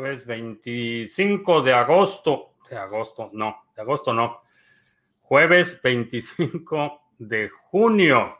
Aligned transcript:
Jueves 0.00 0.24
25 0.24 1.60
de 1.60 1.74
agosto. 1.74 2.54
De 2.70 2.78
agosto, 2.78 3.28
no, 3.34 3.64
de 3.76 3.82
agosto 3.82 4.14
no. 4.14 4.40
Jueves 5.20 5.78
25 5.82 7.02
de 7.18 7.50
junio. 7.50 8.38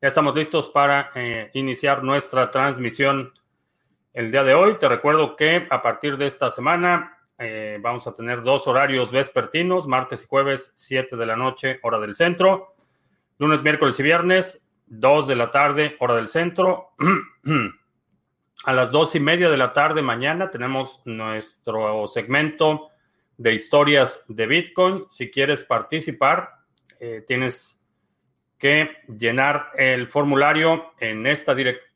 Ya 0.00 0.06
estamos 0.06 0.36
listos 0.36 0.68
para 0.68 1.10
eh, 1.16 1.50
iniciar 1.54 2.04
nuestra 2.04 2.52
transmisión 2.52 3.32
el 4.12 4.30
día 4.30 4.44
de 4.44 4.54
hoy. 4.54 4.76
Te 4.76 4.88
recuerdo 4.88 5.34
que 5.34 5.66
a 5.68 5.82
partir 5.82 6.16
de 6.16 6.28
esta 6.28 6.48
semana 6.52 7.18
eh, 7.40 7.78
vamos 7.82 8.06
a 8.06 8.14
tener 8.14 8.42
dos 8.42 8.68
horarios 8.68 9.10
vespertinos, 9.10 9.88
martes 9.88 10.22
y 10.22 10.28
jueves, 10.28 10.70
7 10.76 11.16
de 11.16 11.26
la 11.26 11.34
noche, 11.34 11.80
hora 11.82 11.98
del 11.98 12.14
centro. 12.14 12.76
Lunes, 13.36 13.64
miércoles 13.64 13.98
y 13.98 14.04
viernes, 14.04 14.64
2 14.86 15.26
de 15.26 15.34
la 15.34 15.50
tarde, 15.50 15.96
hora 15.98 16.14
del 16.14 16.28
centro. 16.28 16.90
A 18.64 18.74
las 18.74 18.90
dos 18.90 19.14
y 19.14 19.20
media 19.20 19.48
de 19.48 19.56
la 19.56 19.72
tarde 19.72 20.02
mañana 20.02 20.50
tenemos 20.50 21.00
nuestro 21.06 22.06
segmento 22.08 22.90
de 23.38 23.54
historias 23.54 24.22
de 24.28 24.46
Bitcoin. 24.46 25.06
Si 25.08 25.30
quieres 25.30 25.64
participar, 25.64 26.50
eh, 26.98 27.24
tienes 27.26 27.82
que 28.58 28.90
llenar 29.08 29.70
el 29.76 30.08
formulario 30.08 30.92
en 31.00 31.26
esta 31.26 31.54
dirección. 31.54 31.90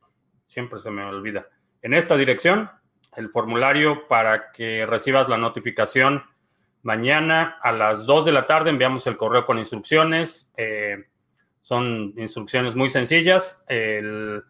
Siempre 0.46 0.78
se 0.78 0.90
me 0.90 1.04
olvida. 1.04 1.46
En 1.82 1.92
esta 1.92 2.16
dirección, 2.16 2.70
el 3.14 3.28
formulario 3.28 4.08
para 4.08 4.50
que 4.50 4.86
recibas 4.86 5.28
la 5.28 5.36
notificación 5.36 6.24
mañana 6.82 7.58
a 7.62 7.72
las 7.72 8.06
2 8.06 8.24
de 8.24 8.32
la 8.32 8.46
tarde. 8.46 8.70
Enviamos 8.70 9.06
el 9.06 9.18
correo 9.18 9.44
con 9.44 9.58
instrucciones. 9.58 10.50
Eh, 10.56 10.96
son 11.60 12.14
instrucciones 12.16 12.74
muy 12.74 12.88
sencillas. 12.88 13.62
El 13.68 14.42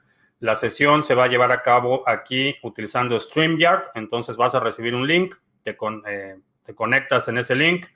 la 0.45 0.55
sesión 0.55 1.05
se 1.05 1.14
va 1.14 1.25
a 1.25 1.28
llevar 1.28 1.53
a 1.53 1.62
cabo 1.62 2.06
aquí 2.06 2.55
utilizando 2.62 3.19
StreamYard, 3.19 3.84
entonces 3.95 4.37
vas 4.37 4.55
a 4.55 4.61
recibir 4.61 4.95
un 4.95 5.06
link, 5.06 5.34
te, 5.62 5.75
eh, 6.06 6.36
conectas 6.75 7.28
en 7.28 7.39
ese 7.39 7.55
link, 7.55 7.86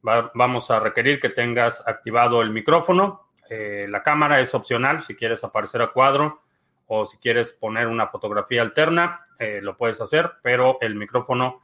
vamos 0.00 0.70
a 0.70 0.80
requerir 0.80 1.20
que 1.20 1.28
tengas 1.28 1.86
activado 1.86 2.40
el 2.40 2.52
micrófono, 2.52 3.28
eh, 3.50 3.84
la 3.86 4.02
cámara 4.02 4.40
es 4.40 4.54
opcional 4.54 5.02
si 5.02 5.14
quieres 5.14 5.44
aparecer 5.44 5.82
a 5.82 5.88
cuadro 5.88 6.40
o 6.86 7.04
si 7.04 7.18
quieres 7.18 7.52
poner 7.52 7.86
una 7.86 8.06
fotografía 8.06 8.62
alterna, 8.62 9.26
eh, 9.38 9.60
lo 9.60 9.76
puedes 9.76 10.00
hacer, 10.00 10.32
pero 10.42 10.78
el 10.80 10.94
micrófono 10.94 11.60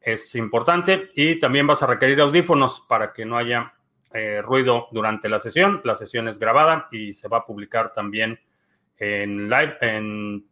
es 0.00 0.32
importante. 0.36 1.10
Y 1.16 1.40
también 1.40 1.66
vas 1.66 1.82
a 1.82 1.88
requerir 1.88 2.20
audífonos 2.20 2.84
para 2.88 3.12
que 3.12 3.26
no 3.26 3.36
haya 3.36 3.72
ruido 4.42 4.88
durante 4.92 5.28
la 5.28 5.38
sesión. 5.38 5.82
La 5.84 5.94
sesión 5.94 6.26
es 6.26 6.38
grabada 6.38 6.88
y 6.90 7.12
se 7.12 7.28
va 7.28 7.38
a 7.38 7.44
publicar 7.44 7.92
también 7.92 8.40
en, 8.98 9.48
live, 9.48 9.76
en, 9.80 10.44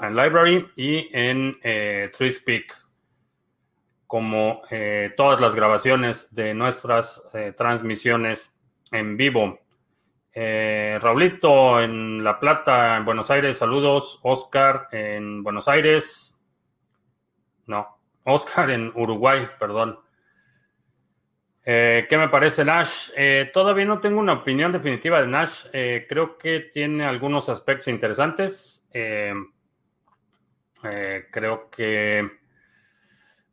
Library 0.00 0.66
y 0.76 1.08
en 1.12 1.58
eh, 1.62 2.10
como 4.10 4.62
eh, 4.70 5.14
todas 5.16 5.40
las 5.40 5.54
grabaciones 5.54 6.34
de 6.34 6.52
nuestras 6.52 7.22
eh, 7.32 7.52
transmisiones 7.56 8.60
en 8.90 9.16
vivo. 9.16 9.60
Eh, 10.32 10.98
Raulito 11.00 11.80
en 11.80 12.24
La 12.24 12.40
Plata, 12.40 12.96
en 12.96 13.04
Buenos 13.04 13.30
Aires, 13.30 13.58
saludos. 13.58 14.18
Oscar 14.22 14.88
en 14.90 15.44
Buenos 15.44 15.68
Aires. 15.68 16.36
No, 17.66 18.00
Oscar 18.24 18.70
en 18.70 18.90
Uruguay, 18.96 19.46
perdón. 19.60 20.00
Eh, 21.62 22.06
¿Qué 22.08 22.16
me 22.16 22.28
parece 22.28 22.64
Nash? 22.64 23.10
Eh, 23.14 23.50
todavía 23.52 23.84
no 23.84 24.00
tengo 24.00 24.18
una 24.20 24.32
opinión 24.32 24.72
definitiva 24.72 25.20
de 25.20 25.26
Nash. 25.26 25.66
Eh, 25.72 26.06
creo 26.08 26.38
que 26.38 26.60
tiene 26.60 27.04
algunos 27.04 27.48
aspectos 27.48 27.88
interesantes. 27.88 28.88
creo 31.30 31.70
que 31.70 32.30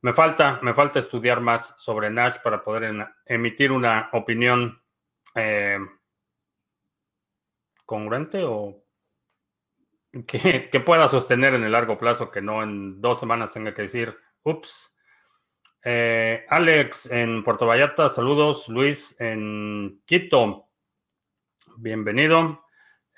me 0.02 0.14
falta, 0.14 0.60
me 0.62 0.74
falta 0.74 1.00
estudiar 1.00 1.42
más 1.42 1.76
sobre 1.78 2.10
Nash 2.10 2.38
para 2.42 2.64
poder 2.64 3.14
emitir 3.26 3.72
una 3.72 4.10
opinión 4.14 4.82
congruente 7.86 8.44
o 8.44 8.84
que 10.26 10.82
pueda 10.86 11.08
sostener 11.08 11.54
en 11.54 11.64
el 11.64 11.72
largo 11.72 11.98
plazo, 11.98 12.32
que 12.32 12.42
no 12.42 12.64
en 12.64 13.02
dos 13.02 13.20
semanas 13.20 13.54
tenga 13.54 13.74
que 13.74 13.84
decir, 13.84 14.18
ups, 14.44 14.97
eh, 15.84 16.46
Alex 16.50 17.12
en 17.12 17.44
Puerto 17.44 17.68
Vallarta, 17.68 18.10
saludos. 18.10 18.68
Luis 18.68 19.16
en 19.20 20.02
Quito, 20.06 20.70
bienvenido. 21.78 22.64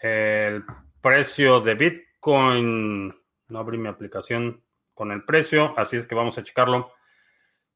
El 0.01 0.63
precio 1.01 1.59
de 1.61 1.75
Bitcoin, 1.75 3.15
no 3.47 3.59
abrí 3.59 3.77
mi 3.77 3.87
aplicación 3.87 4.61
con 4.93 5.11
el 5.11 5.23
precio, 5.23 5.73
así 5.77 5.95
es 5.97 6.05
que 6.05 6.15
vamos 6.15 6.37
a 6.37 6.43
checarlo. 6.43 6.91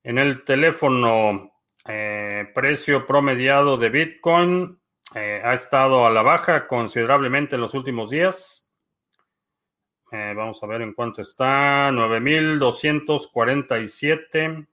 En 0.03 0.17
el 0.17 0.43
teléfono, 0.43 1.53
eh, 1.87 2.51
precio 2.53 3.07
promediado 3.07 3.77
de 3.77 3.87
Bitcoin 3.89 4.81
eh, 5.15 5.41
ha 5.43 5.53
estado 5.53 6.05
a 6.05 6.11
la 6.11 6.21
baja 6.21 6.67
considerablemente 6.67 7.55
en 7.55 7.61
los 7.61 7.73
últimos 7.73 8.11
días. 8.11 8.59
vamos 10.11 10.61
a 10.61 10.67
ver 10.67 10.81
en 10.81 10.93
cuánto 10.93 11.21
está. 11.21 11.89
9.247. 11.89 14.67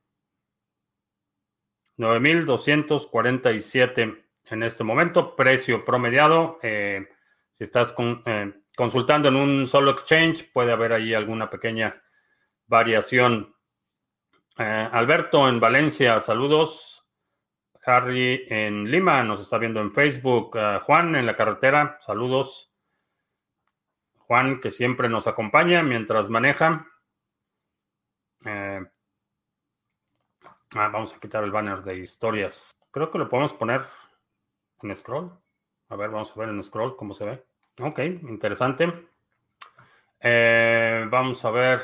9.247 2.00 4.24
en 4.46 4.62
este 4.62 4.82
momento, 4.82 5.36
precio 5.36 5.84
promediado. 5.84 6.56
Eh, 6.62 7.06
si 7.52 7.64
estás 7.64 7.94
eh, 8.24 8.54
consultando 8.74 9.28
en 9.28 9.36
un 9.36 9.68
solo 9.68 9.90
exchange, 9.90 10.50
puede 10.50 10.72
haber 10.72 10.94
ahí 10.94 11.12
alguna 11.12 11.50
pequeña 11.50 11.92
variación. 12.66 13.54
Eh, 14.56 14.88
Alberto 14.90 15.46
en 15.46 15.60
Valencia, 15.60 16.18
saludos. 16.20 17.06
Harry 17.84 18.46
en 18.48 18.90
Lima, 18.90 19.22
nos 19.22 19.42
está 19.42 19.58
viendo 19.58 19.80
en 19.80 19.92
Facebook. 19.92 20.56
Juan 20.82 21.16
en 21.16 21.26
la 21.26 21.36
carretera, 21.36 21.98
saludos. 22.00 22.72
Juan, 24.16 24.60
que 24.60 24.70
siempre 24.70 25.08
nos 25.08 25.26
acompaña 25.26 25.82
mientras 25.82 26.30
maneja. 26.30 26.86
Ah, 30.74 30.88
vamos 30.88 31.12
a 31.12 31.18
quitar 31.18 31.42
el 31.42 31.50
banner 31.50 31.82
de 31.82 31.98
historias. 31.98 32.70
Creo 32.92 33.10
que 33.10 33.18
lo 33.18 33.28
podemos 33.28 33.52
poner 33.54 33.82
en 34.82 34.94
scroll. 34.94 35.32
A 35.88 35.96
ver, 35.96 36.10
vamos 36.10 36.30
a 36.30 36.38
ver 36.38 36.48
en 36.48 36.62
scroll 36.62 36.96
cómo 36.96 37.12
se 37.12 37.24
ve. 37.24 37.44
Ok, 37.80 37.98
interesante. 37.98 39.08
Eh, 40.20 41.06
vamos 41.10 41.44
a 41.44 41.50
ver. 41.50 41.80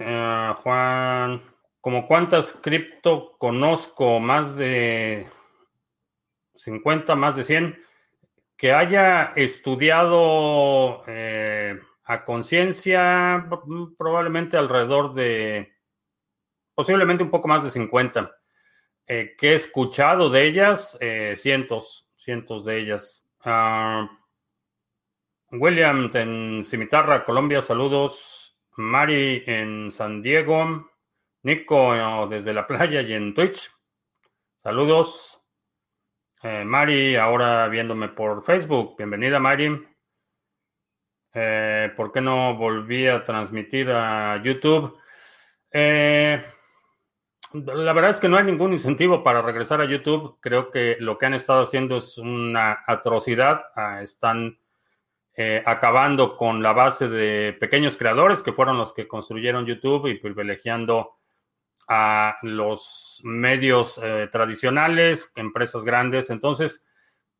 Eh, 0.00 0.54
Juan, 0.62 1.40
¿como 1.80 2.08
cuántas 2.08 2.52
cripto 2.54 3.36
conozco? 3.38 4.18
Más 4.18 4.56
de 4.56 5.28
50, 6.54 7.14
más 7.14 7.36
de 7.36 7.44
100. 7.44 7.78
Que 8.56 8.72
haya 8.72 9.32
estudiado 9.36 11.04
eh, 11.06 11.78
a 12.04 12.24
conciencia, 12.24 13.48
probablemente 13.96 14.56
alrededor 14.56 15.14
de 15.14 15.71
posiblemente 16.74 17.22
un 17.22 17.30
poco 17.30 17.48
más 17.48 17.64
de 17.64 17.70
50. 17.70 18.34
Eh, 19.06 19.34
que 19.36 19.50
he 19.50 19.54
escuchado 19.54 20.30
de 20.30 20.46
ellas, 20.46 20.96
eh, 21.00 21.34
cientos, 21.36 22.08
cientos 22.16 22.64
de 22.64 22.78
ellas. 22.78 23.26
Uh, 23.44 24.06
William 25.50 26.10
en 26.14 26.64
Cimitarra, 26.64 27.24
Colombia, 27.24 27.60
saludos. 27.60 28.56
Mari 28.76 29.42
en 29.46 29.90
San 29.90 30.22
Diego. 30.22 30.90
Nico 31.42 31.94
eh, 31.94 32.26
desde 32.30 32.54
la 32.54 32.66
playa 32.66 33.02
y 33.02 33.12
en 33.12 33.34
Twitch. 33.34 33.70
Saludos. 34.62 35.38
Mari, 36.44 37.14
ahora 37.14 37.68
viéndome 37.68 38.08
por 38.08 38.44
Facebook. 38.44 38.96
Bienvenida, 38.96 39.38
Mari. 39.38 39.86
¿Por 41.32 42.12
qué 42.12 42.20
no 42.20 42.56
volví 42.56 43.06
a 43.06 43.24
transmitir 43.24 43.88
a 43.90 44.42
YouTube? 44.42 44.98
Eh, 45.74 46.44
la 47.54 47.92
verdad 47.92 48.10
es 48.10 48.20
que 48.20 48.28
no 48.28 48.36
hay 48.36 48.44
ningún 48.44 48.72
incentivo 48.72 49.22
para 49.22 49.42
regresar 49.42 49.80
a 49.80 49.84
YouTube. 49.84 50.38
Creo 50.40 50.70
que 50.70 50.96
lo 51.00 51.18
que 51.18 51.26
han 51.26 51.34
estado 51.34 51.62
haciendo 51.62 51.98
es 51.98 52.18
una 52.18 52.84
atrocidad. 52.86 53.66
Ah, 53.74 54.02
están 54.02 54.58
eh, 55.34 55.62
acabando 55.64 56.36
con 56.36 56.62
la 56.62 56.72
base 56.72 57.08
de 57.08 57.52
pequeños 57.54 57.96
creadores 57.96 58.42
que 58.42 58.52
fueron 58.52 58.78
los 58.78 58.92
que 58.92 59.08
construyeron 59.08 59.66
YouTube 59.66 60.08
y 60.08 60.18
privilegiando 60.18 61.18
a 61.88 62.36
los 62.42 63.20
medios 63.24 63.98
eh, 64.02 64.28
tradicionales, 64.30 65.32
empresas 65.36 65.84
grandes. 65.84 66.30
Entonces, 66.30 66.84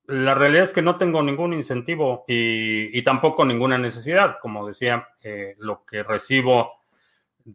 la 0.07 0.35
realidad 0.35 0.65
es 0.65 0.73
que 0.73 0.83
no 0.83 0.97
tengo 0.97 1.23
ningún 1.23 1.53
incentivo 1.53 2.25
y, 2.27 3.03
tampoco 3.03 3.45
ninguna 3.45 3.79
necesidad. 3.79 4.39
Como 4.41 4.67
decía, 4.67 5.09
eh, 5.23 5.55
lo 5.59 5.85
que 5.85 6.03
recibo 6.03 6.82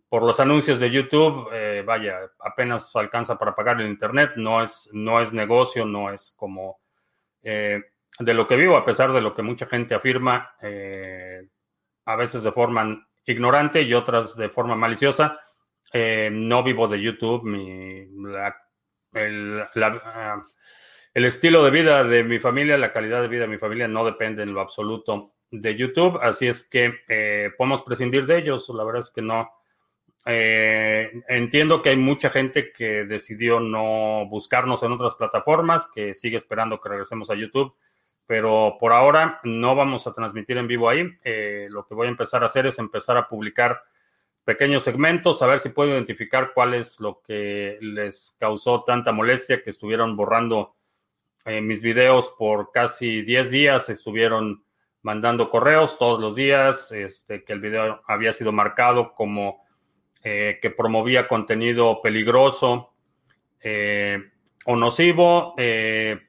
por 0.09 0.23
los 0.23 0.39
anuncios 0.39 0.79
de 0.79 0.91
YouTube, 0.91 1.49
eh, 1.53 1.83
vaya, 1.85 2.19
apenas 2.39 2.95
alcanza 2.95 3.37
para 3.37 3.55
pagar 3.55 3.79
el 3.79 3.87
Internet, 3.87 4.33
no 4.35 4.61
es, 4.61 4.89
no 4.93 5.21
es 5.21 5.33
negocio, 5.33 5.85
no 5.85 6.11
es 6.11 6.33
como 6.37 6.79
eh, 7.43 7.81
de 8.19 8.33
lo 8.33 8.47
que 8.47 8.55
vivo, 8.55 8.77
a 8.77 8.85
pesar 8.85 9.11
de 9.11 9.21
lo 9.21 9.33
que 9.33 9.41
mucha 9.41 9.65
gente 9.65 9.95
afirma, 9.95 10.55
eh, 10.61 11.47
a 12.05 12.15
veces 12.15 12.43
de 12.43 12.51
forma 12.51 13.07
ignorante 13.25 13.81
y 13.81 13.93
otras 13.93 14.35
de 14.35 14.49
forma 14.49 14.75
maliciosa. 14.75 15.39
no 15.93 16.63
vivo 16.63 16.87
de 16.87 17.01
YouTube, 17.01 17.43
mi, 17.43 18.07
el, 19.13 19.63
ah, 20.05 20.37
el 21.13 21.25
estilo 21.25 21.63
de 21.63 21.71
vida 21.71 22.03
de 22.03 22.23
mi 22.23 22.39
familia, 22.39 22.77
la 22.77 22.93
calidad 22.93 23.21
de 23.21 23.27
vida 23.27 23.41
de 23.41 23.47
mi 23.47 23.57
familia 23.57 23.87
no 23.87 24.05
depende 24.05 24.43
en 24.43 24.53
lo 24.53 24.61
absoluto 24.61 25.33
de 25.51 25.75
YouTube, 25.75 26.19
así 26.21 26.47
es 26.47 26.63
que 26.63 26.93
eh, 27.07 27.51
podemos 27.57 27.81
prescindir 27.81 28.25
de 28.25 28.37
ellos. 28.37 28.69
La 28.69 28.83
verdad 28.83 29.01
es 29.01 29.11
que 29.11 29.21
no. 29.21 29.49
Eh, 30.29 31.23
entiendo 31.29 31.81
que 31.81 31.89
hay 31.89 31.95
mucha 31.95 32.29
gente 32.29 32.73
que 32.73 33.05
decidió 33.05 33.61
no 33.61 34.25
buscarnos 34.27 34.83
en 34.83 34.91
otras 34.91 35.15
plataformas, 35.15 35.89
que 35.93 36.13
sigue 36.13 36.35
esperando 36.35 36.81
que 36.81 36.89
regresemos 36.89 37.29
a 37.29 37.35
YouTube, 37.35 37.73
pero 38.25 38.75
por 38.77 38.91
ahora 38.91 39.39
no 39.43 39.73
vamos 39.73 40.05
a 40.05 40.11
transmitir 40.11 40.57
en 40.57 40.67
vivo 40.67 40.89
ahí. 40.89 41.09
Eh, 41.23 41.67
lo 41.69 41.85
que 41.85 41.95
voy 41.95 42.07
a 42.07 42.11
empezar 42.11 42.43
a 42.43 42.47
hacer 42.47 42.65
es 42.65 42.77
empezar 42.77 43.15
a 43.15 43.29
publicar 43.29 43.81
pequeños 44.43 44.83
segmentos, 44.83 45.41
a 45.41 45.47
ver 45.47 45.59
si 45.59 45.69
puedo 45.69 45.91
identificar 45.91 46.51
cuál 46.53 46.73
es 46.73 46.99
lo 46.99 47.21
que 47.21 47.77
les 47.79 48.35
causó 48.37 48.83
tanta 48.83 49.13
molestia, 49.13 49.63
que 49.63 49.69
estuvieron 49.69 50.17
borrando 50.17 50.75
mis 51.61 51.81
videos 51.81 52.33
por 52.37 52.73
casi 52.73 53.21
10 53.21 53.51
días, 53.51 53.89
estuvieron 53.89 54.65
mandando 55.01 55.49
correos 55.49 55.97
todos 55.97 56.19
los 56.19 56.35
días, 56.35 56.91
este, 56.91 57.45
que 57.45 57.53
el 57.53 57.61
video 57.61 58.01
había 58.05 58.33
sido 58.33 58.51
marcado 58.51 59.13
como 59.13 59.65
eh, 60.23 60.59
que 60.61 60.69
promovía 60.69 61.27
contenido 61.27 62.01
peligroso 62.01 62.93
eh, 63.63 64.19
o 64.65 64.75
nocivo. 64.75 65.53
Eh, 65.57 66.19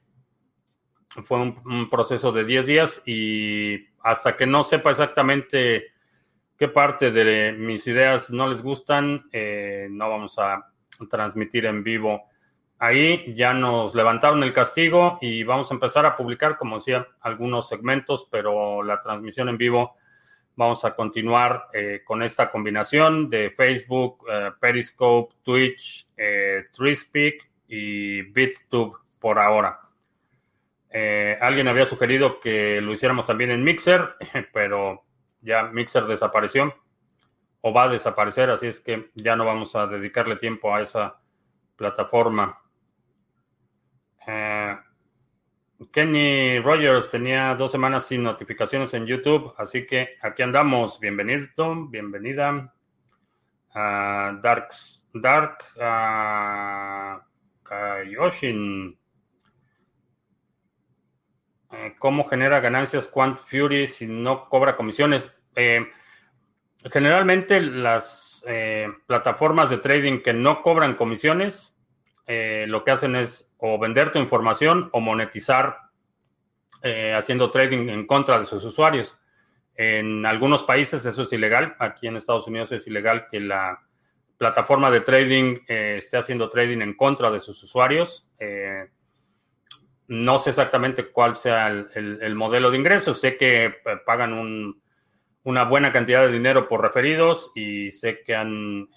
fue 1.25 1.39
un, 1.39 1.91
proceso 1.91 2.31
de 2.31 2.45
10 2.45 2.67
días 2.67 3.03
y 3.07 3.89
hasta 4.03 4.37
que 4.37 4.47
no 4.47 4.65
sepa 4.65 4.91
exactamente 4.91 5.87
qué 6.57 6.69
parte 6.69 7.11
de 7.11 7.53
mis 7.53 7.87
ideas 7.87 8.31
no 8.31 8.49
les 8.49 8.63
gustan, 8.63 9.29
no 9.91 10.11
vamos 10.11 10.39
a 10.39 10.71
transmitir 11.09 11.67
en 11.67 11.83
vivo 11.83 12.29
Ahí 12.81 13.35
ya 13.35 13.53
nos 13.53 13.97
levantaron 13.97 14.43
el 14.45 14.53
castigo 14.53 15.19
y 15.21 15.43
vamos 15.43 15.69
a 15.71 15.75
empezar 15.75 16.07
a 16.07 16.17
publicar, 16.17 16.57
como 16.57 16.77
decía, 16.77 17.09
algunos 17.21 17.69
segmentos, 17.69 18.29
pero 18.31 18.85
la 18.85 19.01
transmisión 19.01 19.49
en 19.49 19.59
vivo 19.59 19.97
vamos 20.59 20.85
a 20.85 20.97
continuar 20.97 21.69
eh, 21.73 22.03
con 22.05 22.21
esta 22.21 22.51
combinación 22.51 23.31
de 23.31 23.51
Facebook, 23.53 24.27
eh, 24.29 24.51
Periscope, 24.59 25.37
Twitch, 25.45 26.09
eh, 26.17 26.65
y 27.69 28.23
BitTube 28.23 28.97
por 29.21 29.39
ahora. 29.39 29.79
alguien 31.41 31.69
había 31.69 31.85
sugerido 31.85 32.41
que 32.41 32.81
lo 32.81 32.93
hiciéramos 32.93 33.25
también 33.25 33.53
en 33.53 33.63
Mixer, 33.63 34.17
pero 34.53 35.05
ya 35.43 35.63
Mixer 35.63 36.07
desapareció 36.07 36.75
o 37.61 37.73
va 37.73 37.85
a 37.85 37.89
desaparecer, 37.89 38.51
así 38.51 38.67
es 38.67 38.81
que 38.81 39.11
ya 39.15 39.37
no 39.37 39.45
vamos 39.45 39.77
a 39.77 39.87
dedicarle 39.87 40.37
tiempo 40.37 40.75
a 40.75 40.81
esa 40.81 41.21
plataforma. 41.77 42.59
Eh, 44.27 44.77
Kenny 45.87 46.59
Rogers 46.59 47.09
tenía 47.09 47.55
dos 47.55 47.71
semanas 47.71 48.05
sin 48.07 48.25
notificaciones 48.25 48.93
en 48.95 49.07
YouTube, 49.07 49.55
así 49.57 49.87
que 49.87 50.17
aquí 50.21 50.43
andamos. 50.43 50.99
Bienvenido, 50.99 51.87
bienvenida. 51.89 52.75
a 53.75 54.41
Dark, 54.43 54.71
Dark. 55.15 55.59
Eh, 61.71 61.95
¿Cómo 62.01 62.25
genera 62.25 62.59
ganancias 62.59 63.07
Quant 63.07 63.39
Fury 63.39 63.87
si 63.87 64.09
no 64.09 64.49
cobra 64.49 64.77
comisiones? 64.77 65.33
Eh, 65.55 65.87
generalmente 66.91 67.61
las 67.61 68.45
plataformas 69.07 69.69
de 69.71 69.79
trading 69.79 70.23
que 70.23 70.33
no 70.33 70.63
cobran 70.63 70.95
comisiones 70.95 71.85
lo 72.27 72.85
que 72.85 72.91
hacen 72.91 73.17
es 73.17 73.48
o 73.59 73.79
vender 73.79 74.13
tu 74.13 74.19
información 74.19 74.89
o 74.93 75.01
monetizar 75.01 75.79
eh, 76.83 77.13
haciendo 77.13 77.51
trading 77.51 77.89
en 77.89 78.07
contra 78.07 78.39
de 78.39 78.45
sus 78.45 78.65
usuarios. 78.65 79.19
En 79.75 80.25
algunos 80.27 80.63
países 80.63 81.05
eso 81.05 81.23
es 81.23 81.33
ilegal. 81.33 81.77
Aquí 81.79 82.07
en 82.07 82.17
Estados 82.17 82.47
Unidos 82.47 82.73
es 82.73 82.87
ilegal 82.87 83.27
que 83.31 83.41
la 83.41 83.81
plataforma 84.37 84.91
de 84.91 85.01
trading 85.01 85.59
eh, 85.67 85.97
esté 85.99 86.17
haciendo 86.17 86.49
trading 86.49 86.81
en 86.81 86.95
contra 86.95 87.31
de 87.31 87.41
sus 87.41 87.63
usuarios. 87.63 88.29
Eh, 88.39 88.89
no 90.07 90.39
sé 90.39 90.51
exactamente 90.51 91.11
cuál 91.11 91.35
sea 91.35 91.69
el, 91.69 92.35
modelo 92.35 92.71
de 92.71 92.79
ingresos. 92.79 93.21
Sé 93.21 93.37
que 93.37 93.75
pagan 94.07 94.81
una 95.43 95.65
buena 95.65 95.93
cantidad 95.93 96.23
de 96.23 96.33
dinero 96.33 96.69
por 96.69 96.81
referidos 96.81 97.53
y 97.55 97.91
sé 97.91 98.23
que 98.23 98.35
han 98.35 98.89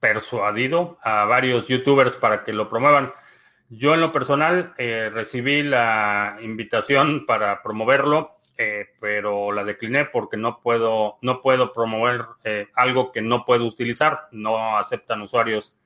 persuadido 0.00 0.98
a 1.02 1.26
varios 1.26 1.68
youtubers 1.68 2.16
para 2.16 2.42
que 2.42 2.52
lo 2.52 2.68
promuevan. 2.68 3.12
Yo 3.68 3.94
en 3.94 4.00
lo 4.00 4.10
personal 4.10 4.74
eh, 4.78 5.10
recibí 5.12 5.62
la 5.62 6.38
invitación 6.42 7.24
para 7.24 7.62
promoverlo, 7.62 8.32
eh, 8.58 8.88
pero 8.98 9.52
la 9.52 9.62
decliné 9.62 10.06
porque 10.06 10.36
no 10.36 10.60
puedo, 10.60 11.18
no 11.22 11.40
puedo 11.40 11.72
promover 11.72 12.22
eh, 12.42 12.66
algo 12.74 13.12
que 13.12 13.22
no 13.22 13.44
puedo 13.44 13.66
utilizar. 13.66 14.28
No 14.32 14.76
aceptan 14.76 15.22
usuarios 15.22 15.78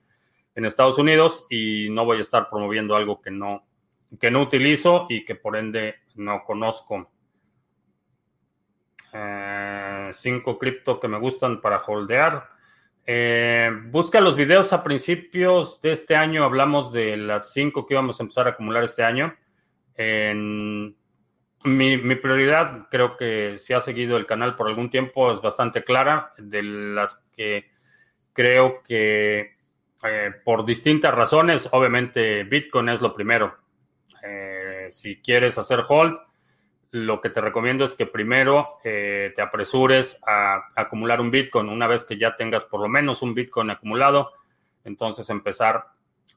en 0.55 0.65
Estados 0.65 0.97
Unidos 0.97 1.47
y 1.51 1.89
no 1.91 2.07
voy 2.07 2.19
a 2.19 2.23
estar 2.23 2.49
promoviendo 2.49 2.97
algo 2.97 3.21
que 3.21 3.31
no, 3.31 3.67
que 4.19 4.31
no 4.31 4.41
utilizo 4.41 5.07
y 5.11 5.25
que 5.25 5.35
por 5.35 5.57
ende 5.57 5.97
no 6.15 6.43
conozco. 6.45 7.11
cinco 10.13 10.59
cripto 10.59 10.99
que 11.01 11.09
me 11.09 11.19
gustan 11.19 11.61
para 11.61 11.83
holdear. 11.83 12.54
Eh, 13.07 13.71
busca 13.87 14.21
los 14.21 14.35
videos 14.35 14.73
a 14.73 14.83
principios 14.83 15.81
de 15.83 15.93
este 15.93 16.17
año. 16.17 16.45
Hablamos 16.45 16.93
de 16.93 17.17
las 17.17 17.53
cinco 17.53 17.87
que 17.87 17.95
íbamos 17.95 18.19
a 18.19 18.23
empezar 18.23 18.47
a 18.47 18.51
acumular 18.51 18.85
este 18.85 19.03
año. 19.03 19.35
mi, 21.65 22.15
prioridad, 22.17 22.89
creo 22.91 23.17
que 23.17 23.59
si 23.59 23.73
ha 23.73 23.81
seguido 23.81 24.17
el 24.17 24.27
canal 24.27 24.57
por 24.57 24.69
algún 24.69 24.91
tiempo, 24.91 25.33
es 25.33 25.41
bastante 25.41 25.85
clara. 25.85 26.31
De 26.39 26.63
las 26.63 27.29
que 27.35 27.71
creo 28.33 28.83
que 28.83 29.53
eh, 30.03 30.31
por 30.45 30.67
distintas 30.67 31.15
razones, 31.15 31.69
obviamente 31.73 32.45
Bitcoin 32.45 32.91
es 32.91 33.01
lo 33.01 33.15
primero. 33.15 33.57
Eh, 34.23 34.89
si 34.91 35.21
quieres 35.21 35.57
hacer 35.59 35.83
hold, 35.89 36.19
lo 36.95 37.21
que 37.21 37.29
te 37.29 37.41
recomiendo 37.41 37.85
es 37.85 37.97
que 37.97 38.07
primero 38.07 38.79
eh, 38.85 39.33
te 39.35 39.43
apresures 39.43 40.23
a, 40.25 40.71
acumular 40.77 41.21
un 41.21 41.33
Bitcoin. 41.33 41.69
Una 41.69 41.89
vez 41.89 42.05
que 42.05 42.17
ya 42.17 42.37
tengas 42.37 42.63
por 42.63 42.81
lo 42.81 42.89
menos 42.89 43.21
un 43.21 43.35
Bitcoin 43.35 43.69
acumulado, 43.71 44.31
entonces 44.85 45.29
empezar 45.29 45.87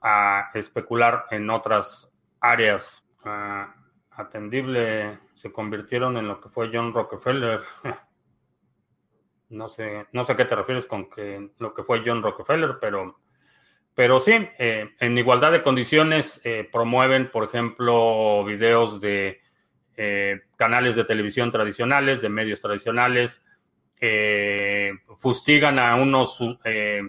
a 0.02 0.50
especular 0.56 1.26
en 1.30 1.48
otras 1.52 2.12
áreas. 2.40 3.08
Ah, 3.24 3.72
atendible 4.10 5.20
se 5.36 5.52
convirtieron 5.52 6.18
en 6.18 6.28
lo 6.28 6.42
que 6.42 6.50
fue 6.50 6.72
John 6.74 6.92
Rockefeller. 6.92 7.60
no 9.50 9.70
sé, 9.70 10.08
no 10.12 10.26
sé 10.26 10.32
a 10.32 10.38
qué 10.38 10.46
te 10.46 10.56
refieres 10.56 10.88
con 10.88 11.08
que 11.08 11.52
lo 11.60 11.72
que 11.76 11.84
fue 11.84 12.02
John 12.04 12.24
Rockefeller, 12.24 12.78
pero, 12.82 13.20
pero 13.94 14.20
sí, 14.20 14.34
eh, 14.58 14.90
en 15.00 15.18
igualdad 15.20 15.52
de 15.52 15.62
condiciones 15.62 16.42
eh, 16.44 16.68
promueven, 16.72 17.30
por 17.30 17.44
ejemplo, 17.44 18.44
videos 18.44 19.00
de 19.00 19.46
eh, 20.00 20.42
canales 20.56 20.96
de 20.96 21.06
televisión 21.06 21.52
tradicionales, 21.52 22.22
de 22.22 22.30
medios 22.30 22.62
tradicionales, 22.62 23.44
eh, 24.00 24.92
fustigan 25.18 25.80
a 25.80 25.96
unos 25.96 26.38
eh, 26.66 27.02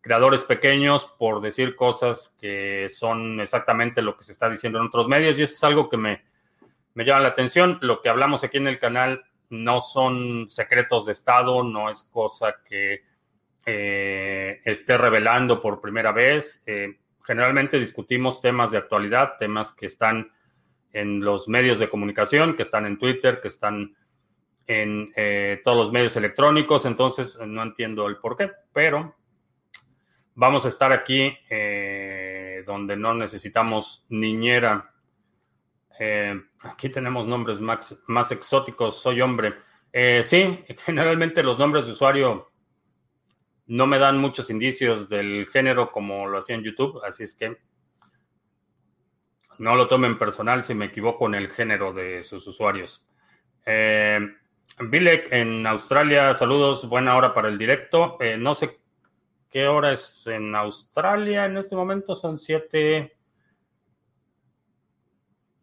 creadores 0.00 0.42
pequeños 0.42 1.08
por 1.20 1.40
decir 1.40 1.76
cosas 1.76 2.36
que 2.40 2.88
son 2.88 3.40
exactamente 3.40 4.02
lo 4.02 4.16
que 4.16 4.24
se 4.24 4.32
está 4.32 4.50
diciendo 4.50 4.80
en 4.80 4.86
otros 4.86 5.06
medios 5.06 5.38
y 5.38 5.42
eso 5.42 5.54
es 5.54 5.62
algo 5.62 5.88
que 5.88 5.96
me, 5.96 6.24
me 6.94 7.04
llama 7.04 7.20
la 7.20 7.28
atención. 7.28 7.78
Lo 7.80 8.02
que 8.02 8.08
hablamos 8.08 8.42
aquí 8.42 8.56
en 8.56 8.66
el 8.66 8.80
canal 8.80 9.22
no 9.48 9.80
son 9.80 10.50
secretos 10.50 11.06
de 11.06 11.12
Estado, 11.12 11.62
no 11.62 11.90
es 11.90 12.02
cosa 12.12 12.56
que 12.68 13.04
esté 13.64 14.98
revelando 14.98 15.60
por 15.60 15.80
primera 15.80 16.10
vez. 16.10 16.64
generalmente 17.24 17.78
discutimos 17.78 18.40
temas 18.40 18.72
de 18.72 18.78
actualidad, 18.78 19.34
temas 19.38 19.72
que 19.72 19.86
están 19.86 20.32
en 20.92 21.20
los 21.20 21.48
medios 21.48 21.78
de 21.78 21.88
comunicación, 21.88 22.54
que 22.56 22.62
están 22.62 22.86
en 22.86 22.98
Twitter, 22.98 23.40
que 23.40 23.48
están 23.48 23.96
en 24.66 25.12
eh, 25.16 25.60
todos 25.64 25.76
los 25.76 25.92
medios 25.92 26.16
electrónicos, 26.16 26.84
entonces 26.84 27.38
no 27.46 27.62
entiendo 27.62 28.06
el 28.06 28.18
por 28.18 28.36
qué, 28.36 28.50
pero 28.72 29.16
vamos 30.34 30.64
a 30.64 30.68
estar 30.68 30.92
aquí 30.92 31.36
eh, 31.50 32.62
donde 32.66 32.96
no 32.96 33.14
necesitamos 33.14 34.06
niñera. 34.08 34.92
Eh, 35.98 36.40
aquí 36.60 36.88
tenemos 36.88 37.26
nombres 37.26 37.60
más, 37.60 37.98
más, 38.06 38.30
exóticos, 38.30 39.00
soy 39.00 39.20
hombre. 39.20 39.54
sí, 40.22 40.64
generalmente 40.84 41.42
los 41.42 41.58
nombres 41.58 41.86
de 41.86 41.92
usuario 41.92 42.50
no 43.66 43.86
me 43.86 43.98
dan 43.98 44.18
muchos 44.18 44.50
indicios 44.50 45.08
del 45.08 45.46
género 45.50 45.90
como 45.90 46.26
lo 46.26 46.38
hacía 46.38 46.56
en 46.56 46.64
YouTube, 46.64 47.00
así 47.04 47.24
es 47.24 47.34
que 47.34 47.56
no 49.62 49.76
lo 49.76 49.86
tomen 49.86 50.18
personal 50.18 50.64
si 50.64 50.74
me 50.74 50.86
equivoco 50.86 51.26
en 51.26 51.36
el 51.36 51.48
género 51.48 51.92
de 51.92 52.24
sus 52.24 52.44
usuarios. 52.48 53.06
Eh, 53.64 54.18
en 54.76 55.66
Australia, 55.68 56.34
saludos, 56.34 56.88
buena 56.88 57.14
hora 57.14 57.32
para 57.32 57.46
el 57.46 57.58
directo. 57.58 58.16
Eh, 58.20 58.36
no 58.36 58.56
sé 58.56 58.80
qué 59.48 59.68
hora 59.68 59.92
es 59.92 60.26
en 60.26 60.56
Australia 60.56 61.44
en 61.44 61.58
este 61.58 61.76
momento, 61.76 62.16
son 62.16 62.40
siete, 62.40 63.16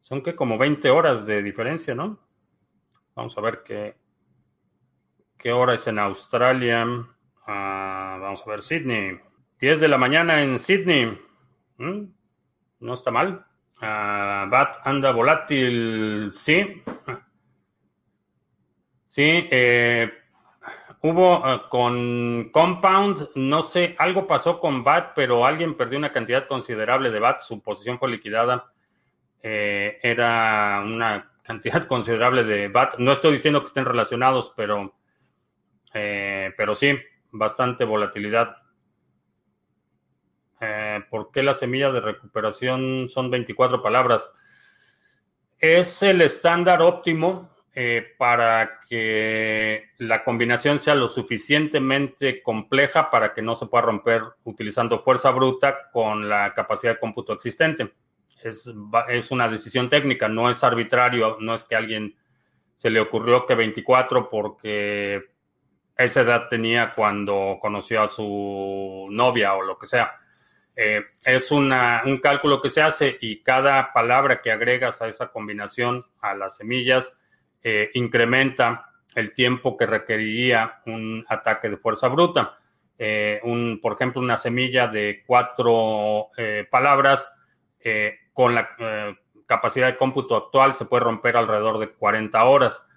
son 0.01 0.24
que 0.24 0.34
como 0.34 0.58
20 0.58 0.89
horas 0.91 1.25
de 1.25 1.44
diferencia, 1.44 1.94
¿no? 1.94 2.20
Vamos 3.15 3.38
a 3.38 3.41
ver 3.41 3.63
qué, 3.65 3.98
qué 5.38 5.51
hora 5.51 5.74
es 5.74 5.86
en 5.88 6.00
Australia. 6.00 6.88
Ah, 7.46 8.18
vamos 8.22 8.41
a 8.48 8.50
ver, 8.50 8.62
Sydney. 8.62 9.20
10 9.60 9.82
de 9.82 9.88
la 9.89 9.98
mañana 9.98 10.41
en 10.41 10.58
Sydney. 10.58 11.20
¿Mm? 11.75 12.03
No 12.79 12.94
está 12.94 13.12
mal. 13.12 13.49
Uh, 13.82 14.50
BAT 14.50 14.82
anda 14.84 15.12
volátil, 15.12 16.32
sí. 16.34 16.84
Sí, 19.08 19.48
eh, 19.50 20.12
hubo 21.02 21.44
eh, 21.46 21.62
con 21.70 22.50
Compound, 22.52 23.30
no 23.36 23.62
sé, 23.62 23.96
algo 23.98 24.28
pasó 24.28 24.60
con 24.60 24.84
BAT, 24.84 25.14
pero 25.16 25.46
alguien 25.46 25.76
perdió 25.76 25.98
una 25.98 26.12
cantidad 26.12 26.46
considerable 26.48 27.10
de 27.10 27.20
BAT, 27.20 27.42
su 27.42 27.62
posición 27.62 27.98
fue 27.98 28.10
liquidada. 28.10 28.72
Eh, 29.42 30.00
era 30.04 30.82
una 30.86 31.32
cantidad 31.42 31.84
considerable 31.88 32.44
de 32.44 32.68
BAT. 32.68 32.98
No 33.00 33.14
estoy 33.14 33.34
diciendo 33.34 33.62
que 33.62 33.68
estén 33.68 33.86
relacionados, 33.86 34.54
pero, 34.56 34.94
pero 35.92 36.76
sí, 36.76 37.00
bastante 37.32 37.86
volatilidad. 37.86 38.58
¿Por 41.08 41.32
qué 41.32 41.44
la 41.44 41.53
semilla 41.53 41.91
de 41.91 42.01
recuperación 42.01 43.10
son 43.10 43.29
24 43.29 43.82
palabras? 43.82 44.32
Es 45.58 46.01
el 46.03 46.22
estándar 46.22 46.82
óptimo 46.82 47.50
eh, 47.74 48.15
para 48.18 48.79
que 48.89 49.89
la 50.00 50.24
combinación 50.24 50.79
sea 50.79 50.96
lo 50.96 51.08
suficientemente 51.08 52.41
compleja 52.41 53.10
para 53.10 53.34
que 53.34 53.41
no 53.41 53.56
se 53.56 53.68
pueda 53.68 53.86
romper 53.86 54.24
utilizando 54.44 55.03
fuerza 55.03 55.32
bruta 55.32 55.89
con 55.91 56.27
la 56.27 56.53
capacidad 56.53 56.94
de 56.94 57.00
cómputo 57.00 57.34
existente. 57.34 57.94
Es, 58.44 58.70
es 59.10 59.32
una 59.32 59.48
decisión 59.48 59.89
técnica, 59.89 60.27
no 60.27 60.50
es 60.50 60.63
arbitrario, 60.63 61.38
no 61.39 61.53
es 61.53 61.65
que 61.65 61.75
a 61.75 61.77
alguien 61.77 62.15
se 62.74 62.89
le 62.89 63.01
ocurrió 63.01 63.46
que 63.46 63.56
24 63.56 64.29
porque 64.29 65.29
esa 66.00 66.22
edad 66.22 66.48
tenía 66.48 66.94
cuando 66.96 67.58
conoció 67.62 68.01
a 68.01 68.08
su 68.08 69.08
novia 69.12 69.53
o 69.53 69.62
lo 69.62 69.77
que 69.77 69.86
sea. 69.86 70.19
Eh, 70.82 71.02
es 71.26 71.52
un 71.52 71.74
cálculo 72.24 72.62
que 72.62 72.70
se 72.70 72.82
hace 72.82 73.18
y 73.20 73.42
cada 73.44 73.92
palabra 73.92 74.42
que 74.42 74.50
agregas 74.50 75.02
a 75.02 75.10
esa 75.10 75.28
combinación 75.28 76.06
a 76.22 76.34
las 76.34 76.56
semillas 76.56 77.20
eh, 77.62 77.90
incrementa 77.96 78.90
el 79.14 79.34
tiempo 79.34 79.76
que 79.76 79.86
requeriría 79.86 80.80
un 80.86 81.26
ataque 81.28 81.68
de 81.68 81.76
fuerza 81.76 82.08
bruta. 82.08 82.58
Eh, 82.98 83.42
un, 83.44 83.82
por 83.82 83.92
ejemplo, 83.92 84.22
una 84.22 84.38
semilla 84.38 84.88
de 84.88 85.22
cuatro 85.28 86.30
palabras 86.72 87.30
con 88.32 88.56
la 88.56 88.70
capacidad 89.46 89.88
de 89.88 89.98
cómputo 89.98 90.38
actual 90.38 90.76
se 90.76 90.86
puede 90.86 91.04
romper 91.04 91.36
alrededor 91.36 91.78
de 91.80 91.90
40 91.90 92.42
horas. 92.42 92.88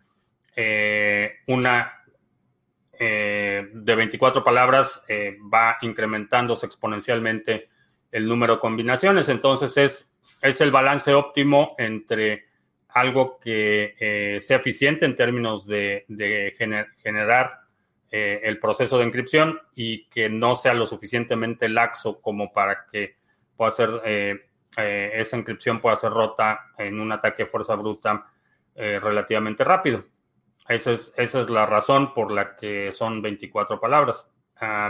una 1.49 2.05
de 2.97 3.95
24 3.97 4.45
palabras 4.45 5.05
va 5.53 5.79
incrementándose 5.81 6.67
exponencialmente 6.67 7.72
el 8.12 8.28
número 8.28 8.54
de 8.54 8.61
combinaciones. 8.61 9.28
Entonces 9.28 9.76
es, 9.76 10.16
es 10.40 10.61
el 10.61 10.71
balance 10.71 11.12
óptimo 11.14 11.75
entre 11.78 12.45
algo 12.95 13.38
que 13.40 13.95
eh, 13.99 14.38
sea 14.40 14.59
eficiente 14.59 15.07
en 15.07 15.16
términos 15.16 15.66
de, 15.66 16.04
generar 17.02 17.61
eh, 18.11 18.40
el 18.45 18.59
proceso 18.61 18.99
de 18.99 19.04
encripción 19.04 19.59
y 19.75 20.09
que 20.09 20.28
no 20.28 20.54
sea 20.54 20.75
lo 20.75 20.87
suficientemente 20.87 21.69
laxo 21.69 22.21
como 22.21 22.52
para 22.52 22.87
que 22.90 23.16
pueda 23.57 23.71
ser 23.71 23.90
eh, 24.04 24.40
esa 24.76 25.37
encripción 25.37 25.81
pueda 25.81 25.97
ser 25.97 26.12
rota 26.12 26.73
en 26.78 26.99
un 26.99 27.12
ataque 27.12 27.45
de 27.45 27.50
fuerza 27.50 27.75
bruta 27.75 28.26
relativamente 28.75 29.64
rápido. 29.64 30.02
Esa 30.66 30.92
es, 30.92 31.12
esa 31.19 31.42
es 31.42 31.50
la 31.50 31.66
razón 31.66 32.14
por 32.14 32.33
la 32.33 32.57
que 32.57 32.90
son 32.90 33.21
24 33.21 33.78
palabras. 33.78 34.32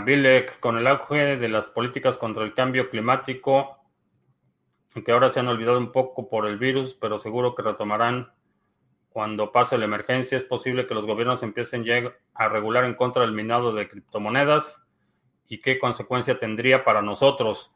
Bilek, 0.05 0.59
con 0.59 0.77
el 0.77 0.85
auge 0.85 1.37
de 1.37 1.49
las 1.49 1.65
políticas 1.65 2.19
contra 2.19 2.43
el 2.43 2.53
cambio 2.53 2.91
climático, 2.91 3.79
que 5.03 5.11
ahora 5.11 5.31
se 5.31 5.39
han 5.39 5.47
olvidado 5.47 5.79
un 5.79 5.91
poco 5.91 6.29
por 6.29 6.45
el 6.45 6.59
virus, 6.59 6.93
pero 6.93 7.17
seguro 7.17 7.55
que 7.55 7.63
retomarán 7.63 8.31
cuando 9.09 9.51
pase 9.51 9.77
la 9.79 9.85
emergencia. 9.85 10.37
Es 10.37 10.43
posible 10.43 10.85
que 10.85 10.93
los 10.93 11.07
gobiernos 11.07 11.41
empiecen 11.41 11.83
a 12.35 12.47
regular 12.49 12.85
en 12.85 12.93
contra 12.93 13.23
del 13.23 13.31
minado 13.31 13.73
de 13.73 13.89
criptomonedas 13.89 14.83
y 15.47 15.59
qué 15.61 15.79
consecuencia 15.79 16.37
tendría 16.37 16.83
para 16.83 17.01
nosotros. 17.01 17.72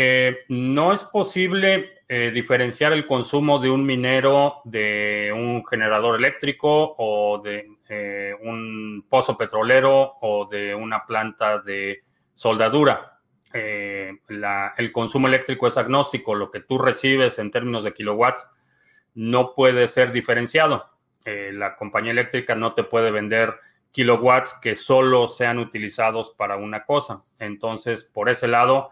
Eh, 0.00 0.44
no 0.46 0.92
es 0.92 1.02
posible 1.02 2.02
eh, 2.08 2.30
diferenciar 2.30 2.92
el 2.92 3.04
consumo 3.04 3.58
de 3.58 3.68
un 3.68 3.84
minero 3.84 4.60
de 4.64 5.32
un 5.34 5.66
generador 5.66 6.14
eléctrico 6.14 6.94
o 6.96 7.42
de 7.42 7.68
eh, 7.88 8.32
un 8.40 9.04
pozo 9.08 9.36
petrolero 9.36 10.18
o 10.20 10.46
de 10.46 10.72
una 10.72 11.04
planta 11.04 11.58
de 11.58 12.04
soldadura. 12.32 13.18
el 13.52 14.92
consumo 14.92 15.26
eléctrico 15.26 15.66
es 15.66 15.76
agnóstico, 15.76 16.32
lo 16.32 16.52
que 16.52 16.60
tú 16.60 16.78
recibes 16.78 17.40
en 17.40 17.50
términos 17.50 17.82
de 17.82 17.92
kilowatts 17.92 18.46
no 19.16 19.52
puede 19.52 19.88
ser 19.88 20.12
diferenciado. 20.12 20.92
la 21.24 21.74
compañía 21.74 22.12
eléctrica 22.12 22.54
no 22.54 22.72
te 22.72 22.84
puede 22.84 23.10
vender 23.10 23.52
kilowatts 23.90 24.60
que 24.62 24.76
solo 24.76 25.26
sean 25.26 25.58
utilizados 25.58 26.30
para 26.36 26.56
una 26.56 26.84
cosa. 26.84 27.20
Entonces, 27.40 28.04
por 28.04 28.28
ese 28.28 28.46
lado, 28.46 28.90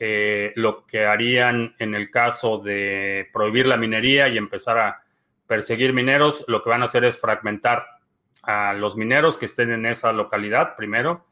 eh, 0.00 0.52
lo 0.54 0.86
que 0.86 1.06
harían 1.06 1.74
en 1.78 1.94
el 1.94 2.10
caso 2.10 2.58
de 2.58 3.28
prohibir 3.32 3.66
la 3.66 3.76
minería 3.76 4.28
y 4.28 4.38
empezar 4.38 4.78
a 4.78 5.02
perseguir 5.46 5.92
mineros, 5.92 6.44
lo 6.46 6.62
que 6.62 6.70
van 6.70 6.82
a 6.82 6.84
hacer 6.84 7.04
es 7.04 7.18
fragmentar 7.18 7.84
a 8.42 8.74
los 8.74 8.96
mineros 8.96 9.38
que 9.38 9.46
estén 9.46 9.72
en 9.72 9.86
esa 9.86 10.12
localidad 10.12 10.76
primero. 10.76 11.26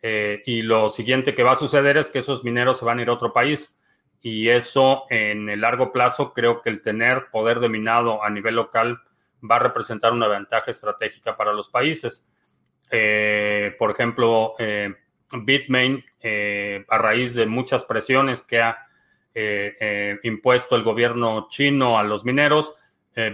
Eh, 0.00 0.42
y 0.46 0.62
lo 0.62 0.88
siguiente 0.88 1.34
que 1.34 1.42
va 1.42 1.52
a 1.52 1.56
suceder 1.56 1.96
es 1.98 2.08
que 2.08 2.20
esos 2.20 2.42
mineros 2.42 2.78
se 2.78 2.84
van 2.84 2.98
a 2.98 3.02
ir 3.02 3.08
a 3.10 3.12
otro 3.12 3.32
país. 3.32 3.76
Y 4.22 4.48
eso 4.48 5.04
en 5.10 5.50
el 5.50 5.60
largo 5.60 5.92
plazo 5.92 6.32
creo 6.32 6.62
que 6.62 6.70
el 6.70 6.80
tener 6.80 7.26
poder 7.30 7.60
de 7.60 7.68
minado 7.68 8.22
a 8.22 8.30
nivel 8.30 8.56
local 8.56 9.00
va 9.48 9.56
a 9.56 9.60
representar 9.60 10.12
una 10.12 10.26
ventaja 10.26 10.70
estratégica 10.70 11.36
para 11.36 11.52
los 11.52 11.68
países. 11.68 12.26
Eh, 12.90 13.74
por 13.78 13.90
ejemplo, 13.90 14.54
Bitmain, 15.32 16.04
eh, 16.20 16.84
a 16.88 16.98
raíz 16.98 17.34
de 17.34 17.46
muchas 17.46 17.84
presiones 17.84 18.42
que 18.42 18.60
ha 18.60 18.78
eh, 19.34 19.76
eh, 19.80 20.18
impuesto 20.22 20.76
el 20.76 20.82
gobierno 20.82 21.48
chino 21.50 21.98
a 21.98 22.02
los 22.02 22.24
mineros, 22.24 22.74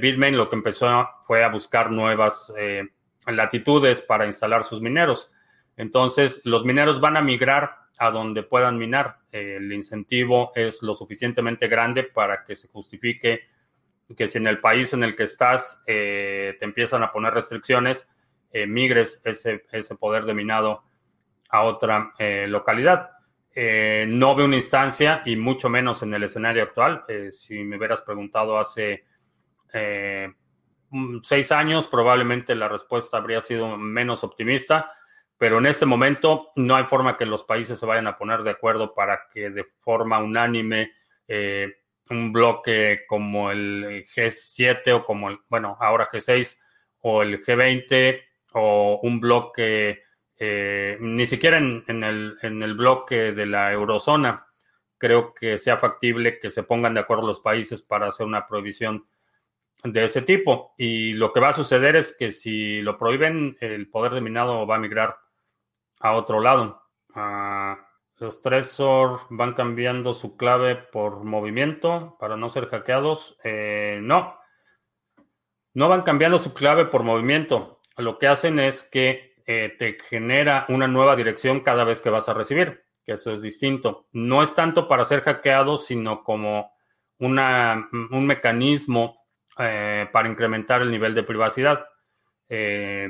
Bitmain 0.01 0.37
lo 0.37 0.49
que 0.49 0.55
empezó 0.55 1.09
fue 1.27 1.43
a 1.43 1.49
buscar 1.49 1.91
nuevas 1.91 2.53
latitudes 3.27 4.01
para 4.01 4.27
instalar 4.27 4.63
sus 4.63 4.81
mineros. 4.81 5.29
Entonces, 5.77 6.41
los 6.45 6.65
mineros 6.65 7.01
van 7.01 7.17
a 7.17 7.21
migrar 7.21 7.79
a 7.99 8.13
donde 8.13 8.45
puedan 8.45 8.79
minar. 8.79 9.17
el 9.33 9.73
incentivo 9.73 10.53
es 10.55 10.85
lo 10.85 10.95
suficientemente 10.95 11.67
grande 11.67 12.05
para 12.05 12.45
que 12.45 12.55
se 12.55 12.69
justifique 12.69 13.41
que 14.17 14.29
si 14.29 14.39
en 14.39 14.47
el 14.47 14.61
país 14.61 14.93
en 14.93 15.03
el 15.03 15.17
que 15.17 15.25
estás 15.25 15.83
te 15.85 16.65
empiezan 16.65 17.03
a 17.03 17.11
poner 17.11 17.35
restricciones, 17.35 18.09
migres 18.53 19.21
ese 19.25 19.97
poder 19.97 20.27
de 20.27 20.35
minado 20.35 20.85
a 21.53 21.63
otra 21.63 22.13
eh, 22.19 22.47
localidad. 22.49 23.11
Eh, 23.55 24.07
no 24.09 24.35
veo 24.35 24.47
una 24.47 24.57
instancia 24.57 25.23
y 25.27 25.37
mucho 25.37 25.69
menos 25.69 26.03
en 26.03 26.15
el 26.15 26.25
escenario 26.25 26.63
actual. 26.65 27.05
Eh, 27.07 27.31
si 27.31 27.63
me 27.63 27.77
hubieras 27.77 28.01
preguntado 28.01 28.59
hace 28.59 29.05
seis 31.23 31.51
años, 31.53 31.89
probablemente 31.89 32.55
la 32.55 32.69
respuesta 32.69 33.17
habría 33.17 33.41
sido 33.41 33.79
menos 33.79 34.23
optimista, 34.23 34.93
pero 35.39 35.59
en 35.59 35.65
este 35.65 35.87
momento 35.87 36.51
no 36.57 36.77
hay 36.77 36.85
forma 36.85 37.17
que 37.17 37.25
los 37.25 37.45
países 37.45 37.79
se 37.79 37.87
vayan 37.87 38.07
a 38.07 38.19
poner 38.19 38.43
de 38.43 38.51
acuerdo 38.51 38.93
para 38.93 39.29
que 39.33 39.49
de 39.49 39.65
forma 39.81 40.19
unánime 40.19 40.93
un 42.11 42.31
bloque 42.31 43.05
como 43.09 43.51
el 43.51 44.05
G7 44.15 44.93
o 44.93 45.05
como 45.07 45.31
el, 45.31 45.39
bueno, 45.49 45.79
ahora 45.81 46.11
G6 46.11 46.59
o 47.01 47.23
el 47.23 47.43
G20 47.43 48.21
o 48.53 49.01
un 49.03 49.19
bloque 49.19 50.03
eh, 50.45 50.99
ni 51.01 51.25
siquiera 51.25 51.57
en, 51.59 51.85
el, 52.03 52.37
en 52.43 52.65
el 52.65 52.75
bloque 52.75 53.31
de 53.33 53.47
la 53.47 53.73
eurozona 53.73 54.45
creo 54.99 55.33
que 55.35 55.57
sea 55.57 55.77
factible 55.77 56.41
que 56.41 56.51
se 56.51 56.65
pongan 56.65 56.95
de 56.95 57.01
acuerdo 57.01 57.29
los 57.29 57.39
países 57.39 57.81
para 57.81 58.09
hacer 58.09 58.27
una 58.27 58.49
prohibición 58.49 59.07
de 59.85 60.03
ese 60.03 60.23
tipo. 60.23 60.75
Y 60.77 61.13
lo 61.13 61.33
que 61.33 61.39
va 61.39 61.51
a 61.51 61.53
suceder 61.53 61.95
es 61.95 62.17
que 62.17 62.33
si 62.33 62.81
lo 62.83 62.99
prohíben, 62.99 63.57
el 63.61 63.89
poder 63.89 64.15
de 64.15 64.21
minado 64.21 64.67
va 64.67 64.77
a 64.77 64.81
migrar 64.81 65.17
a 66.01 66.15
otro 66.15 66.41
lado. 66.41 66.83
Ah, 67.15 67.79
los 68.17 68.43
Trezor 68.43 69.21
van 69.31 69.55
cambiando 69.55 70.15
su 70.15 70.37
clave 70.37 70.75
por 70.75 71.23
movimiento 71.23 72.17
para 72.19 72.37
no 72.37 72.51
ser 72.51 72.67
hackeados. 72.67 73.37
Eh, 73.45 74.01
no, 74.03 74.41
no 75.75 75.89
van 75.89 76.03
cambiando 76.03 76.39
su 76.39 76.53
clave 76.53 76.87
por 76.87 77.05
movimiento 77.05 77.81
lo 77.97 78.19
que 78.19 78.27
hacen 78.27 78.59
es 78.59 78.83
que 78.83 79.32
eh, 79.47 79.75
te 79.79 79.99
genera 80.09 80.67
una 80.69 80.87
nueva 80.87 81.17
dirección 81.17 81.61
cada 81.61 81.85
vez 81.85 82.03
que 82.03 82.11
vas 82.11 82.29
a 82.29 82.35
recibir, 82.35 82.85
que 83.05 83.13
eso 83.13 83.33
es 83.33 83.43
distinto. 83.43 84.07
No 84.13 84.43
es 84.43 84.55
tanto 84.55 84.89
para 84.89 85.05
ser 85.05 85.23
hackeado, 85.23 85.79
sino 85.79 86.23
como 86.23 86.73
una, 87.19 87.89
un 87.93 88.27
mecanismo 88.27 89.27
eh, 89.59 90.09
para 90.13 90.29
incrementar 90.29 90.83
el 90.83 90.91
nivel 90.91 91.15
de 91.15 91.23
privacidad. 91.23 91.87
Eh, 92.49 93.09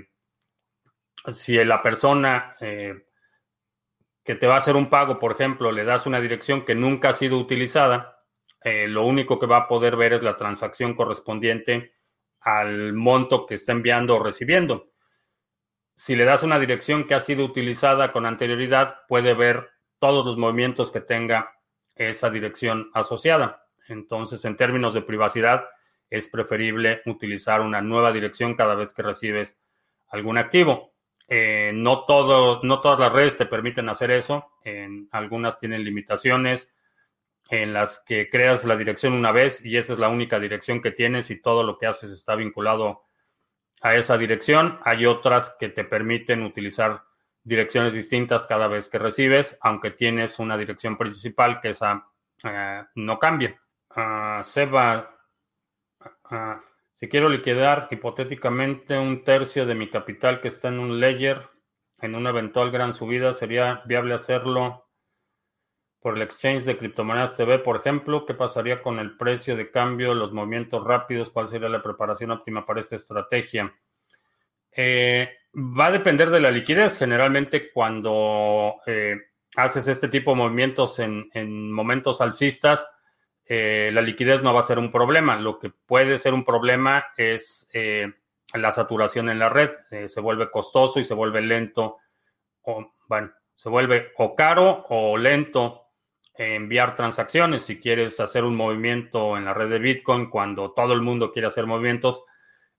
si 1.34 1.62
la 1.64 1.82
persona 1.82 2.56
que 2.58 4.34
te 4.34 4.46
va 4.46 4.54
a 4.54 4.58
hacer 4.58 4.74
un 4.74 4.90
pago, 4.90 5.18
por 5.18 5.32
ejemplo, 5.32 5.70
le 5.70 5.84
das 5.84 6.06
una 6.06 6.20
dirección 6.20 6.64
que 6.64 6.74
nunca 6.74 7.10
ha 7.10 7.12
sido 7.12 7.38
utilizada, 7.38 8.18
lo 8.64 9.04
único 9.04 9.38
que 9.38 9.46
va 9.46 9.58
a 9.58 9.68
poder 9.68 9.94
ver 9.94 10.14
es 10.14 10.22
la 10.22 10.36
transacción 10.36 10.94
correspondiente 10.94 11.94
al 12.40 12.92
monto 12.92 13.46
que 13.46 13.54
está 13.54 13.72
enviando 13.72 14.16
o 14.16 14.22
recibiendo. 14.22 14.91
Si 15.94 16.16
le 16.16 16.24
das 16.24 16.42
una 16.42 16.58
dirección 16.58 17.06
que 17.06 17.14
ha 17.14 17.20
sido 17.20 17.44
utilizada 17.44 18.12
con 18.12 18.26
anterioridad, 18.26 19.00
puede 19.08 19.34
ver 19.34 19.70
todos 19.98 20.26
los 20.26 20.36
movimientos 20.36 20.90
que 20.90 21.00
tenga 21.00 21.54
esa 21.94 22.30
dirección 22.30 22.90
asociada. 22.94 23.66
Entonces, 23.88 24.44
en 24.44 24.56
términos 24.56 24.94
de 24.94 25.02
privacidad, 25.02 25.64
es 26.10 26.28
preferible 26.28 27.02
utilizar 27.06 27.60
una 27.60 27.80
nueva 27.80 28.12
dirección 28.12 28.54
cada 28.54 28.74
vez 28.74 28.92
que 28.92 29.02
recibes 29.02 29.58
algún 30.08 30.38
activo. 30.38 30.92
Eh, 31.28 31.72
no, 31.74 32.04
todo, 32.04 32.60
no 32.62 32.80
todas 32.80 32.98
las 32.98 33.12
redes 33.12 33.38
te 33.38 33.46
permiten 33.46 33.88
hacer 33.88 34.10
eso. 34.10 34.52
En, 34.64 35.08
algunas 35.10 35.58
tienen 35.58 35.84
limitaciones 35.84 36.72
en 37.48 37.72
las 37.72 38.02
que 38.04 38.28
creas 38.28 38.64
la 38.64 38.76
dirección 38.76 39.12
una 39.12 39.32
vez 39.32 39.64
y 39.64 39.76
esa 39.76 39.94
es 39.94 39.98
la 39.98 40.08
única 40.08 40.38
dirección 40.38 40.80
que 40.80 40.90
tienes 40.90 41.30
y 41.30 41.40
todo 41.40 41.62
lo 41.62 41.78
que 41.78 41.86
haces 41.86 42.10
está 42.10 42.34
vinculado 42.34 43.02
a 43.82 43.96
esa 43.96 44.16
dirección. 44.16 44.78
Hay 44.84 45.04
otras 45.06 45.56
que 45.58 45.68
te 45.68 45.84
permiten 45.84 46.42
utilizar 46.42 47.02
direcciones 47.44 47.92
distintas 47.92 48.46
cada 48.46 48.68
vez 48.68 48.88
que 48.88 48.98
recibes, 48.98 49.58
aunque 49.60 49.90
tienes 49.90 50.38
una 50.38 50.56
dirección 50.56 50.96
principal 50.96 51.60
que 51.60 51.70
esa 51.70 52.08
eh, 52.44 52.84
no 52.94 53.18
cambia. 53.18 53.60
Uh, 53.94 54.42
Seba, 54.42 55.16
uh, 56.30 56.36
si 56.94 57.08
quiero 57.08 57.28
liquidar 57.28 57.88
hipotéticamente 57.90 58.96
un 58.96 59.24
tercio 59.24 59.66
de 59.66 59.74
mi 59.74 59.90
capital 59.90 60.40
que 60.40 60.48
está 60.48 60.68
en 60.68 60.78
un 60.78 60.98
ledger 60.98 61.50
en 62.00 62.14
una 62.14 62.30
eventual 62.30 62.70
gran 62.70 62.92
subida, 62.92 63.32
¿sería 63.32 63.82
viable 63.84 64.14
hacerlo 64.14 64.81
por 66.02 66.16
el 66.16 66.22
exchange 66.22 66.64
de 66.64 66.76
criptomonedas 66.76 67.36
TV, 67.36 67.60
por 67.60 67.76
ejemplo, 67.76 68.26
¿qué 68.26 68.34
pasaría 68.34 68.82
con 68.82 68.98
el 68.98 69.16
precio 69.16 69.56
de 69.56 69.70
cambio, 69.70 70.14
los 70.14 70.32
movimientos 70.32 70.84
rápidos? 70.84 71.30
¿Cuál 71.30 71.46
sería 71.46 71.68
la 71.68 71.82
preparación 71.82 72.32
óptima 72.32 72.66
para 72.66 72.80
esta 72.80 72.96
estrategia? 72.96 73.72
Eh, 74.72 75.30
va 75.54 75.86
a 75.86 75.92
depender 75.92 76.30
de 76.30 76.40
la 76.40 76.50
liquidez. 76.50 76.98
Generalmente 76.98 77.70
cuando 77.70 78.80
eh, 78.84 79.14
haces 79.56 79.86
este 79.86 80.08
tipo 80.08 80.32
de 80.32 80.38
movimientos 80.38 80.98
en, 80.98 81.70
momentos 81.70 82.20
alcistas, 82.20 82.84
eh, 83.44 83.90
la 83.92 84.02
liquidez 84.02 84.42
no 84.42 84.52
va 84.52 84.60
a 84.60 84.64
ser 84.64 84.80
un 84.80 84.90
problema. 84.90 85.36
Lo 85.36 85.60
que 85.60 85.70
puede 85.70 86.18
ser 86.18 86.34
un 86.34 86.44
problema 86.44 87.06
es 87.16 87.68
la 88.54 88.72
saturación 88.72 89.30
en 89.30 89.38
la 89.38 89.48
red. 89.48 89.70
se 90.06 90.20
vuelve 90.20 90.50
costoso 90.50 90.98
y 90.98 91.04
se 91.04 91.14
vuelve 91.14 91.42
lento. 91.42 91.98
O, 92.62 92.90
bueno, 93.08 93.30
se 93.54 93.68
vuelve 93.68 94.10
o 94.16 94.34
caro 94.34 94.86
o 94.88 95.16
lento 95.16 95.81
enviar 96.34 96.94
transacciones. 96.94 97.64
Si 97.64 97.78
quieres 97.78 98.18
hacer 98.20 98.44
un 98.44 98.56
movimiento 98.56 99.36
en 99.36 99.44
la 99.44 99.54
red 99.54 99.68
de 99.68 99.78
Bitcoin, 99.78 100.30
cuando 100.30 100.72
todo 100.72 100.92
el 100.92 101.02
mundo 101.02 101.32
quiere 101.32 101.48
hacer 101.48 101.66
movimientos, 101.66 102.24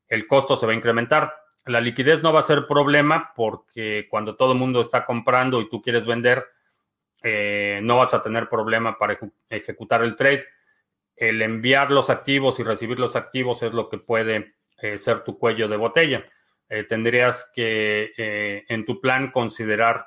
el 0.07 0.27
costo 0.27 0.55
se 0.55 0.65
va 0.65 0.73
a 0.73 0.75
incrementar. 0.75 1.33
La 1.65 1.79
liquidez 1.79 2.23
no 2.23 2.33
va 2.33 2.41
a 2.41 2.43
ser 2.43 2.67
problema 2.67 3.31
porque 3.35 4.07
cuando 4.09 4.35
todo 4.35 4.53
el 4.53 4.59
mundo 4.59 4.81
está 4.81 5.05
comprando 5.05 5.61
y 5.61 5.69
tú 5.69 5.81
quieres 5.81 6.05
vender, 6.05 6.45
eh, 7.21 7.79
no 7.81 7.97
vas 7.97 8.13
a 8.13 8.21
tener 8.21 8.49
problema 8.49 8.97
para 8.97 9.17
ejecutar 9.49 10.03
el 10.03 10.15
trade. 10.15 10.45
El 11.15 11.41
enviar 11.41 11.91
los 11.91 12.09
activos 12.09 12.59
y 12.59 12.63
recibir 12.63 12.99
los 12.99 13.15
activos 13.15 13.63
es 13.63 13.73
lo 13.73 13.87
que 13.87 13.97
puede 13.97 14.55
eh, 14.81 14.97
ser 14.97 15.21
tu 15.23 15.37
cuello 15.37 15.67
de 15.67 15.77
botella. 15.77 16.25
Eh, 16.67 16.83
tendrías 16.83 17.49
que 17.53 18.11
en 18.67 18.83
tu 18.83 18.99
plan 18.99 19.31
considerar 19.31 20.05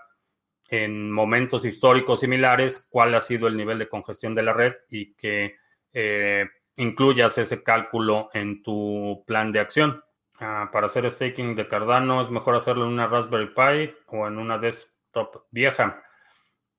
en 0.69 1.11
momentos 1.11 1.65
históricos 1.65 2.21
similares 2.21 2.87
cuál 2.91 3.15
ha 3.15 3.21
sido 3.21 3.47
el 3.47 3.57
nivel 3.57 3.79
de 3.79 3.89
congestión 3.89 4.35
de 4.35 4.43
la 4.43 4.53
red 4.53 4.75
y 4.91 5.15
que 5.15 5.57
eh, 5.93 6.47
incluyas 6.77 7.39
ese 7.39 7.63
cálculo 7.63 8.29
en 8.35 8.63
tu 8.63 9.25
plan 9.27 9.53
de 9.53 9.61
acción. 9.61 10.03
Ah, 10.39 10.69
para 10.73 10.87
hacer 10.87 11.11
staking 11.11 11.57
de 11.57 11.69
Cardano 11.69 12.21
es 12.21 12.31
mejor 12.31 12.55
hacerlo 12.57 12.85
en 12.85 12.93
una 12.93 13.07
Raspberry 13.07 13.55
Pi 13.55 13.95
o 14.09 14.27
en 14.27 14.39
una 14.39 14.59
desktop 14.59 15.45
vieja. 15.51 16.03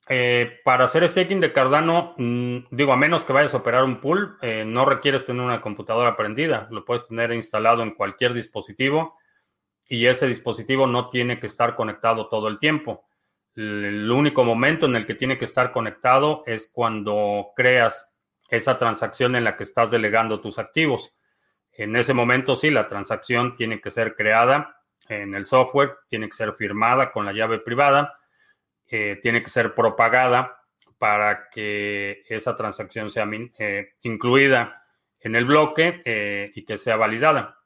Eh, 0.10 0.62
para 0.64 0.86
hacer 0.86 1.08
staking 1.10 1.42
de 1.42 1.52
Cardano, 1.52 2.14
mm, 2.18 2.68
digo, 2.72 2.94
a 2.94 2.98
menos 2.98 3.26
que 3.26 3.34
vayas 3.34 3.54
a 3.54 3.58
operar 3.58 3.84
un 3.84 4.00
pool, 4.00 4.38
eh, 4.42 4.64
no 4.66 4.86
requieres 4.86 5.26
tener 5.26 5.42
una 5.42 5.62
computadora 5.62 6.16
prendida. 6.16 6.68
Lo 6.72 6.86
puedes 6.86 7.08
tener 7.08 7.34
instalado 7.34 7.84
en 7.84 7.92
cualquier 7.92 8.34
dispositivo 8.34 9.18
y 9.90 10.06
ese 10.06 10.28
dispositivo 10.28 10.88
no 10.88 11.10
tiene 11.10 11.40
que 11.40 11.48
estar 11.48 11.76
conectado 11.76 12.30
todo 12.30 12.48
el 12.48 12.60
tiempo. 12.60 13.07
El 13.58 14.12
único 14.12 14.44
momento 14.44 14.86
en 14.86 14.96
el 14.96 15.08
que 15.08 15.16
tiene 15.16 15.40
que 15.40 15.46
estar 15.46 15.72
conectado 15.72 16.44
es 16.46 16.70
cuando 16.72 17.54
creas 17.56 18.16
esa 18.50 18.78
transacción 18.78 19.36
en 19.36 19.44
la 19.44 19.58
que 19.58 19.64
estás 19.64 19.90
delegando 19.90 20.40
tus 20.40 20.60
activos. 20.60 21.16
En 21.72 21.96
ese 21.96 22.14
momento 22.14 22.56
sí, 22.56 22.70
la 22.70 22.86
transacción 22.86 23.56
tiene 23.56 23.82
que 23.82 23.90
ser 23.90 24.16
creada 24.16 24.84
en 25.10 25.34
el 25.34 25.46
software, 25.46 25.96
tiene 26.08 26.30
que 26.30 26.36
ser 26.36 26.54
firmada 26.54 27.12
con 27.12 27.26
la 27.26 27.34
llave 27.34 27.58
privada, 27.58 28.20
eh, 28.86 29.18
tiene 29.24 29.42
que 29.42 29.50
ser 29.50 29.74
propagada 29.74 30.62
para 31.00 31.50
que 31.50 32.26
esa 32.30 32.56
transacción 32.56 33.10
sea 33.10 33.28
eh, 33.58 33.94
incluida 34.04 34.84
en 35.20 35.36
el 35.36 35.46
bloque 35.46 36.04
eh, 36.06 36.52
y 36.54 36.64
que 36.64 36.78
sea 36.78 36.96
validada. 36.96 37.58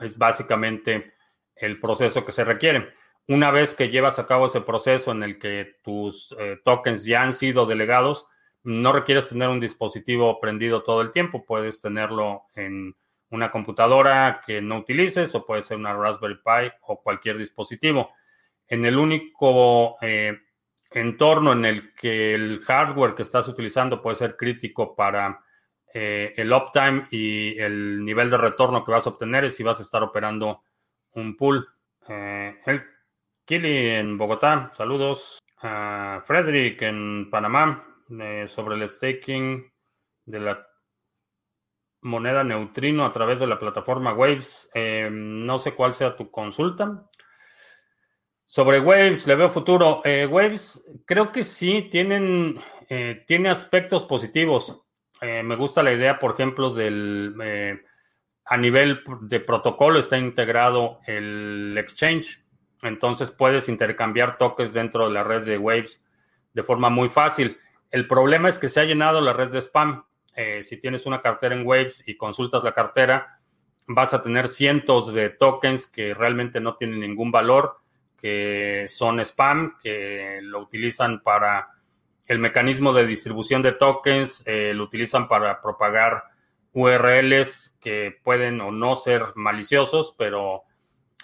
es 0.00 0.18
básicamente 0.18 1.14
el 1.56 1.80
proceso 1.80 2.26
que 2.26 2.32
se 2.32 2.44
requiere. 2.44 2.92
Una 3.28 3.50
vez 3.50 3.74
que 3.74 3.90
llevas 3.90 4.18
a 4.18 4.26
cabo 4.26 4.46
ese 4.46 4.62
proceso 4.62 5.12
en 5.12 5.22
el 5.22 5.38
que 5.38 5.76
tus 5.82 6.34
eh, 6.38 6.56
tokens 6.64 7.04
ya 7.04 7.22
han 7.22 7.34
sido 7.34 7.66
delegados, 7.66 8.26
no 8.62 8.90
requieres 8.90 9.28
tener 9.28 9.50
un 9.50 9.60
dispositivo 9.60 10.40
prendido 10.40 10.82
todo 10.82 11.02
el 11.02 11.12
tiempo. 11.12 11.44
Puedes 11.44 11.82
tenerlo 11.82 12.44
en 12.54 12.96
una 13.28 13.50
computadora 13.50 14.40
que 14.46 14.62
no 14.62 14.78
utilices 14.78 15.34
o 15.34 15.44
puede 15.44 15.60
ser 15.60 15.76
una 15.76 15.92
Raspberry 15.92 16.36
Pi 16.36 16.72
o 16.86 17.02
cualquier 17.02 17.36
dispositivo. 17.36 18.14
En 18.66 18.86
el 18.86 18.96
único 18.96 19.98
eh, 20.00 20.38
entorno 20.92 21.52
en 21.52 21.66
el 21.66 21.94
que 21.94 22.34
el 22.34 22.60
hardware 22.60 23.14
que 23.14 23.24
estás 23.24 23.46
utilizando 23.46 24.00
puede 24.00 24.16
ser 24.16 24.38
crítico 24.38 24.96
para 24.96 25.38
eh, 25.92 26.32
el 26.34 26.50
uptime 26.50 27.08
y 27.10 27.58
el 27.58 28.02
nivel 28.02 28.30
de 28.30 28.38
retorno 28.38 28.86
que 28.86 28.92
vas 28.92 29.06
a 29.06 29.10
obtener 29.10 29.44
es 29.44 29.54
si 29.54 29.62
vas 29.62 29.80
a 29.80 29.82
estar 29.82 30.02
operando 30.02 30.62
un 31.12 31.36
pool. 31.36 31.68
el 32.08 32.82
Kili 33.48 33.88
en 33.88 34.18
Bogotá, 34.18 34.70
saludos. 34.74 35.38
A 35.62 36.22
Frederick 36.26 36.82
en 36.82 37.30
Panamá 37.30 37.82
eh, 38.20 38.46
sobre 38.46 38.74
el 38.74 38.86
staking 38.86 39.72
de 40.26 40.38
la 40.38 40.68
moneda 42.02 42.44
neutrino 42.44 43.06
a 43.06 43.10
través 43.10 43.40
de 43.40 43.46
la 43.46 43.58
plataforma 43.58 44.12
Waves. 44.12 44.70
Eh, 44.74 45.08
no 45.10 45.58
sé 45.58 45.72
cuál 45.72 45.94
sea 45.94 46.14
tu 46.14 46.30
consulta. 46.30 47.08
Sobre 48.44 48.80
Waves, 48.80 49.26
le 49.26 49.34
veo 49.34 49.48
futuro. 49.48 50.02
Eh, 50.04 50.26
Waves, 50.26 51.02
creo 51.06 51.32
que 51.32 51.42
sí, 51.42 51.88
tienen, 51.90 52.60
tiene 53.26 53.48
aspectos 53.48 54.04
positivos. 54.04 54.76
me 55.22 55.56
gusta 55.56 55.82
la 55.82 55.94
idea, 55.94 56.18
por 56.18 56.34
ejemplo, 56.34 56.74
del 56.74 57.34
a 58.44 58.56
nivel 58.58 59.02
de 59.22 59.40
protocolo 59.40 59.98
está 59.98 60.18
integrado 60.18 61.00
el 61.06 61.74
exchange. 61.78 62.46
Entonces 62.82 63.30
puedes 63.30 63.68
intercambiar 63.68 64.38
tokens 64.38 64.72
dentro 64.72 65.06
de 65.06 65.14
la 65.14 65.24
red 65.24 65.42
de 65.42 65.58
Waves 65.58 66.04
de 66.54 66.62
forma 66.62 66.90
muy 66.90 67.08
fácil. 67.08 67.58
El 67.90 68.06
problema 68.06 68.48
es 68.48 68.58
que 68.58 68.68
se 68.68 68.80
ha 68.80 68.84
llenado 68.84 69.20
la 69.20 69.32
red 69.32 69.50
de 69.50 69.60
spam. 69.60 70.04
Eh, 70.34 70.62
si 70.62 70.76
tienes 70.76 71.06
una 71.06 71.22
cartera 71.22 71.54
en 71.54 71.66
Waves 71.66 72.04
y 72.06 72.16
consultas 72.16 72.62
la 72.62 72.72
cartera, 72.72 73.40
vas 73.86 74.14
a 74.14 74.22
tener 74.22 74.48
cientos 74.48 75.12
de 75.12 75.30
tokens 75.30 75.86
que 75.86 76.14
realmente 76.14 76.60
no 76.60 76.76
tienen 76.76 77.00
ningún 77.00 77.30
valor, 77.30 77.78
que 78.20 78.86
son 78.88 79.20
spam, 79.20 79.78
que 79.80 80.40
lo 80.42 80.60
utilizan 80.60 81.20
para 81.22 81.70
el 82.26 82.38
mecanismo 82.38 82.92
de 82.92 83.06
distribución 83.06 83.62
de 83.62 83.72
tokens, 83.72 84.42
eh, 84.46 84.72
lo 84.74 84.84
utilizan 84.84 85.28
para 85.28 85.62
propagar 85.62 86.24
URLs 86.72 87.76
que 87.80 88.14
pueden 88.22 88.60
o 88.60 88.70
no 88.70 88.96
ser 88.96 89.22
maliciosos, 89.34 90.14
pero 90.18 90.64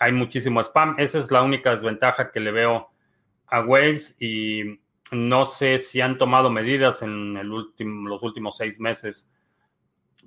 hay 0.00 0.12
muchísimo 0.12 0.60
spam. 0.60 0.96
Esa 0.98 1.18
es 1.18 1.30
la 1.30 1.42
única 1.42 1.70
desventaja 1.70 2.30
que 2.30 2.40
le 2.40 2.50
veo 2.50 2.90
a 3.46 3.60
Waves 3.60 4.16
y 4.20 4.80
no 5.12 5.46
sé 5.46 5.78
si 5.78 6.00
han 6.00 6.18
tomado 6.18 6.50
medidas 6.50 7.02
en 7.02 7.34
los 7.48 8.22
últimos 8.22 8.56
seis 8.56 8.80
meses 8.80 9.28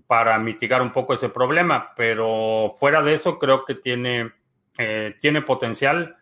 para 0.05 0.37
mitigar 0.37 0.81
un 0.81 0.91
poco 0.91 1.13
ese 1.13 1.29
problema, 1.29 1.93
pero 1.95 2.75
fuera 2.79 3.01
de 3.01 3.13
eso 3.13 3.39
creo 3.39 3.65
que 3.65 3.75
tiene, 3.75 4.31
eh, 4.77 5.15
tiene 5.19 5.41
potencial, 5.41 6.17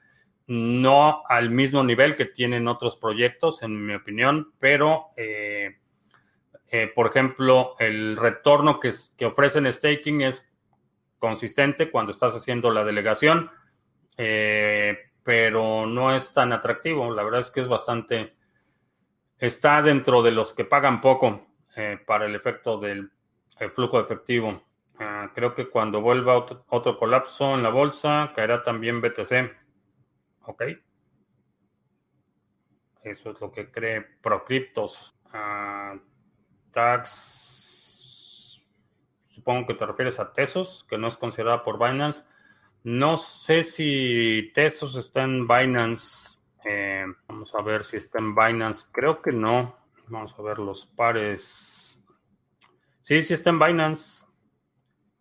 no 0.48 1.24
al 1.28 1.50
mismo 1.50 1.84
nivel 1.84 2.16
que 2.16 2.26
tienen 2.26 2.68
otros 2.68 2.96
proyectos, 2.96 3.64
en 3.64 3.86
mi 3.86 3.96
opinión, 3.96 4.54
pero, 4.60 5.08
eh, 5.18 5.78
eh, 6.72 6.92
por 6.94 7.08
ejemplo, 7.08 7.76
el 7.80 8.16
retorno 8.16 8.80
que, 8.80 8.94
que, 9.18 9.26
ofrecen 9.26 9.72
staking 9.72 10.22
es 10.22 10.50
consistente 11.26 11.90
cuando 11.90 12.12
estás 12.12 12.36
haciendo 12.36 12.70
la 12.70 12.84
delegación, 12.84 13.50
pero 14.16 15.86
no 15.88 16.16
es 16.16 16.34
tan 16.34 16.54
atractivo. 16.54 17.12
La 17.12 17.24
verdad 17.24 17.40
es 17.40 17.50
que 17.50 17.62
es 17.62 17.68
bastante, 17.68 18.36
está 19.40 19.82
dentro 19.82 20.22
de 20.22 20.32
los 20.32 20.54
que 20.54 20.66
pagan 20.66 21.02
poco 21.02 21.48
para 22.06 22.28
el 22.28 22.36
efecto 22.36 22.80
del 22.80 23.10
el 23.60 23.72
flujo 23.72 24.00
efectivo. 24.00 24.62
Ah, 25.00 25.32
creo 25.34 25.54
que 25.54 25.70
cuando 25.70 26.02
vuelva 26.02 26.38
otro, 26.38 26.98
colapso 26.98 27.54
en 27.56 27.64
la 27.64 27.70
bolsa, 27.70 28.32
caerá 28.36 28.64
también 28.64 29.02
BTC. 29.02 29.52
Ok. 30.46 30.64
Eso 33.04 33.32
es 33.32 33.42
lo 33.42 33.52
que 33.52 33.72
cree 33.72 34.02
Procryptos. 34.02 35.16
Uh, 35.34 36.00
tax. 36.72 37.45
Supongo 39.46 39.68
que 39.68 39.74
te 39.76 39.86
refieres 39.86 40.20
a 40.20 40.34
Tesos, 40.34 40.88
que 40.90 40.98
no 40.98 41.08
es 41.08 41.18
considerada 41.18 41.64
por 41.64 41.78
Binance. 41.78 42.24
No 42.84 43.16
sé 43.16 43.62
si 43.62 44.52
Tesos 44.56 44.96
está 44.96 45.22
en 45.22 45.46
Binance. 45.46 46.40
Eh, 46.64 47.06
vamos 47.28 47.54
a 47.54 47.62
ver 47.62 47.84
si 47.84 47.98
está 47.98 48.18
en 48.18 48.34
Binance. 48.34 48.88
Creo 48.92 49.22
que 49.22 49.32
no. 49.32 49.78
Vamos 50.08 50.34
a 50.36 50.42
ver 50.42 50.58
los 50.58 50.88
pares. 50.88 52.02
Sí, 53.04 53.22
sí 53.22 53.36
está 53.36 53.52
en 53.52 53.60
Binance. 53.60 54.26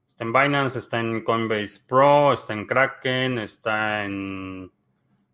Está 0.08 0.24
en 0.24 0.32
Binance, 0.32 0.78
está 0.78 1.00
en 1.00 1.22
Coinbase 1.22 1.82
Pro, 1.86 2.32
está 2.32 2.54
en 2.54 2.66
Kraken, 2.66 3.38
está 3.40 4.06
en 4.06 4.72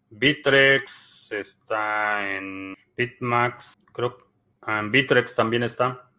Bitrex, 0.08 1.30
está 1.30 2.28
en 2.28 2.76
Bitmax, 2.96 3.74
creo 3.92 4.16
que 4.16 4.24
ah, 4.62 4.80
en 4.80 4.90
Bitrex 4.90 5.36
también 5.36 5.62
está. 5.62 6.10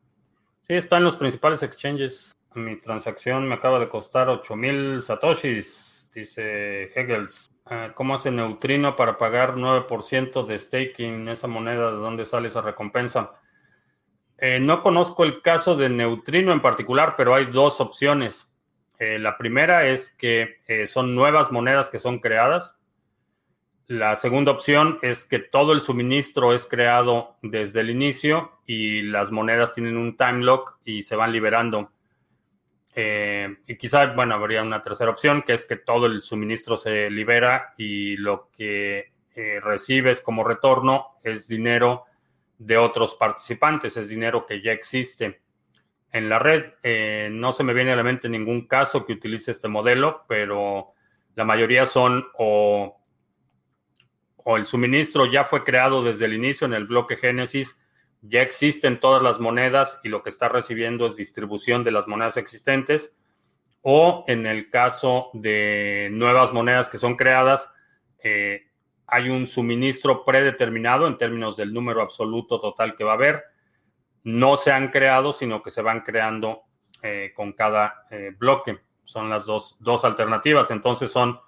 Sí, 0.62 0.76
está 0.76 1.00
en 1.00 1.04
los 1.04 1.18
principales 1.18 1.64
exchanges. 1.64 2.32
Mi 2.54 2.76
transacción 2.76 3.48
me 3.48 3.56
acaba 3.56 3.80
de 3.80 3.88
costar 3.88 4.28
8000 4.28 5.02
satoshis, 5.02 6.10
dice 6.14 6.92
Hegels. 6.94 7.50
Ah, 7.66 7.92
¿Cómo 7.96 8.16
hace 8.16 8.30
Neutrino 8.30 8.98
para 8.98 9.18
pagar 9.18 9.56
9% 9.56 10.46
de 10.46 10.60
staking? 10.60 11.30
Esa 11.30 11.48
moneda, 11.48 11.92
¿de 11.92 11.98
dónde 11.98 12.26
sale 12.26 12.50
esa 12.50 12.62
recompensa? 12.62 13.40
Eh, 14.38 14.60
no 14.60 14.82
conozco 14.82 15.24
el 15.24 15.42
caso 15.42 15.78
de 15.78 15.90
Neutrino 15.90 16.52
en 16.52 16.62
particular, 16.62 17.16
pero 17.16 17.36
hay 17.36 17.46
dos 17.46 17.80
opciones. 17.80 18.52
Eh, 19.00 19.18
la 19.18 19.38
primera 19.38 19.88
es 19.88 20.12
que 20.12 20.58
eh, 20.68 20.88
son 20.88 21.16
nuevas 21.16 21.52
monedas 21.52 21.90
que 21.90 22.00
son 22.00 22.20
creadas. 22.20 22.78
La 23.88 24.16
segunda 24.16 24.52
opción 24.52 25.00
es 25.02 25.26
que 25.26 25.40
todo 25.40 25.72
el 25.74 25.82
suministro 25.82 26.54
es 26.54 26.66
creado 26.66 27.38
desde 27.42 27.82
el 27.82 27.92
inicio 27.92 28.52
y 28.66 29.04
las 29.04 29.32
monedas 29.32 29.74
tienen 29.74 29.96
un 29.96 30.18
time 30.18 30.44
lock 30.44 30.80
y 30.84 31.04
se 31.04 31.16
van 31.16 31.32
liberando. 31.32 31.92
Y 32.96 33.78
quizá, 33.78 34.14
bueno, 34.14 34.36
habría 34.36 34.62
una 34.62 34.82
tercera 34.82 35.12
opción, 35.12 35.44
que 35.44 35.54
es 35.54 35.66
que 35.66 35.78
todo 35.78 36.08
el 36.08 36.22
suministro 36.22 36.78
se 36.78 37.10
libera 37.10 37.74
y 37.78 38.18
lo 38.18 38.50
que 38.56 39.12
recibes 39.62 40.22
como 40.22 40.44
retorno 40.44 41.20
es 41.24 41.48
dinero 41.48 42.06
de 42.58 42.78
otros 42.78 43.16
participantes, 43.16 43.98
es 43.98 44.08
dinero 44.08 44.46
que 44.46 44.62
ya 44.62 44.72
existe 44.72 45.42
en 46.12 46.30
la 46.30 46.38
red. 46.38 46.74
Eh, 46.84 47.30
no 47.32 47.52
se 47.54 47.64
me 47.64 47.74
viene 47.74 47.92
a 47.92 47.96
la 47.96 48.04
mente 48.04 48.30
ningún 48.30 48.68
caso 48.68 49.06
que 49.06 49.14
utilice 49.14 49.52
este 49.52 49.68
modelo, 49.68 50.26
pero 50.28 50.94
la 51.36 51.44
mayoría 51.44 51.88
son 51.88 52.28
o, 52.38 53.02
o 54.38 54.58
el 54.58 54.66
suministro 54.66 55.26
ya 55.26 55.46
fue 55.46 55.64
creado 55.64 56.04
desde 56.04 56.26
el 56.26 56.34
inicio 56.34 56.68
en 56.68 56.74
el 56.74 56.86
bloque 56.86 57.16
Génesis, 57.16 57.81
ya 58.22 58.42
existen 58.42 59.00
todas 59.00 59.22
las 59.22 59.40
monedas 59.40 60.00
y 60.04 60.10
lo 60.10 60.24
que 60.24 60.30
está 60.30 60.48
recibiendo 60.48 61.08
es 61.08 61.16
distribución 61.16 61.84
de 61.84 61.92
las 61.92 62.08
monedas 62.08 62.38
existentes, 62.38 63.16
o 63.82 64.24
en 64.28 64.46
el 64.46 64.70
caso 64.70 65.30
de 65.34 66.10
nuevas 66.12 66.54
monedas 66.54 66.88
que 66.88 67.00
son 67.00 67.16
creadas, 67.16 67.70
eh, 68.24 68.68
hay 69.08 69.30
un 69.30 69.48
suministro 69.48 70.24
predeterminado 70.24 71.08
en 71.08 71.18
términos 71.18 71.58
del 71.58 71.74
número 71.74 72.02
absoluto 72.02 72.62
total 72.62 72.96
que 72.96 73.04
va 73.04 73.12
a 73.12 73.16
haber. 73.16 73.44
No 74.24 74.56
se 74.56 74.72
han 74.72 74.90
creado, 74.90 75.34
sino 75.34 75.64
que 75.64 75.72
se 75.72 75.82
van 75.82 76.02
creando 76.02 76.62
eh, 77.02 77.34
con 77.36 77.54
cada 77.54 78.06
eh, 78.12 78.32
bloque. 78.38 78.80
Son 79.04 79.30
las 79.30 79.46
dos, 79.46 79.78
dos, 79.80 80.06
alternativas. 80.06 80.70
Entonces 80.72 81.12
son 81.12 81.40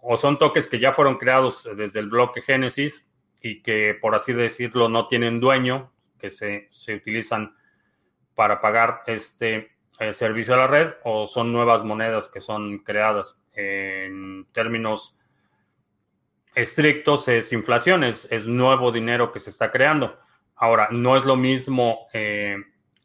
o 0.00 0.16
son 0.16 0.38
toques 0.38 0.68
que 0.68 0.78
ya 0.78 0.92
fueron 0.92 1.16
creados 1.16 1.68
desde 1.76 1.98
el 1.98 2.08
bloque 2.08 2.40
Génesis 2.40 3.06
y 3.42 3.62
que, 3.62 3.96
por 4.00 4.14
así 4.14 4.32
decirlo, 4.32 4.88
no 4.88 5.06
tienen 5.06 5.40
dueño, 5.40 5.92
que 6.24 6.30
se, 6.30 6.68
se 6.70 6.94
utilizan 6.94 7.54
para 8.34 8.62
pagar 8.62 9.02
este 9.06 9.72
eh, 10.00 10.14
servicio 10.14 10.54
a 10.54 10.56
la 10.56 10.66
red, 10.66 10.94
o 11.04 11.26
son 11.26 11.52
nuevas 11.52 11.84
monedas 11.84 12.30
que 12.30 12.40
son 12.40 12.78
creadas 12.78 13.42
en 13.52 14.46
términos 14.50 15.18
estrictos 16.54 17.28
es 17.28 17.52
inflación, 17.52 18.04
es, 18.04 18.46
nuevo 18.46 18.90
dinero 18.90 19.32
que 19.32 19.38
se 19.38 19.50
está 19.50 19.70
creando. 19.70 20.18
Ahora, 20.56 20.88
no 20.90 21.14
es 21.14 21.26
lo 21.26 21.36
mismo 21.36 22.06
eh, 22.14 22.56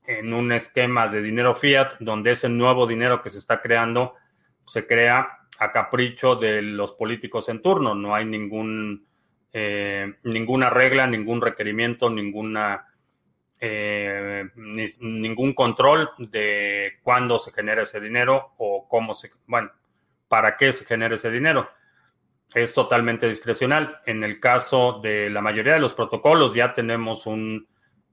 en 0.07 0.33
un 0.33 0.53
esquema 0.53 1.09
de 1.09 1.21
dinero 1.21 1.55
fiat, 1.55 1.95
donde 1.99 2.31
ese 2.31 2.47
nuevo 2.47 2.87
dinero 2.87 3.21
que 3.21 3.29
se 3.29 3.39
está 3.39 3.61
creando 3.61 4.15
se 4.65 4.87
crea 4.87 5.27
a 5.57 5.71
capricho 5.73 6.37
de 6.37 6.61
los 6.61 6.93
políticos 6.93 7.49
en 7.49 7.61
turno. 7.61 7.95
No 7.95 8.15
hay 8.15 8.23
ningún, 8.23 9.05
eh, 9.51 10.13
ninguna 10.23 10.69
regla, 10.69 11.05
ningún 11.05 11.41
requerimiento, 11.41 12.09
ninguna, 12.09 12.88
eh, 13.59 14.49
ningún 14.55 15.53
control 15.53 16.09
de 16.17 16.93
cuándo 17.03 17.39
se 17.39 17.51
genera 17.51 17.83
ese 17.83 17.99
dinero 17.99 18.53
o 18.57 18.87
cómo 18.87 19.13
se, 19.13 19.31
bueno, 19.47 19.71
para 20.27 20.57
qué 20.57 20.71
se 20.71 20.85
genera 20.85 21.15
ese 21.15 21.31
dinero 21.31 21.69
es 22.53 22.73
totalmente 22.73 23.27
discrecional. 23.27 23.99
En 24.05 24.23
el 24.23 24.39
caso 24.39 24.99
de 25.01 25.29
la 25.29 25.41
mayoría 25.41 25.73
de 25.73 25.79
los 25.79 25.93
protocolos 25.93 26.53
ya 26.53 26.73
tenemos 26.73 27.25
un, 27.25 27.67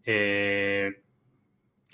eh, 0.05 1.03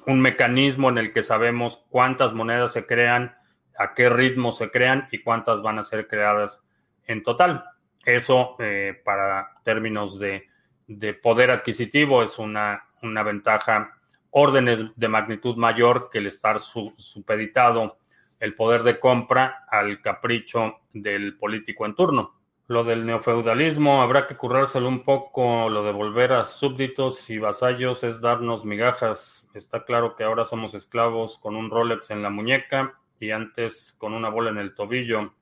un 0.07 0.21
mecanismo 0.21 0.89
en 0.89 0.99
el 0.99 1.13
que 1.13 1.23
sabemos 1.23 1.85
cuántas 1.89 2.33
monedas 2.33 2.73
se 2.73 2.87
crean, 2.87 3.37
a 3.79 3.95
qué 3.95 4.09
ritmo 4.09 4.53
se 4.53 4.71
crean 4.71 5.09
y 5.13 5.23
cuántas 5.23 5.63
van 5.63 5.79
a 5.79 5.85
ser 5.85 6.09
creadas 6.09 6.63
en 7.07 7.23
total. 7.23 7.65
Eso 8.05 8.57
eh, 8.59 9.01
para 9.05 9.61
términos 9.65 10.19
de, 10.19 10.49
poder 11.23 11.51
adquisitivo 11.51 12.23
es 12.23 12.39
una, 12.39 12.85
una, 13.03 13.23
ventaja, 13.23 13.99
órdenes 14.31 14.85
de 14.97 15.09
magnitud 15.09 15.57
mayor 15.57 16.09
que 16.11 16.19
el 16.19 16.27
estar 16.27 16.59
supeditado 16.61 17.99
el 18.43 18.57
poder 18.57 18.83
de 18.83 18.99
compra 18.99 19.67
al 19.69 20.03
capricho 20.03 20.81
del 20.93 21.39
político 21.39 21.87
en 21.87 21.95
turno. 21.95 22.35
Lo 22.67 22.83
del 22.83 23.07
neofeudalismo, 23.07 24.03
habrá 24.03 24.27
que 24.27 24.37
currárselo 24.37 24.89
un 24.89 25.05
poco, 25.05 25.69
lo 25.69 25.85
de 25.85 25.93
volver 25.93 26.33
a 26.33 26.45
súbditos 26.45 27.31
y 27.31 27.39
vasallos 27.39 28.03
es 28.03 28.21
darnos 28.21 28.65
migajas. 28.65 29.49
Está 29.55 29.85
claro 29.85 30.17
que 30.17 30.25
ahora 30.25 30.45
somos 30.45 30.75
esclavos 30.75 31.39
con 31.39 31.55
un 31.55 31.71
Rolex 31.71 32.11
en 32.11 32.21
la 32.21 32.31
muñeca 32.31 32.99
y 33.21 33.31
antes 33.31 33.95
con 33.97 34.13
una 34.13 34.29
bola 34.29 34.51
en 34.51 34.59
el 34.59 34.75
tobillo. 34.75 35.35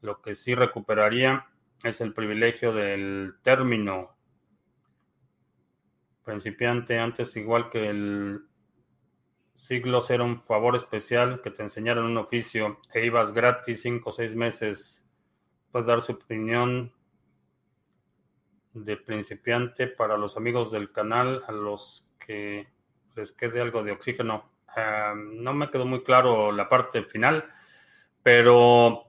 Lo 0.00 0.22
que 0.22 0.36
sí 0.36 0.54
recuperaría 0.54 1.48
es 1.82 2.00
el 2.00 2.14
privilegio 2.14 2.72
del 2.72 3.34
término. 3.42 4.10
Principiante, 6.24 6.98
antes 6.98 7.36
igual 7.36 7.70
que 7.70 7.88
el 7.88 8.42
siglos 9.60 10.10
era 10.10 10.24
un 10.24 10.42
favor 10.42 10.74
especial 10.74 11.42
que 11.42 11.50
te 11.50 11.62
enseñaran 11.62 12.04
un 12.04 12.16
oficio 12.16 12.80
e 12.94 13.04
ibas 13.04 13.32
gratis 13.32 13.82
cinco 13.82 14.10
o 14.10 14.12
seis 14.12 14.34
meses. 14.34 15.04
Puedes 15.70 15.86
dar 15.86 16.00
su 16.00 16.12
opinión 16.12 16.92
de 18.72 18.96
principiante 18.96 19.86
para 19.86 20.16
los 20.16 20.36
amigos 20.36 20.70
del 20.70 20.92
canal, 20.92 21.42
a 21.46 21.52
los 21.52 22.08
que 22.18 22.68
les 23.16 23.32
quede 23.32 23.60
algo 23.60 23.82
de 23.82 23.92
oxígeno. 23.92 24.50
Ah, 24.68 25.14
no 25.14 25.52
me 25.52 25.70
quedó 25.70 25.84
muy 25.84 26.02
claro 26.02 26.52
la 26.52 26.68
parte 26.68 27.02
final, 27.02 27.44
pero 28.22 29.04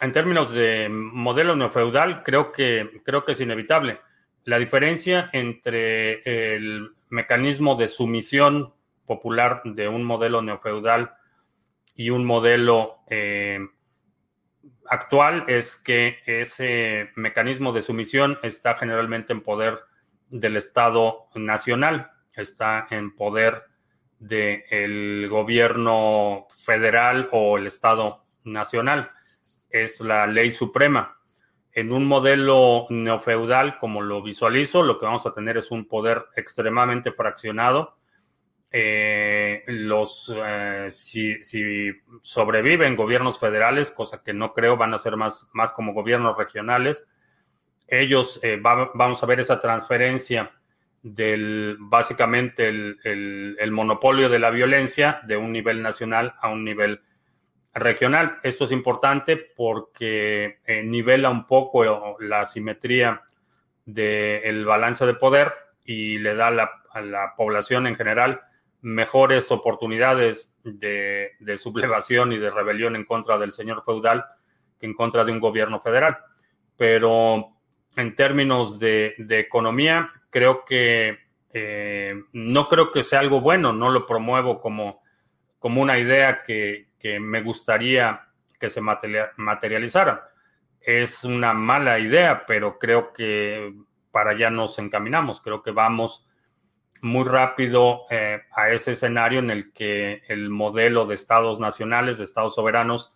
en 0.00 0.12
términos 0.12 0.52
de 0.52 0.88
modelo 0.88 1.56
neofeudal, 1.56 2.22
creo 2.22 2.52
que, 2.52 3.02
creo 3.04 3.24
que 3.24 3.32
es 3.32 3.40
inevitable. 3.40 4.00
La 4.44 4.58
diferencia 4.58 5.30
entre 5.32 6.54
el 6.54 6.90
mecanismo 7.10 7.76
de 7.76 7.88
sumisión 7.88 8.74
popular 9.06 9.62
de 9.64 9.88
un 9.88 10.04
modelo 10.04 10.42
neofeudal 10.42 11.12
y 11.94 12.10
un 12.10 12.24
modelo 12.24 12.98
eh, 13.08 13.60
actual 14.86 15.44
es 15.46 15.76
que 15.76 16.18
ese 16.26 17.10
mecanismo 17.16 17.72
de 17.72 17.82
sumisión 17.82 18.38
está 18.42 18.74
generalmente 18.76 19.32
en 19.32 19.42
poder 19.42 19.78
del 20.28 20.56
Estado 20.56 21.28
nacional, 21.34 22.10
está 22.34 22.86
en 22.90 23.14
poder 23.14 23.64
del 24.18 25.28
gobierno 25.28 26.46
federal 26.64 27.28
o 27.32 27.58
el 27.58 27.66
Estado 27.66 28.24
nacional. 28.44 29.10
Es 29.70 30.00
la 30.00 30.26
ley 30.26 30.50
suprema. 30.50 31.18
En 31.72 31.92
un 31.92 32.06
modelo 32.06 32.86
neofeudal, 32.90 33.78
como 33.78 34.02
lo 34.02 34.22
visualizo, 34.22 34.82
lo 34.82 34.98
que 34.98 35.06
vamos 35.06 35.26
a 35.26 35.32
tener 35.32 35.56
es 35.56 35.70
un 35.70 35.86
poder 35.86 36.26
extremadamente 36.36 37.12
fraccionado. 37.12 37.96
Eh, 38.70 39.64
los 39.66 40.32
eh, 40.34 40.86
si, 40.90 41.38
sobreviven 42.22 42.96
gobiernos 42.96 43.38
federales, 43.38 43.90
cosa 43.90 44.22
que 44.22 44.32
no 44.32 44.52
creo, 44.52 44.76
van 44.76 44.94
a 44.94 44.98
ser 44.98 45.16
más, 45.16 45.48
más 45.52 45.72
como 45.72 45.92
gobiernos 45.92 46.36
regionales. 46.36 47.08
Ellos 47.86 48.40
eh, 48.42 48.58
vamos 48.62 49.22
a 49.22 49.26
ver 49.26 49.40
esa 49.40 49.60
transferencia 49.60 50.50
del 51.02 51.76
básicamente 51.78 52.68
el, 52.68 53.70
monopolio 53.72 54.28
de 54.28 54.38
la 54.38 54.50
violencia 54.50 55.20
de 55.26 55.36
un 55.36 55.52
nivel 55.52 55.82
nacional 55.82 56.34
a 56.40 56.48
un 56.48 56.64
nivel 56.64 57.02
regional. 57.74 58.38
Esto 58.42 58.64
es 58.64 58.72
importante 58.72 59.36
porque 59.36 60.58
eh, 60.66 60.82
nivela 60.82 61.30
un 61.30 61.46
poco 61.46 62.16
la 62.20 62.44
simetría 62.44 63.22
del 63.84 64.64
balance 64.64 65.04
de 65.06 65.14
poder 65.14 65.52
y 65.84 66.18
le 66.18 66.34
da 66.34 66.48
a 66.48 67.00
la 67.00 67.34
población 67.36 67.86
en 67.86 67.96
general 67.96 68.40
mejores 68.82 69.50
oportunidades 69.52 70.58
de, 70.64 71.30
sublevación 71.56 72.32
y 72.32 72.38
de 72.38 72.50
rebelión 72.50 72.96
en 72.96 73.04
contra 73.04 73.38
del 73.38 73.52
señor 73.52 73.84
feudal 73.84 74.24
que 74.78 74.86
en 74.86 74.94
contra 74.94 75.24
de 75.24 75.32
un 75.32 75.40
gobierno 75.40 75.80
federal. 75.80 76.18
Pero 76.76 77.52
en 77.96 78.14
términos 78.16 78.78
de, 78.78 79.14
economía, 79.30 80.10
creo 80.30 80.64
que 80.64 81.18
eh, 81.54 82.14
no 82.32 82.68
creo 82.68 82.90
que 82.90 83.04
sea 83.04 83.20
algo 83.20 83.40
bueno, 83.40 83.72
no 83.72 83.90
lo 83.90 84.04
promuevo 84.04 84.60
como, 84.60 85.02
como 85.60 85.80
una 85.80 85.98
idea 85.98 86.42
que, 86.42 86.88
me 87.20 87.42
gustaría 87.42 88.28
que 88.58 88.70
se 88.70 88.80
materializara. 88.80 90.28
Es 90.80 91.24
una 91.24 91.52
mala 91.52 91.98
idea, 91.98 92.44
pero 92.46 92.78
creo 92.78 93.12
que 93.12 93.74
para 94.10 94.30
allá 94.30 94.50
nos 94.50 94.78
encaminamos. 94.78 95.40
Creo 95.40 95.62
que 95.62 95.70
vamos 95.70 96.26
muy 97.02 97.24
rápido 97.24 98.02
eh, 98.10 98.42
a 98.52 98.70
ese 98.70 98.92
escenario 98.92 99.40
en 99.40 99.50
el 99.50 99.72
que 99.72 100.22
el 100.28 100.50
modelo 100.50 101.06
de 101.06 101.16
estados 101.16 101.58
nacionales, 101.58 102.18
de 102.18 102.24
estados 102.24 102.54
soberanos, 102.54 103.12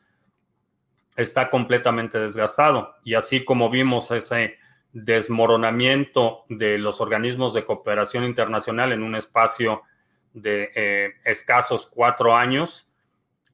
está 1.17 1.51
completamente 1.51 2.19
desgastado. 2.19 2.97
Y 3.05 3.15
así 3.15 3.45
como 3.45 3.71
vimos 3.71 4.11
ese 4.11 4.59
desmoronamiento 4.93 6.45
de 6.49 6.79
los 6.79 7.01
organismos 7.01 7.55
de 7.55 7.65
cooperación 7.65 8.25
internacional 8.25 8.93
en 8.93 9.03
un 9.03 9.15
espacio 9.15 9.83
de 10.33 10.71
eh, 10.75 11.15
escasos 11.25 11.87
cuatro 11.87 12.35
años. 12.35 12.86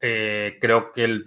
Eh, 0.05 0.59
creo 0.61 0.93
que 0.93 1.05
el 1.05 1.25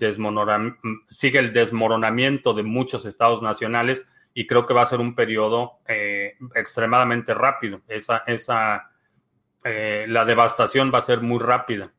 sigue 1.09 1.39
el 1.39 1.53
desmoronamiento 1.53 2.53
de 2.53 2.63
muchos 2.63 3.05
estados 3.05 3.41
nacionales 3.41 4.05
y 4.33 4.45
creo 4.45 4.67
que 4.67 4.73
va 4.73 4.81
a 4.81 4.88
ser 4.88 4.99
un 4.99 5.15
periodo 5.15 5.79
eh, 5.88 6.35
extremadamente 6.55 7.33
rápido. 7.33 7.81
Esa, 7.88 8.23
esa, 8.27 8.91
la 9.63 10.25
devastación 10.25 10.91
va 10.93 10.97
a 10.97 11.01
ser 11.01 11.21
muy 11.21 11.39
rápida. 11.39 11.93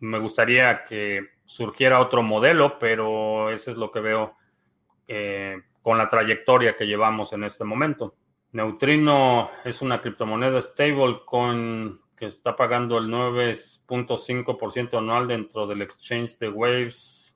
me 0.00 0.18
gustaría 0.18 0.84
que 0.84 1.30
surgiera 1.46 2.00
otro 2.00 2.22
modelo, 2.22 2.78
pero 2.78 3.50
eso 3.50 3.70
es 3.70 3.78
lo 3.78 3.90
que 3.90 4.00
veo 4.00 4.36
con 5.82 5.96
la 5.96 6.08
trayectoria 6.08 6.76
que 6.76 6.86
llevamos 6.86 7.32
en 7.32 7.44
este 7.44 7.64
momento. 7.64 8.16
Neutrino 8.52 9.50
es 9.64 9.80
una 9.80 10.00
criptomoneda 10.00 10.60
stable 10.60 11.20
con 11.24 11.99
que 12.20 12.26
está 12.26 12.54
pagando 12.54 12.98
el 12.98 13.08
9.5% 13.08 14.98
anual 14.98 15.26
dentro 15.26 15.66
del 15.66 15.80
exchange 15.80 16.36
de 16.36 16.50
Waves. 16.50 17.34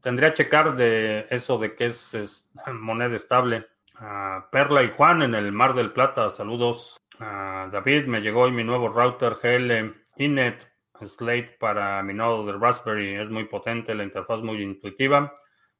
tendría 0.00 0.30
que 0.30 0.36
checar 0.36 0.74
de 0.74 1.26
eso 1.28 1.58
de 1.58 1.76
que 1.76 1.84
es, 1.84 2.50
moneda 2.72 3.14
estable. 3.14 3.66
Ah, 3.96 4.48
Perla 4.50 4.82
y 4.82 4.90
Juan 4.90 5.20
en 5.20 5.34
el 5.34 5.52
Mar 5.52 5.74
del 5.74 5.92
Plata, 5.92 6.30
saludos. 6.30 6.96
Ah, 7.20 7.68
David, 7.70 8.06
me 8.06 8.22
llegó 8.22 8.44
hoy 8.44 8.52
mi 8.52 8.64
nuevo 8.64 8.88
router 8.88 9.36
GL 9.42 9.94
Inet 10.16 10.72
Slate 11.04 11.58
para 11.60 12.02
mi 12.02 12.14
nodo 12.14 12.46
de 12.46 12.58
Raspberry 12.58 13.16
es 13.16 13.28
muy 13.28 13.44
potente, 13.44 13.94
la 13.94 14.04
interfaz 14.04 14.40
muy 14.40 14.62
intuitiva 14.62 15.34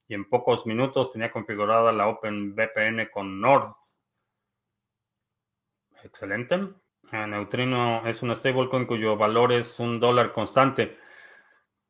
y 0.06 0.12
en 0.14 0.28
pocos 0.28 0.66
minutos 0.66 1.10
tenía 1.10 1.32
configurada 1.32 1.90
la 1.90 2.08
OpenVPN 2.08 3.08
con 3.10 3.40
Nord. 3.40 3.72
Excelente. 6.02 6.58
Ah, 7.10 7.26
Neutrino 7.26 8.06
es 8.06 8.22
un 8.22 8.34
stablecoin 8.34 8.86
cuyo 8.86 9.16
valor 9.16 9.52
es 9.52 9.80
un 9.80 9.98
dólar 9.98 10.32
constante. 10.32 10.98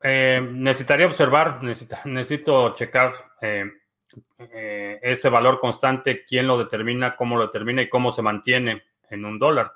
Eh, 0.01 0.41
necesitaría 0.51 1.05
observar, 1.05 1.61
necesito 2.05 2.73
checar 2.73 3.13
eh, 3.41 3.65
eh, 4.37 4.99
ese 5.01 5.29
valor 5.29 5.59
constante, 5.59 6.23
quién 6.25 6.47
lo 6.47 6.57
determina, 6.57 7.15
cómo 7.15 7.37
lo 7.37 7.47
determina 7.47 7.81
y 7.81 7.89
cómo 7.89 8.11
se 8.11 8.21
mantiene 8.21 8.83
en 9.09 9.25
un 9.25 9.39
dólar 9.39 9.73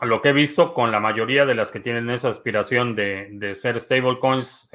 lo 0.00 0.22
que 0.22 0.30
he 0.30 0.32
visto 0.32 0.72
con 0.72 0.90
la 0.90 0.98
mayoría 0.98 1.44
de 1.44 1.54
las 1.54 1.70
que 1.70 1.78
tienen 1.78 2.08
esa 2.08 2.30
aspiración 2.30 2.96
de, 2.96 3.54
ser 3.54 3.78
stablecoins, 3.78 4.70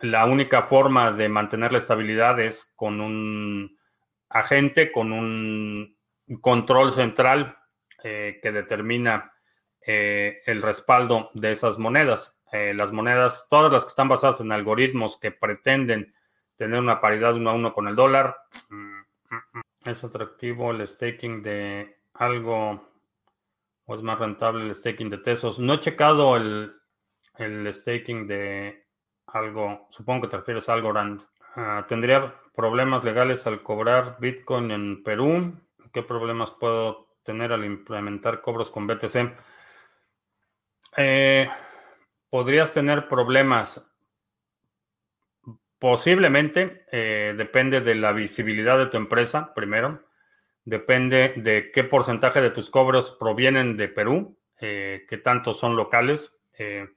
la 0.00 0.26
única 0.26 0.64
forma 0.64 1.12
de 1.12 1.28
mantener 1.28 1.70
la 1.70 1.78
estabilidad 1.78 2.40
es 2.40 2.72
con 2.74 3.00
un 3.00 3.78
agente, 4.28 4.90
con 4.90 5.12
un 5.12 5.95
control 6.40 6.92
central 6.92 7.58
eh, 8.02 8.38
que 8.42 8.52
determina 8.52 9.32
eh, 9.80 10.40
el 10.46 10.62
respaldo 10.62 11.30
de 11.34 11.52
esas 11.52 11.78
monedas. 11.78 12.40
las 12.52 12.90
monedas, 12.92 13.48
todas 13.50 13.70
las 13.70 13.84
que 13.84 13.90
están 13.90 14.08
basadas 14.08 14.40
en 14.40 14.50
algoritmos 14.50 15.18
que 15.18 15.30
pretenden 15.30 16.14
tener 16.56 16.80
una 16.80 17.00
paridad 17.00 17.34
uno 17.34 17.50
a 17.50 17.54
uno 17.54 17.74
con 17.74 17.86
el 17.86 17.96
dólar, 17.96 18.36
mm, 18.70 18.76
mm, 18.76 19.58
mm, 19.58 19.90
es 19.90 20.04
atractivo 20.04 20.70
el 20.70 20.86
staking 20.86 21.42
de 21.42 21.98
algo 22.14 22.88
¿O 23.86 23.94
es 23.94 24.02
más 24.02 24.18
rentable 24.18 24.64
el 24.64 24.74
staking 24.74 25.10
de 25.10 25.18
Tesos? 25.18 25.60
No 25.60 25.74
he 25.74 25.80
checado 25.80 26.36
el, 26.36 26.74
staking 27.72 28.26
de 28.26 28.84
algo, 29.26 29.86
supongo 29.90 30.22
que 30.22 30.28
te 30.28 30.36
refieres 30.38 30.68
a 30.68 30.72
Algorand. 30.72 31.22
Ah, 31.54 31.86
¿Tendría 31.88 32.34
problemas 32.54 33.04
legales 33.04 33.46
al 33.46 33.62
cobrar 33.62 34.16
Bitcoin 34.18 34.72
en 34.72 35.04
Perú? 35.04 35.54
¿Qué 35.92 36.02
problemas 36.02 36.50
puedo 36.50 37.16
tener 37.24 37.52
al 37.52 37.64
implementar 37.64 38.40
cobros 38.40 38.70
con 38.70 38.86
BTC? 38.86 39.36
Eh, 40.96 41.48
podrías 42.30 42.72
tener 42.72 43.08
problemas. 43.08 43.92
Posiblemente, 45.78 46.86
eh, 46.90 47.34
depende 47.36 47.80
de 47.80 47.94
la 47.94 48.12
visibilidad 48.12 48.78
de 48.78 48.86
tu 48.86 48.96
empresa, 48.96 49.52
primero 49.54 50.06
depende 50.66 51.32
de 51.36 51.70
qué 51.72 51.84
porcentaje 51.84 52.42
de 52.42 52.50
tus 52.50 52.70
cobros 52.70 53.16
provienen 53.18 53.76
de 53.76 53.88
Perú, 53.88 54.36
eh, 54.60 55.06
qué 55.08 55.16
tantos 55.16 55.58
son 55.58 55.76
locales, 55.76 56.34
eh, 56.58 56.88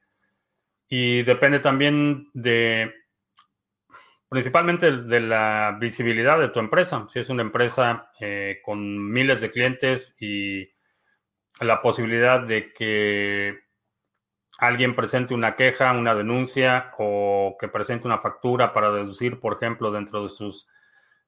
y 0.89 1.21
depende 1.21 1.59
también 1.59 2.29
de, 2.33 2.91
principalmente 4.29 4.91
de 4.91 5.19
la 5.19 5.75
visibilidad 5.79 6.39
de 6.39 6.49
tu 6.49 6.59
empresa. 6.59 7.07
Si 7.09 7.19
es 7.19 7.29
una 7.29 7.41
empresa 7.41 8.11
eh, 8.19 8.61
con 8.63 9.11
miles 9.11 9.41
de 9.41 9.51
clientes 9.51 10.15
y 10.19 10.69
la 11.59 11.81
posibilidad 11.81 12.39
de 12.41 12.71
que 12.71 13.59
alguien 14.59 14.95
presente 14.95 15.33
una 15.33 15.55
queja, 15.55 15.93
una 15.93 16.13
denuncia 16.13 16.93
o 16.99 17.57
que 17.59 17.67
presente 17.67 18.07
una 18.07 18.19
factura 18.19 18.71
para 18.71 18.91
deducir, 18.91 19.39
por 19.39 19.55
ejemplo, 19.55 19.91
dentro 19.91 20.23
de 20.23 20.29
sus 20.29 20.67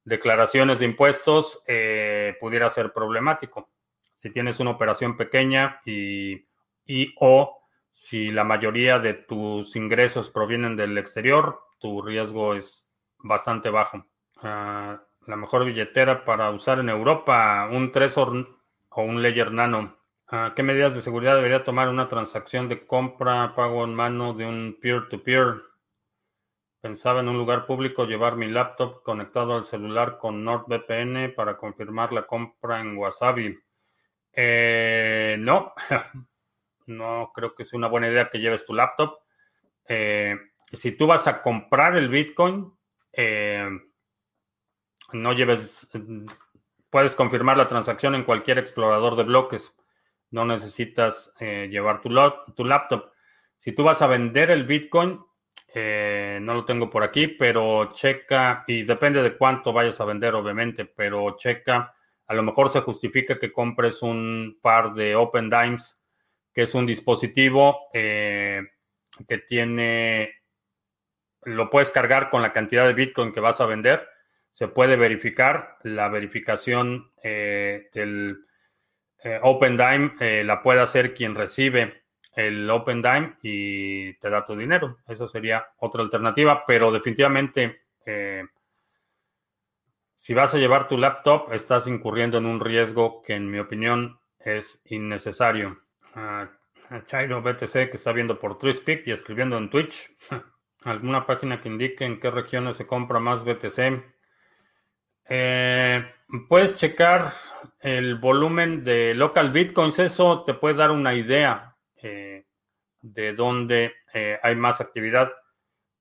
declaraciones 0.03 0.79
de 0.79 0.85
impuestos 0.85 1.63
eh, 1.67 2.35
pudiera 2.39 2.69
ser 2.69 2.93
problemático. 2.93 3.69
Si 4.15 4.29
tienes 4.29 4.59
una 4.59 4.71
operación 4.71 5.17
pequeña 5.17 5.81
y, 5.85 6.45
o 7.19 7.57
si 7.91 8.29
la 8.31 8.43
mayoría 8.43 8.99
de 8.99 9.13
tus 9.13 9.75
ingresos 9.75 10.29
provienen 10.29 10.75
del 10.75 10.97
exterior, 10.97 11.61
tu 11.79 12.01
riesgo 12.01 12.53
es 12.53 12.90
bastante 13.23 13.69
bajo. 13.69 14.05
La 14.41 15.35
mejor 15.35 15.65
billetera 15.65 16.25
para 16.25 16.49
usar 16.49 16.79
en 16.79 16.89
Europa, 16.89 17.69
un 17.71 17.91
Trezor 17.91 18.59
o 18.89 19.03
un 19.03 19.21
Ledger 19.21 19.51
Nano. 19.51 19.97
Ah, 20.27 20.53
¿Qué 20.55 20.63
medidas 20.63 20.93
de 20.93 21.01
seguridad 21.01 21.35
debería 21.35 21.63
tomar 21.63 21.89
una 21.89 22.07
transacción 22.07 22.69
de 22.69 22.85
compra, 22.87 23.53
pago 23.55 23.83
en 23.83 23.93
mano 23.93 24.33
de 24.33 24.45
un 24.45 24.77
peer-to-peer? 24.81 25.43
peer 25.43 25.53
to 25.53 25.59
peer 25.59 25.71
Pensaba 26.81 27.19
en 27.19 27.29
un 27.29 27.37
lugar 27.37 27.67
público 27.67 28.05
llevar 28.05 28.37
mi 28.37 28.49
laptop 28.49 29.03
conectado 29.03 29.55
al 29.55 29.63
celular 29.63 30.17
con 30.17 30.43
NordVPN 30.43 31.35
para 31.35 31.55
confirmar 31.55 32.11
la 32.11 32.25
compra 32.25 32.81
en 32.81 32.97
Wasabi. 32.97 33.55
Eh, 34.33 35.35
no, 35.37 35.73
no 36.87 37.31
creo 37.35 37.53
que 37.53 37.65
sea 37.65 37.77
una 37.77 37.87
buena 37.87 38.07
idea 38.07 38.31
que 38.31 38.39
lleves 38.39 38.65
tu 38.65 38.73
laptop. 38.73 39.19
Eh, 39.87 40.35
si 40.73 40.97
tú 40.97 41.05
vas 41.05 41.27
a 41.27 41.43
comprar 41.43 41.95
el 41.95 42.09
Bitcoin, 42.09 42.73
eh, 43.13 43.69
no 45.13 45.33
lleves 45.33 45.89
puedes 46.91 47.15
confirmar 47.15 47.57
la 47.57 47.67
transacción 47.67 48.13
en 48.15 48.23
cualquier 48.23 48.59
explorador 48.59 49.15
de 49.15 49.23
bloques. 49.23 49.75
No 50.29 50.45
necesitas 50.45 51.33
eh, 51.39 51.67
llevar 51.71 52.01
tu, 52.01 52.09
laptop. 52.09 53.11
Si 53.57 53.71
tú 53.71 53.83
vas 53.83 54.01
a 54.01 54.07
vender 54.07 54.51
el 54.51 54.65
Bitcoin, 54.65 55.19
eh, 55.73 56.39
no 56.41 56.53
lo 56.53 56.65
tengo 56.65 56.89
por 56.89 57.03
aquí, 57.03 57.27
pero 57.27 57.93
checa, 57.93 58.65
y 58.67 58.83
depende 58.83 59.23
de 59.23 59.37
cuánto 59.37 59.71
vayas 59.71 59.99
a 60.01 60.05
vender, 60.05 60.35
obviamente, 60.35 60.85
pero 60.85 61.37
checa, 61.37 61.95
a 62.27 62.33
lo 62.33 62.43
mejor 62.43 62.69
se 62.69 62.81
justifica 62.81 63.39
que 63.39 63.53
compres 63.53 64.01
un 64.01 64.59
par 64.61 64.93
de 64.93 65.15
Open 65.15 65.49
Dimes, 65.49 66.03
que 66.53 66.63
es 66.63 66.73
un 66.75 66.85
dispositivo 66.85 67.89
que 67.93 69.37
tiene, 69.47 70.40
lo 71.43 71.69
puedes 71.69 71.91
cargar 71.91 72.29
con 72.29 72.41
la 72.41 72.53
cantidad 72.53 72.85
de 72.85 72.93
Bitcoin 72.93 73.31
que 73.31 73.39
vas 73.39 73.61
a 73.61 73.65
vender 73.65 74.07
se 74.51 74.67
puede 74.67 74.95
verificar. 74.95 75.77
La 75.83 76.09
verificación 76.09 77.11
eh, 77.23 77.89
del 77.93 78.45
eh, 79.23 79.39
Open 79.41 79.77
Dime 79.77 80.13
eh, 80.19 80.43
la 80.43 80.61
puede 80.61 80.81
hacer 80.81 81.13
quien 81.13 81.35
recibe 81.35 82.03
el 82.35 82.69
Open 82.69 83.01
Dime 83.01 83.37
y 83.41 84.13
te 84.15 84.29
da 84.29 84.45
tu 84.45 84.55
dinero. 84.55 84.97
Esa 85.07 85.27
sería 85.27 85.65
otra 85.77 86.01
alternativa, 86.01 86.65
pero 86.65 86.91
definitivamente 86.91 87.81
si 90.15 90.33
vas 90.33 90.53
a 90.55 90.57
llevar 90.57 90.87
tu 90.87 90.97
laptop 90.97 91.53
estás 91.53 91.85
incurriendo 91.85 92.39
en 92.39 92.47
un 92.47 92.59
riesgo 92.59 93.21
que 93.21 93.35
en 93.35 93.49
mi 93.49 93.59
opinión 93.59 94.19
es 94.39 94.81
innecesario. 94.85 95.83
Uh, 96.15 96.47
Chairo 97.05 97.41
BTC 97.41 97.71
que 97.71 97.91
está 97.93 98.11
viendo 98.11 98.39
por 98.39 98.57
TwitchPic 98.57 99.07
y 99.07 99.11
escribiendo 99.11 99.57
en 99.57 99.69
Twitch. 99.69 100.11
¿Alguna 100.83 101.27
página 101.27 101.61
que 101.61 101.69
indique 101.69 102.05
en 102.05 102.19
qué 102.19 102.31
regiones 102.31 102.75
se 102.75 102.87
compra 102.87 103.19
más 103.19 103.43
BTC? 103.43 104.03
Eh, 105.29 106.11
puedes 106.49 106.75
checar 106.77 107.31
el 107.79 108.15
volumen 108.15 108.83
de 108.83 109.13
local 109.13 109.51
bitcoins, 109.51 109.99
eso 109.99 110.43
te 110.43 110.55
puede 110.55 110.75
dar 110.75 110.89
una 110.89 111.13
idea 111.13 111.77
eh, 112.01 112.47
de 112.99 113.33
dónde 113.33 113.93
eh, 114.11 114.39
hay 114.41 114.55
más 114.55 114.81
actividad, 114.81 115.31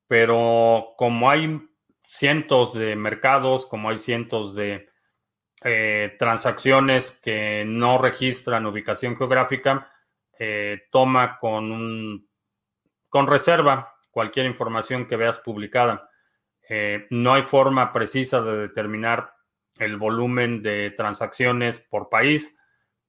pero 0.07 0.95
como 0.97 1.29
hay 1.29 1.61
cientos 2.07 2.73
de 2.73 2.97
mercados, 2.97 3.67
como 3.67 3.91
hay 3.91 3.99
cientos 3.99 4.55
de 4.55 4.89
transacciones 6.19 7.21
que 7.23 7.65
no 7.67 7.99
registran 7.99 8.65
ubicación 8.65 9.15
geográfica, 9.15 9.93
toma 10.91 11.39
con, 11.39 11.71
un, 11.71 12.31
con 13.11 13.27
reserva 13.27 14.00
cualquier 14.11 14.47
información 14.47 15.07
que 15.07 15.17
veas 15.17 15.39
publicada. 15.39 16.11
Eh, 16.69 17.07
no 17.11 17.35
hay 17.35 17.43
forma 17.43 17.93
precisa 17.93 18.41
de 18.43 18.57
determinar 18.57 19.35
el 19.79 19.97
volumen 19.97 20.63
de 20.63 20.91
transacciones 20.91 21.81
por 21.81 22.09
país 22.09 22.57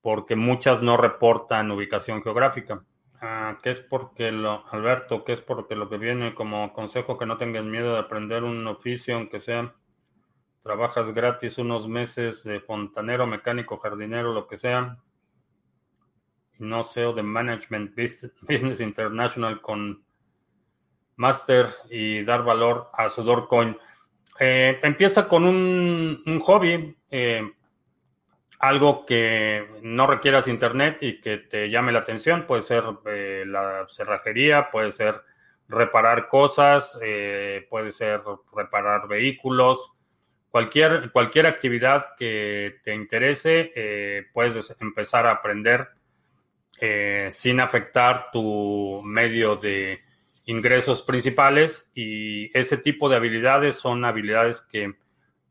porque 0.02 0.36
muchas 0.36 0.82
no 0.82 0.98
reportan 0.98 1.72
ubicación 1.72 2.24
geográfica. 2.24 2.84
Ah, 3.22 3.60
¿Qué 3.62 3.70
es 3.70 3.80
porque 3.80 4.32
lo, 4.32 4.66
Alberto, 4.72 5.24
qué 5.24 5.34
es 5.34 5.42
porque 5.42 5.76
lo 5.76 5.90
que 5.90 5.98
viene 5.98 6.34
como 6.34 6.74
consejo 6.74 7.20
que 7.20 7.28
no 7.28 7.38
tengan 7.38 7.70
miedo 7.70 7.94
de 7.94 8.00
aprender 8.00 8.44
un 8.44 8.66
oficio, 8.66 9.16
aunque 9.16 9.40
sea 9.40 9.76
trabajas 10.64 11.14
gratis 11.14 11.58
unos 11.58 11.88
meses 11.88 12.44
de 12.44 12.60
fontanero, 12.60 13.28
mecánico, 13.28 13.78
jardinero, 13.78 14.34
lo 14.34 14.48
que 14.48 14.58
sea, 14.58 14.98
no 16.60 16.84
sé, 16.84 17.06
o 17.06 17.14
de 17.14 17.24
Management 17.24 17.96
Business 17.96 18.80
International 18.80 19.62
con 19.62 20.04
Master 21.22 21.68
y 21.90 22.24
dar 22.24 22.44
valor 22.44 22.90
a 22.94 23.08
su 23.08 23.24
Dogecoin. 23.24 23.78
Eh, 24.40 24.80
empieza 24.82 25.28
con 25.28 25.46
un, 25.46 26.40
hobby, 26.44 26.98
eh, 27.12 27.48
algo 28.58 29.06
que 29.06 29.68
no 29.84 30.08
requieras 30.08 30.48
internet 30.48 30.98
y 31.00 31.22
que 31.22 31.38
te 31.38 31.70
llame 31.70 31.92
la 31.92 32.00
atención. 32.00 32.48
Puede 32.48 32.64
ser 32.64 32.84
eh, 33.06 33.44
la 33.46 33.86
cerrajería, 33.88 34.72
puede 34.72 34.92
ser 34.92 35.22
reparar 35.68 36.28
cosas, 36.28 37.00
puede 37.70 37.92
ser 37.92 38.22
reparar 38.54 39.08
vehículos. 39.08 39.94
Cualquier, 40.50 41.12
cualquier 41.12 41.48
actividad 41.48 42.08
que 42.18 42.80
te 42.84 42.94
interese, 42.94 44.28
puedes 44.34 44.76
empezar 44.82 45.28
a 45.28 45.32
aprender 45.32 45.88
sin 47.32 47.62
afectar 47.62 48.32
tu 48.34 49.02
medio 49.06 49.56
de 49.56 49.98
ingresos 50.52 51.02
principales 51.02 51.92
y 51.96 52.56
ese 52.58 52.78
tipo 52.78 53.08
de 53.08 53.16
habilidades 53.16 53.76
son 53.76 54.04
habilidades 54.04 54.62
que 54.62 54.96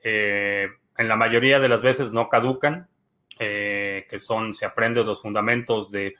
eh, 0.04 0.68
en 0.98 1.08
la 1.08 1.16
mayoría 1.16 1.58
de 1.58 1.70
las 1.70 1.80
veces 1.80 2.12
no 2.12 2.28
caducan, 2.28 2.86
eh, 3.38 4.06
que 4.10 4.18
son, 4.18 4.52
se 4.54 4.66
aprende 4.66 5.02
los 5.02 5.22
fundamentos 5.22 5.90
de 5.90 6.14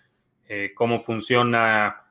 eh, 0.49 0.73
cómo 0.75 1.03
funciona 1.03 2.07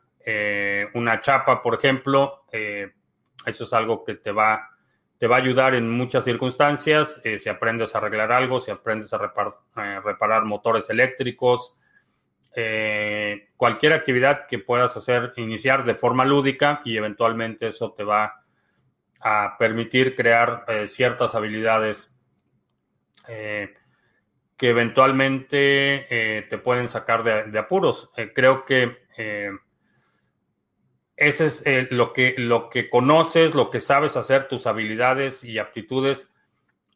una 0.94 1.20
chapa, 1.22 1.64
por 1.64 1.74
ejemplo, 1.74 2.44
eso 2.52 3.64
es 3.64 3.74
algo 3.74 4.04
que 4.04 4.14
te 4.14 4.32
va, 4.32 4.70
te 5.18 5.26
va 5.26 5.38
a 5.38 5.40
ayudar 5.40 5.74
en 5.74 5.90
muchas 5.90 6.24
circunstancias, 6.24 7.20
si 7.40 7.50
aprendes 7.50 7.96
a 7.96 7.98
arreglar 7.98 8.32
algo, 8.32 8.60
si 8.60 8.70
aprendes 8.70 9.12
a 9.12 9.18
reparar 9.18 10.46
motores 10.46 10.88
eléctricos, 10.92 11.79
eh, 12.56 13.50
cualquier 13.58 13.94
actividad 13.94 14.48
que 14.48 14.60
puedas 14.60 14.98
hacer, 14.98 15.34
iniciar 15.38 15.86
de 15.86 15.96
forma 15.96 16.26
lúdica 16.26 16.82
y 16.84 16.98
eventualmente 16.98 17.68
eso 17.68 17.94
te 17.94 18.04
va 18.04 18.44
a 19.22 19.56
permitir 19.58 20.16
crear 20.16 20.66
eh, 20.68 20.88
ciertas 20.88 21.36
habilidades 21.36 22.16
eh, 23.28 23.76
que 24.58 24.70
eventualmente 24.70 26.48
te 26.50 26.58
pueden 26.58 26.90
sacar 26.90 27.24
de, 27.24 27.58
apuros. 27.60 28.12
creo 28.36 28.66
que 28.66 28.98
ese 31.16 31.46
es 31.46 31.92
lo, 31.92 32.12
que, 32.12 32.36
lo 32.38 32.70
que 32.70 32.90
conoces, 32.90 33.56
lo 33.56 33.70
que 33.70 33.80
sabes 33.80 34.18
hacer, 34.18 34.50
tus 34.50 34.68
habilidades 34.68 35.46
y 35.46 35.60
aptitudes, 35.60 36.34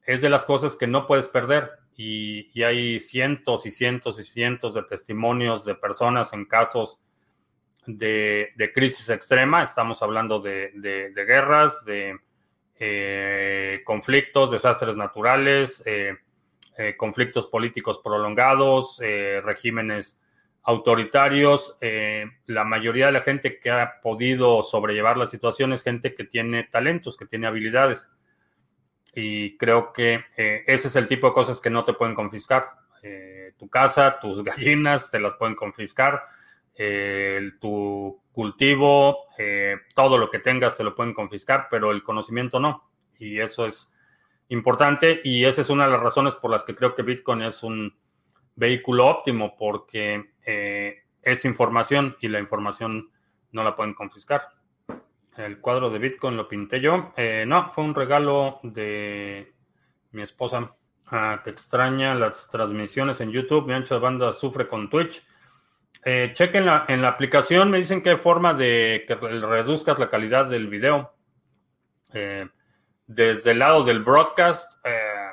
es 0.06 0.20
de 0.20 0.30
las 0.30 0.44
cosas 0.44 0.76
que 0.76 0.88
no 0.88 1.08
puedes 1.08 1.30
perder 1.30 1.83
y, 1.96 2.64
hay 2.64 3.00
cientos 3.00 3.66
y 3.66 3.72
cientos 3.72 4.20
y 4.20 4.24
cientos 4.24 4.74
de 4.74 4.84
testimonios 4.84 5.64
de 5.66 5.76
personas 5.76 6.34
en 6.34 6.46
casos 6.46 7.00
de, 7.86 8.54
crisis 8.74 9.10
extrema. 9.10 9.64
Estamos 9.64 10.02
hablando 10.02 10.40
de, 10.40 10.72
guerras, 11.16 11.84
de 11.86 12.18
eh, 12.80 13.82
conflictos, 13.86 14.52
desastres 14.52 14.96
naturales, 14.96 15.84
eh, 15.86 16.18
eh, 16.78 16.96
conflictos 16.98 17.48
políticos 17.48 18.02
prolongados, 18.04 19.00
regímenes 19.00 20.20
autoritarios. 20.64 21.78
la 22.48 22.64
mayoría 22.64 23.08
de 23.08 23.12
la 23.12 23.22
gente 23.22 23.60
que 23.60 23.70
ha 23.70 24.02
podido 24.02 24.64
sobrellevar 24.64 25.18
la 25.18 25.28
situación 25.28 25.74
es 25.74 25.84
gente 25.84 26.16
que 26.16 26.24
tiene 26.24 26.64
talentos, 26.64 27.18
que 27.18 27.26
tiene 27.26 27.48
habilidades 27.48 28.10
y 29.16 29.58
creo 29.58 29.94
que 29.94 30.26
eh, 30.36 30.64
ese 30.66 30.88
es 30.88 30.96
el 30.96 31.08
tipo 31.08 31.28
de 31.28 31.34
cosas 31.34 31.60
que 31.60 31.70
no 31.70 31.86
te 31.86 31.94
pueden 31.94 32.16
confiscar. 32.16 32.72
Eh, 33.02 33.54
tu 33.58 33.70
casa, 33.70 34.20
tus 34.20 34.44
gallinas 34.44 35.12
te 35.12 35.20
las 35.20 35.34
pueden 35.34 35.56
confiscar, 35.56 36.24
eh, 36.76 37.52
tu 37.60 38.22
cultivo, 38.32 39.28
todo 39.94 40.18
lo 40.18 40.32
que 40.32 40.40
tengas 40.40 40.76
te 40.76 40.84
lo 40.84 40.96
pueden 40.96 41.14
confiscar, 41.14 41.68
pero 41.70 41.92
el 41.92 42.02
conocimiento 42.02 42.60
no. 42.60 42.90
Y 43.20 43.40
eso 43.40 43.66
es 43.66 43.94
importante 44.50 45.22
y 45.24 45.46
esa 45.46 45.62
es 45.62 45.70
una 45.70 45.86
de 45.86 45.92
las 45.92 46.02
razones 46.02 46.34
por 46.36 46.50
las 46.50 46.64
que 46.64 46.76
creo 46.76 46.96
que 46.96 47.04
Bitcoin 47.04 47.44
es 47.44 47.62
un 47.62 47.96
vehículo 48.56 49.06
óptimo 49.06 49.56
porque 49.56 50.32
es 51.22 51.46
información 51.46 52.18
y 52.22 52.28
la 52.28 52.40
información 52.40 53.12
no 53.52 53.64
la 53.64 53.76
pueden 53.76 53.94
confiscar. 53.94 54.50
El 55.38 55.60
cuadro 55.60 55.90
de 55.90 56.00
Bitcoin 56.00 56.38
lo 56.38 56.48
pinté 56.48 56.80
yo. 56.80 57.14
Eh, 57.18 57.46
no, 57.48 57.72
fue 57.74 57.84
un 57.84 57.96
regalo 57.96 58.60
de 58.64 59.54
mi 60.12 60.22
esposa 60.22 60.76
ah, 61.08 61.42
que 61.44 61.50
extraña 61.50 62.14
las 62.14 62.50
transmisiones 62.50 63.20
en 63.22 63.32
YouTube. 63.32 63.68
Mi 63.68 63.74
ancho 63.74 63.96
de 63.96 64.00
banda 64.00 64.32
sufre 64.34 64.68
con 64.68 64.90
Twitch. 64.90 65.26
Eh, 66.06 66.32
chequen 66.34 66.66
la, 66.66 66.86
en 66.88 67.02
la 67.02 67.10
aplicación, 67.10 67.72
me 67.72 67.78
dicen 67.78 68.04
que 68.04 68.18
forma 68.18 68.54
de 68.54 69.06
que 69.08 69.16
reduzcas 69.16 69.98
la 70.00 70.10
calidad 70.10 70.46
del 70.48 70.68
video. 70.68 71.14
Eh, 72.14 72.48
desde 73.08 73.52
el 73.52 73.60
lado 73.60 73.84
del 73.84 74.04
broadcast, 74.04 74.74
eh, 74.84 75.32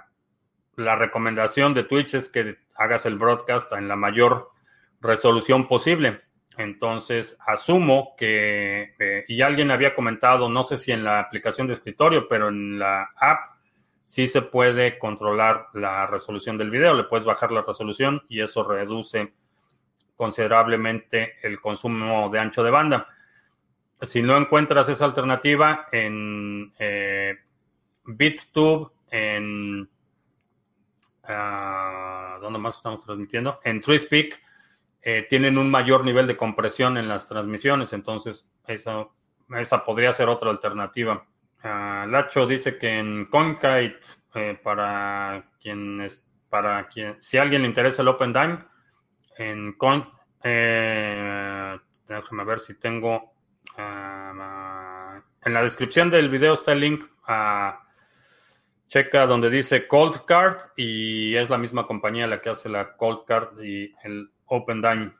la 0.77 0.97
recomendación 0.97 1.75
de 1.75 1.85
Twitch 1.85 2.15
es 2.15 2.29
que 2.29 2.59
hagas 2.77 3.05
el 3.05 3.19
broadcast 3.19 3.73
en 3.73 3.89
la 3.89 3.97
mayor 3.97 4.51
resolución 5.01 5.67
posible. 5.67 6.23
Entonces, 6.61 7.39
asumo 7.47 8.15
que, 8.19 8.95
eh, 8.99 9.25
y 9.29 9.41
alguien 9.41 9.71
había 9.71 9.95
comentado, 9.95 10.51
no 10.51 10.63
sé 10.63 10.77
si 10.77 10.93
en 10.93 11.05
la 11.05 11.19
aplicación 11.19 11.67
de 11.67 11.73
escritorio, 11.73 12.29
pero 12.29 12.51
en 12.51 12.79
la 12.79 13.13
app 13.17 13.57
sí 14.05 14.29
se 14.29 14.43
puede 14.43 14.99
controlar 14.99 15.69
la 15.73 16.07
resolución 16.07 16.59
del 16.59 16.71
video, 16.71 16.93
le 16.93 17.05
puedes 17.05 17.25
bajar 17.25 17.51
la 17.51 17.63
resolución 17.63 18.23
y 18.29 18.43
eso 18.43 18.63
reduce 18.63 19.33
considerablemente 20.17 21.37
el 21.43 21.63
consumo 21.63 22.29
de 22.29 22.39
ancho 22.39 22.63
de 22.63 22.71
banda. 22.71 23.09
Si 24.03 24.21
no 24.21 24.37
encuentras 24.37 24.87
esa 24.91 25.07
alternativa 25.07 25.87
en 25.91 26.75
eh, 26.79 27.39
BitTube, 28.05 28.93
en 29.11 29.89
uh, 31.25 32.39
¿dónde 32.39 32.59
más 32.59 32.77
estamos 32.77 33.03
transmitiendo? 33.03 33.61
En 33.65 33.81
TreeSpeak 33.81 34.50
eh, 35.03 35.27
tienen 35.29 35.57
un 35.59 35.71
mayor 35.71 36.05
nivel 36.05 36.27
de 36.27 36.37
compresión 36.37 36.97
en 36.99 37.09
las 37.09 37.29
transmisiones, 37.29 37.93
entonces 37.93 38.47
esa, 38.67 39.07
esa 39.57 39.85
podría 39.85 40.13
ser 40.13 40.29
otra 40.29 40.51
alternativa. 40.51 41.27
Uh, 41.63 42.07
Lacho 42.09 42.47
dice 42.47 42.79
que 42.79 42.99
en 42.99 43.27
CoinKite, 43.27 44.01
eh, 44.35 44.59
para 44.63 45.45
quien 45.61 46.01
es, 46.03 46.23
para 46.49 46.89
quien, 46.89 47.17
si 47.21 47.39
alguien 47.39 47.63
le 47.63 47.69
interesa 47.69 48.03
el 48.03 48.09
Open 48.09 48.33
Dime, 48.33 48.59
en 49.37 49.73
Coin, 49.75 50.05
eh, 50.43 51.79
déjame 52.07 52.45
ver 52.45 52.61
si 52.61 52.79
tengo, 52.79 53.33
uh, 53.79 55.21
en 55.43 55.55
la 55.55 55.63
descripción 55.63 56.11
del 56.11 56.29
video 56.29 56.55
está 56.55 56.73
el 56.73 56.81
link 56.81 57.05
a 57.27 57.87
checa 58.89 59.27
donde 59.27 59.49
dice 59.51 59.87
Cold 59.87 60.25
Card 60.27 60.57
y 60.77 61.37
es 61.37 61.49
la 61.49 61.57
misma 61.57 61.87
compañía 61.87 62.27
la 62.27 62.43
que 62.43 62.51
hace 62.51 62.69
la 62.69 62.97
Cold 62.97 63.25
Card 63.25 63.63
y 63.63 63.95
el 64.03 64.31
Open 64.51 64.83
Dime. 64.83 65.13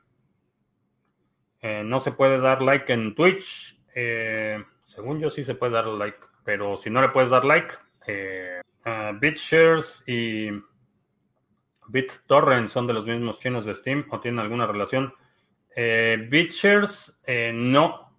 Eh, 1.61 1.83
no 1.85 1.99
se 1.99 2.11
puede 2.11 2.39
dar 2.39 2.61
like 2.61 2.91
en 2.91 3.15
Twitch. 3.15 3.79
Eh, 3.95 4.63
según 4.83 5.19
yo 5.19 5.29
sí 5.29 5.43
se 5.43 5.55
puede 5.55 5.73
dar 5.73 5.87
like, 5.87 6.17
pero 6.43 6.77
si 6.77 6.89
no 6.89 7.01
le 7.01 7.09
puedes 7.09 7.29
dar 7.29 7.45
like, 7.45 7.73
eh, 8.07 8.61
uh, 8.85 9.17
BitShares 9.19 10.03
y 10.07 10.49
BitTorrent 11.87 12.69
son 12.69 12.87
de 12.87 12.93
los 12.93 13.05
mismos 13.05 13.39
chinos 13.39 13.65
de 13.65 13.75
Steam 13.75 14.05
o 14.09 14.19
tienen 14.19 14.39
alguna 14.39 14.67
relación. 14.67 15.13
Eh, 15.75 16.27
BitShares 16.29 17.21
no. 17.53 18.09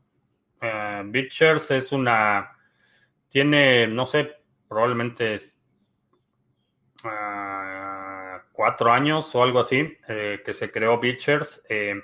BitShares 1.05 1.71
es 1.73 1.91
una 1.93 2.53
tiene, 3.29 3.87
no 3.87 4.05
sé, 4.07 4.31
probablemente 4.69 5.37
uh, 7.05 7.09
cuatro 8.63 8.93
años 8.93 9.35
o 9.35 9.43
algo 9.43 9.59
así, 9.59 9.99
eh, 10.07 10.41
que 10.45 10.53
se 10.53 10.71
creó 10.71 11.01
BitShares. 11.01 11.65
Eh, 11.69 12.01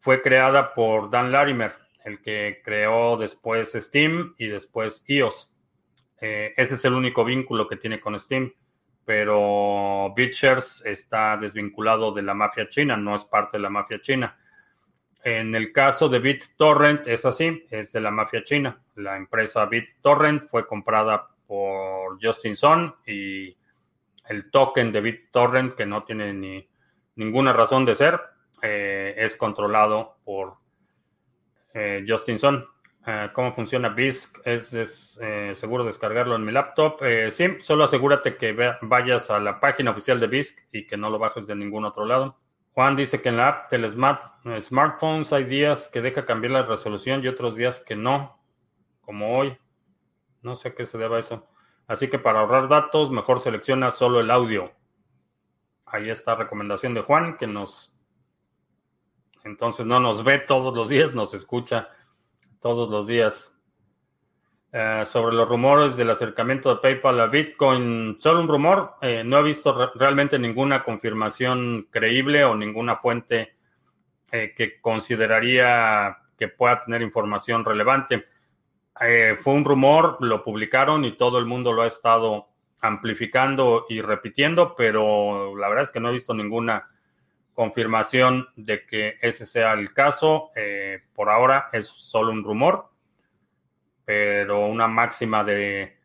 fue 0.00 0.20
creada 0.20 0.74
por 0.74 1.08
Dan 1.08 1.32
Larimer, 1.32 1.72
el 2.04 2.20
que 2.20 2.60
creó 2.62 3.16
después 3.16 3.72
Steam 3.72 4.34
y 4.36 4.48
después 4.48 5.02
iOS. 5.08 5.50
Eh, 6.20 6.52
ese 6.58 6.74
es 6.74 6.84
el 6.84 6.92
único 6.92 7.24
vínculo 7.24 7.66
que 7.66 7.78
tiene 7.78 8.02
con 8.02 8.20
Steam, 8.20 8.52
pero 9.06 10.12
BitShares 10.14 10.84
está 10.84 11.38
desvinculado 11.38 12.12
de 12.12 12.20
la 12.20 12.34
mafia 12.34 12.68
china, 12.68 12.98
no 12.98 13.14
es 13.14 13.24
parte 13.24 13.56
de 13.56 13.62
la 13.62 13.70
mafia 13.70 13.98
china. 14.02 14.38
En 15.24 15.54
el 15.54 15.72
caso 15.72 16.10
de 16.10 16.18
BitTorrent 16.18 17.08
es 17.08 17.24
así, 17.24 17.66
es 17.70 17.92
de 17.92 18.00
la 18.02 18.10
mafia 18.10 18.44
china. 18.44 18.78
La 18.96 19.16
empresa 19.16 19.64
BitTorrent 19.64 20.50
fue 20.50 20.66
comprada 20.66 21.26
por 21.46 22.22
Justin 22.22 22.56
Sun 22.56 22.94
y 23.06 23.56
el 24.28 24.50
token 24.50 24.92
de 24.92 25.00
BitTorrent, 25.00 25.74
que 25.74 25.86
no 25.86 26.04
tiene 26.04 26.32
ni 26.32 26.68
ninguna 27.16 27.52
razón 27.52 27.84
de 27.84 27.94
ser, 27.94 28.20
eh, 28.62 29.14
es 29.16 29.36
controlado 29.36 30.18
por 30.24 30.58
eh, 31.76 32.04
Justin 32.08 32.38
Sun. 32.38 32.66
Eh, 33.06 33.28
¿Cómo 33.34 33.52
funciona 33.52 33.90
BISC? 33.90 34.38
¿Es, 34.44 34.72
es 34.72 35.18
eh, 35.22 35.52
seguro 35.54 35.84
descargarlo 35.84 36.34
en 36.34 36.44
mi 36.44 36.50
laptop? 36.50 37.00
Sí, 37.30 37.58
solo 37.60 37.84
asegúrate 37.84 38.36
que 38.36 38.56
vayas 38.80 39.30
a 39.30 39.38
la 39.38 39.60
página 39.60 39.90
oficial 39.90 40.18
de 40.18 40.26
BISC 40.26 40.58
y 40.72 40.86
que 40.86 40.96
no 40.96 41.10
lo 41.10 41.18
bajes 41.18 41.46
de 41.46 41.54
ningún 41.54 41.84
otro 41.84 42.06
lado. 42.06 42.38
Juan 42.72 42.96
dice 42.96 43.20
que 43.20 43.28
en 43.28 43.36
la 43.36 43.48
app 43.48 43.70
del 43.70 43.88
smart, 43.90 44.20
smartphones 44.60 45.32
hay 45.32 45.44
días 45.44 45.88
que 45.92 46.00
deja 46.00 46.24
cambiar 46.24 46.52
la 46.52 46.62
resolución 46.62 47.22
y 47.22 47.28
otros 47.28 47.56
días 47.56 47.80
que 47.80 47.94
no, 47.94 48.38
como 49.02 49.38
hoy. 49.38 49.56
No 50.42 50.56
sé 50.56 50.68
a 50.68 50.74
qué 50.74 50.86
se 50.86 50.98
deba 50.98 51.18
eso. 51.18 51.46
Así 51.86 52.08
que 52.08 52.18
para 52.18 52.40
ahorrar 52.40 52.68
datos, 52.68 53.10
mejor 53.10 53.40
selecciona 53.40 53.90
solo 53.90 54.20
el 54.20 54.30
audio. 54.30 54.72
Ahí 55.86 56.10
está 56.10 56.34
recomendación 56.34 56.94
de 56.94 57.02
Juan, 57.02 57.36
que 57.36 57.46
nos... 57.46 57.96
Entonces 59.44 59.86
no 59.86 60.00
nos 60.00 60.24
ve 60.24 60.40
todos 60.40 60.74
los 60.76 60.88
días, 60.88 61.14
nos 61.14 61.32
escucha 61.32 61.88
todos 62.60 62.90
los 62.90 63.06
días. 63.06 63.56
Eh, 64.72 65.04
sobre 65.06 65.34
los 65.34 65.48
rumores 65.48 65.96
del 65.96 66.10
acercamiento 66.10 66.68
de 66.68 66.80
PayPal 66.82 67.20
a 67.20 67.28
Bitcoin, 67.28 68.16
solo 68.18 68.40
un 68.40 68.48
rumor. 68.48 68.96
Eh, 69.00 69.22
no 69.24 69.38
he 69.38 69.42
visto 69.42 69.72
re 69.72 69.88
realmente 69.94 70.38
ninguna 70.38 70.82
confirmación 70.84 71.88
creíble 71.90 72.44
o 72.44 72.54
ninguna 72.54 72.96
fuente 72.96 73.56
eh, 74.30 74.52
que 74.54 74.80
consideraría 74.80 76.18
que 76.36 76.48
pueda 76.48 76.80
tener 76.80 77.00
información 77.00 77.64
relevante. 77.64 78.26
Eh, 79.00 79.36
fue 79.40 79.54
un 79.54 79.64
rumor, 79.64 80.16
lo 80.20 80.42
publicaron 80.42 81.04
y 81.04 81.12
todo 81.12 81.38
el 81.38 81.46
mundo 81.46 81.72
lo 81.72 81.82
ha 81.82 81.86
estado 81.86 82.48
amplificando 82.80 83.86
y 83.88 84.00
repitiendo, 84.00 84.74
pero 84.76 85.56
la 85.56 85.68
verdad 85.68 85.84
es 85.84 85.90
que 85.90 86.00
no 86.00 86.10
he 86.10 86.12
visto 86.12 86.34
ninguna 86.34 86.88
confirmación 87.54 88.48
de 88.56 88.86
que 88.86 89.18
ese 89.20 89.46
sea 89.46 89.72
el 89.72 89.92
caso. 89.92 90.50
Eh, 90.54 91.02
por 91.14 91.30
ahora 91.30 91.68
es 91.72 91.86
solo 91.86 92.32
un 92.32 92.44
rumor 92.44 92.90
pero 94.06 94.68
una 94.68 94.86
máxima 94.86 95.44
de 95.44 95.96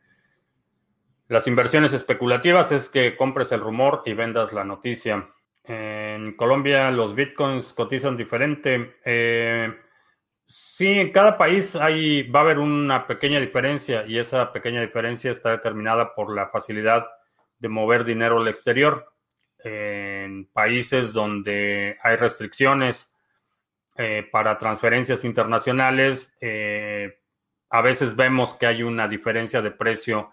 las 1.30 1.48
inversiones 1.48 1.94
especulativas 1.94 2.74
es 2.74 2.90
que 2.90 3.16
compres 3.16 3.54
el 3.54 3.62
rumor 3.62 4.02
y 4.06 4.14
vendas 4.14 4.52
la 4.52 4.66
noticia. 4.66 5.30
En 5.64 6.36
Colombia 6.36 6.90
los 6.90 7.14
bitcoins 7.14 7.74
cotizan 7.74 8.18
diferente. 8.18 8.98
Eh, 9.06 9.72
sí, 10.52 10.88
en 10.88 11.12
cada 11.12 11.38
país 11.38 11.76
hay, 11.76 12.24
va 12.24 12.40
a 12.40 12.44
haber 12.44 12.60
una 12.60 13.08
pequeña 13.08 13.40
diferencia 13.40 14.06
y 14.06 14.18
esa 14.18 14.52
pequeña 14.52 14.82
diferencia 14.82 15.32
está 15.32 15.52
determinada 15.52 16.14
por 16.14 16.36
la 16.36 16.50
facilidad 16.50 17.08
de 17.60 17.70
mover 17.70 18.04
dinero 18.04 18.40
al 18.40 18.48
exterior. 18.48 19.14
En 19.64 20.46
países 20.46 21.14
donde 21.14 21.98
hay 22.02 22.16
restricciones 22.16 23.14
eh, 23.96 24.28
para 24.32 24.58
transferencias 24.58 25.24
internacionales, 25.24 26.34
eh, 26.42 27.20
a 27.70 27.82
veces 27.82 28.16
vemos 28.16 28.56
que 28.56 28.66
hay 28.66 28.84
una 28.84 29.08
diferencia 29.08 29.62
de 29.62 29.72
precio 29.72 30.32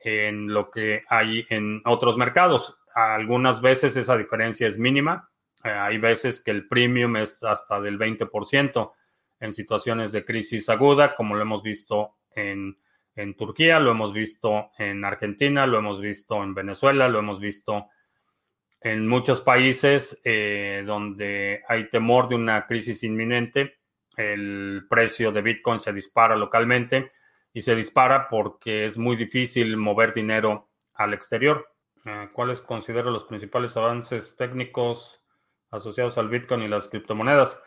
en 0.00 0.52
lo 0.52 0.70
que 0.70 1.04
hay 1.08 1.46
en 1.48 1.82
otros 1.84 2.16
mercados. 2.16 2.76
Algunas 2.94 3.60
veces 3.60 3.96
esa 3.96 4.16
diferencia 4.16 4.66
es 4.66 4.78
mínima. 4.78 5.30
Eh, 5.62 5.70
hay 5.70 5.98
veces 5.98 6.42
que 6.42 6.50
el 6.50 6.66
premium 6.66 7.16
es 7.16 7.42
hasta 7.42 7.80
del 7.80 7.98
20% 7.98 8.92
en 9.40 9.52
situaciones 9.52 10.12
de 10.12 10.24
crisis 10.24 10.68
aguda, 10.68 11.16
como 11.16 11.34
lo 11.34 11.42
hemos 11.42 11.62
visto 11.62 12.18
en, 12.34 12.78
en, 13.16 13.34
Turquía, 13.34 13.80
lo 13.80 13.90
hemos 13.90 14.12
visto 14.12 14.70
en 14.78 15.04
Argentina, 15.04 15.66
lo 15.66 15.78
hemos 15.78 16.00
visto 16.00 16.42
en 16.42 16.54
Venezuela, 16.54 17.08
lo 17.08 17.18
hemos 17.18 17.40
visto 17.40 17.86
en 18.80 19.08
muchos 19.08 19.40
países 19.40 20.20
eh, 20.24 20.82
donde 20.86 21.62
hay 21.68 21.88
temor 21.90 22.28
de 22.28 22.36
una 22.36 22.66
crisis 22.66 23.02
inminente 23.02 23.80
el 24.20 24.86
precio 24.88 25.32
de 25.32 25.42
Bitcoin 25.42 25.80
se 25.80 25.92
dispara 25.92 26.36
localmente 26.36 27.12
y 27.52 27.62
se 27.62 27.74
dispara 27.74 28.28
porque 28.28 28.84
es 28.84 28.96
muy 28.96 29.16
difícil 29.16 29.76
mover 29.76 30.12
dinero 30.12 30.70
al 30.94 31.14
exterior. 31.14 31.66
Eh, 32.04 32.28
¿Cuáles 32.32 32.60
considero 32.60 33.10
los 33.10 33.24
principales 33.24 33.76
avances 33.76 34.36
técnicos 34.36 35.22
asociados 35.70 36.18
al 36.18 36.28
Bitcoin 36.28 36.62
y 36.62 36.68
las 36.68 36.88
criptomonedas? 36.88 37.62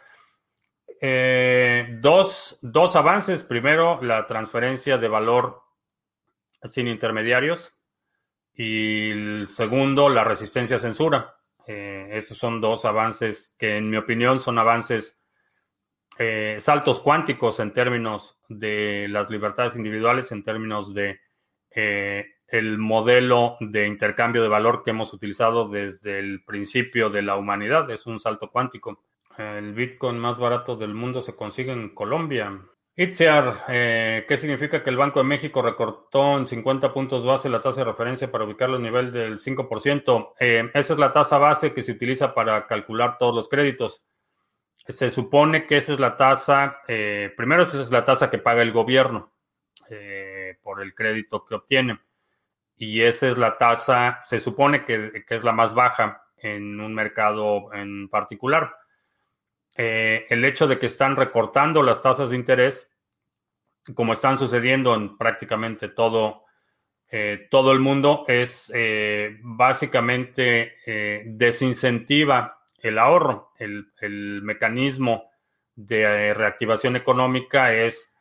Eh, 1.06 1.97
dos, 1.99 2.60
dos, 2.62 2.95
avances. 2.95 3.43
Primero, 3.43 4.01
la 4.01 4.26
transferencia 4.26 4.97
de 4.97 5.10
valor 5.10 5.62
sin 6.64 6.88
intermediarios. 6.88 7.76
Y 8.54 9.12
el 9.12 9.47
segundo, 9.49 10.08
la 10.08 10.24
resistencia 10.24 10.78
a 10.78 10.80
censura. 10.80 11.36
Eh, 11.68 12.08
esos 12.14 12.38
son 12.38 12.62
dos 12.62 12.86
avances 12.86 13.54
que, 13.60 13.76
en 13.76 13.89
mi 13.89 13.97
opinión, 13.97 14.39
son 14.39 14.58
avances 14.58 15.22
eh, 16.20 16.56
saltos 16.60 17.01
cuánticos 17.01 17.60
en 17.60 17.74
términos 17.74 18.39
de 18.47 19.08
las 19.10 19.30
libertades 19.30 19.76
individuales, 19.76 20.32
en 20.32 20.41
términos 20.41 20.93
de 20.93 21.20
el 22.47 22.78
modelo 22.78 23.58
de 23.60 23.88
intercambio 23.88 24.41
de 24.41 24.47
valor 24.47 24.84
que 24.84 24.91
hemos 24.91 25.12
utilizado 25.12 25.68
desde 25.68 26.20
el 26.20 26.45
principio 26.45 27.10
de 27.10 27.24
la 27.24 27.36
humanidad. 27.36 27.89
Es 27.89 28.06
un 28.06 28.22
salto 28.22 28.51
cuántico. 28.51 29.04
El 29.38 29.73
Bitcoin 29.73 30.19
más 30.19 30.38
barato 30.38 30.75
del 30.75 30.93
mundo 30.93 31.21
se 31.21 31.36
consigue 31.36 31.71
en 31.71 31.95
Colombia. 31.95 32.59
Itziar, 32.95 33.65
eh, 33.69 34.23
¿qué 34.27 34.38
significa 34.38 34.84
que 34.84 34.91
el 34.91 34.97
Banco 34.97 35.19
de 35.19 35.25
México 35.25 35.63
recortó 35.63 36.38
en 36.38 36.45
50 36.45 36.93
puntos 36.93 37.25
base 37.25 37.49
la 37.49 37.59
tasa 37.59 37.79
de 37.79 37.86
referencia 37.86 38.31
para 38.31 38.43
ubicarlo 38.43 38.75
a 38.75 38.79
nivel 38.79 39.11
del 39.11 39.39
5%? 39.39 40.36
Eh, 40.39 40.69
esa 40.75 40.93
es 40.93 40.99
la 40.99 41.11
tasa 41.11 41.39
base 41.39 41.73
que 41.73 41.81
se 41.81 41.93
utiliza 41.93 42.36
para 42.36 42.67
calcular 42.67 43.17
todos 43.17 43.34
los 43.34 43.49
créditos. 43.49 44.03
Se 44.75 45.09
supone 45.09 45.65
que 45.65 45.77
esa 45.77 45.93
es 45.93 45.99
la 45.99 46.15
tasa, 46.17 46.81
eh, 46.88 47.34
primero 47.36 47.63
esa 47.63 47.81
es 47.81 47.89
la 47.89 48.05
tasa 48.05 48.29
que 48.29 48.38
paga 48.38 48.61
el 48.61 48.71
gobierno 48.71 49.31
por 50.63 50.81
el 50.81 50.95
crédito 50.95 51.45
que 51.45 51.55
obtiene. 51.55 51.99
Y 52.77 53.01
esa 53.01 53.29
es 53.29 53.38
la 53.38 53.57
tasa, 53.57 54.19
se 54.23 54.39
supone 54.39 54.86
que, 54.86 55.23
que 55.27 55.36
es 55.36 55.43
la 55.43 55.51
más 55.51 55.75
baja 55.75 56.23
en 56.38 56.79
un 56.79 56.95
mercado 56.95 57.71
en 57.73 58.09
particular. 58.09 58.75
Eh, 59.76 60.26
el 60.30 60.45
hecho 60.45 60.67
de 60.67 60.78
que 60.78 60.86
están 60.86 61.15
recortando 61.15 61.82
las 61.82 62.01
tasas 62.01 62.30
de 62.30 62.36
interés, 62.36 62.91
como 63.95 64.13
están 64.13 64.38
sucediendo 64.38 64.93
en 64.95 65.17
prácticamente 65.17 65.89
todo 65.89 66.43
eh, 67.09 67.47
todo 67.51 67.71
el 67.71 67.80
mundo 67.80 68.26
es 68.28 68.71
eh, 68.74 69.38
básicamente 69.43 70.78
desincentiva 71.26 72.59
el 72.80 72.97
ahorro. 72.97 73.51
El, 73.59 73.91
el, 74.01 74.41
mecanismo 74.41 75.30
de 75.76 76.34
reactivación 76.34 76.95
económica 76.95 77.74
es 77.74 78.15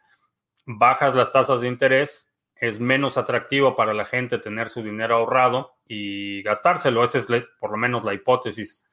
bajas 0.67 1.15
las 1.15 1.33
tasas 1.33 1.61
de 1.63 1.69
interés, 1.69 2.35
es 2.55 2.81
menos 2.81 3.17
atractivo 3.17 3.75
para 3.75 3.95
la 3.95 4.05
gente 4.05 4.39
tener 4.39 4.69
su 4.69 4.83
dinero 4.83 5.17
ahorrado 5.17 5.79
y 5.87 6.43
gastárselo. 6.43 7.03
Esa 7.03 7.19
es 7.19 7.27
por 7.59 7.71
lo 7.71 7.77
menos 7.77 8.05
la 8.05 8.15
hipótesis 8.15 8.85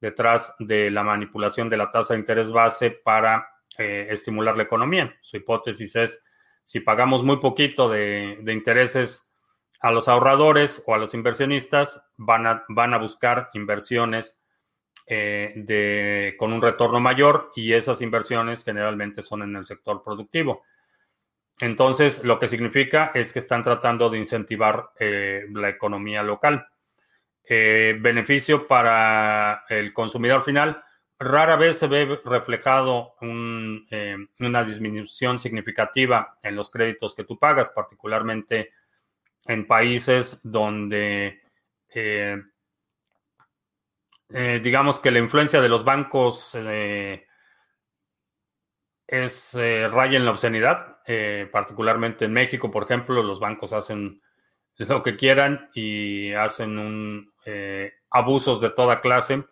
detrás 0.00 0.54
de 0.58 0.90
la 0.90 1.02
manipulación 1.02 1.68
de 1.68 1.76
la 1.76 1.90
tasa 1.90 2.14
de 2.14 2.20
interés 2.20 2.50
base 2.50 2.90
para 2.90 3.48
eh, 3.78 4.08
estimular 4.10 4.56
la 4.56 4.64
economía. 4.64 5.14
Su 5.22 5.36
hipótesis 5.36 5.94
es, 5.96 6.24
si 6.64 6.80
pagamos 6.80 7.22
muy 7.22 7.38
poquito 7.38 7.88
de, 7.88 8.38
intereses 8.46 9.30
a 9.80 9.90
los 9.90 10.08
ahorradores 10.08 10.82
o 10.86 10.94
a 10.94 10.98
los 10.98 11.14
inversionistas, 11.14 12.04
van 12.16 12.46
a, 12.46 12.64
van 12.68 12.94
a 12.94 12.98
buscar 12.98 13.50
inversiones 13.54 14.40
eh, 15.06 15.52
de, 15.56 16.34
con 16.38 16.52
un 16.52 16.62
retorno 16.62 17.00
mayor 17.00 17.50
y 17.56 17.72
esas 17.72 18.00
inversiones 18.02 18.64
generalmente 18.64 19.22
son 19.22 19.42
en 19.42 19.56
el 19.56 19.64
sector 19.64 20.02
productivo. 20.02 20.62
Entonces, 21.60 22.24
lo 22.24 22.38
que 22.38 22.48
significa 22.48 23.12
es 23.14 23.32
que 23.32 23.38
están 23.38 23.62
tratando 23.62 24.08
de 24.08 24.18
incentivar 24.18 24.90
eh, 24.98 25.44
la 25.52 25.68
economía 25.68 26.22
local. 26.22 26.66
Eh, 27.52 27.96
beneficio 28.00 28.68
para 28.68 29.64
el 29.68 29.92
consumidor 29.92 30.44
final, 30.44 30.84
rara 31.18 31.56
vez 31.56 31.80
se 31.80 31.88
ve 31.88 32.20
reflejado 32.24 33.14
eh, 33.90 34.16
una 34.38 34.62
disminución 34.62 35.40
significativa 35.40 36.38
en 36.44 36.54
los 36.54 36.70
créditos 36.70 37.16
que 37.16 37.24
tú 37.24 37.40
pagas, 37.40 37.70
particularmente 37.70 38.70
en 39.46 39.66
países 39.66 40.40
donde 40.44 41.40
digamos 44.62 45.00
que 45.00 45.10
la 45.10 45.18
influencia 45.18 45.60
de 45.60 45.68
los 45.68 45.82
bancos 45.82 46.54
es 49.08 49.54
raya 49.54 50.16
en 50.16 50.24
la 50.24 50.30
obscenidad. 50.30 51.00
Eh, 51.04 51.48
particularmente 51.50 52.26
en 52.26 52.32
México, 52.32 52.70
por 52.70 52.84
ejemplo, 52.84 53.20
los 53.24 53.40
bancos 53.40 53.72
hacen 53.72 54.22
lo 54.88 55.02
que 55.02 55.16
quieran 55.16 55.70
y 55.74 56.32
hacen 56.32 56.78
un, 56.78 57.32
eh, 57.44 57.92
abusos 58.10 58.60
de 58.60 58.70
toda 58.70 59.00
clase. 59.00 59.44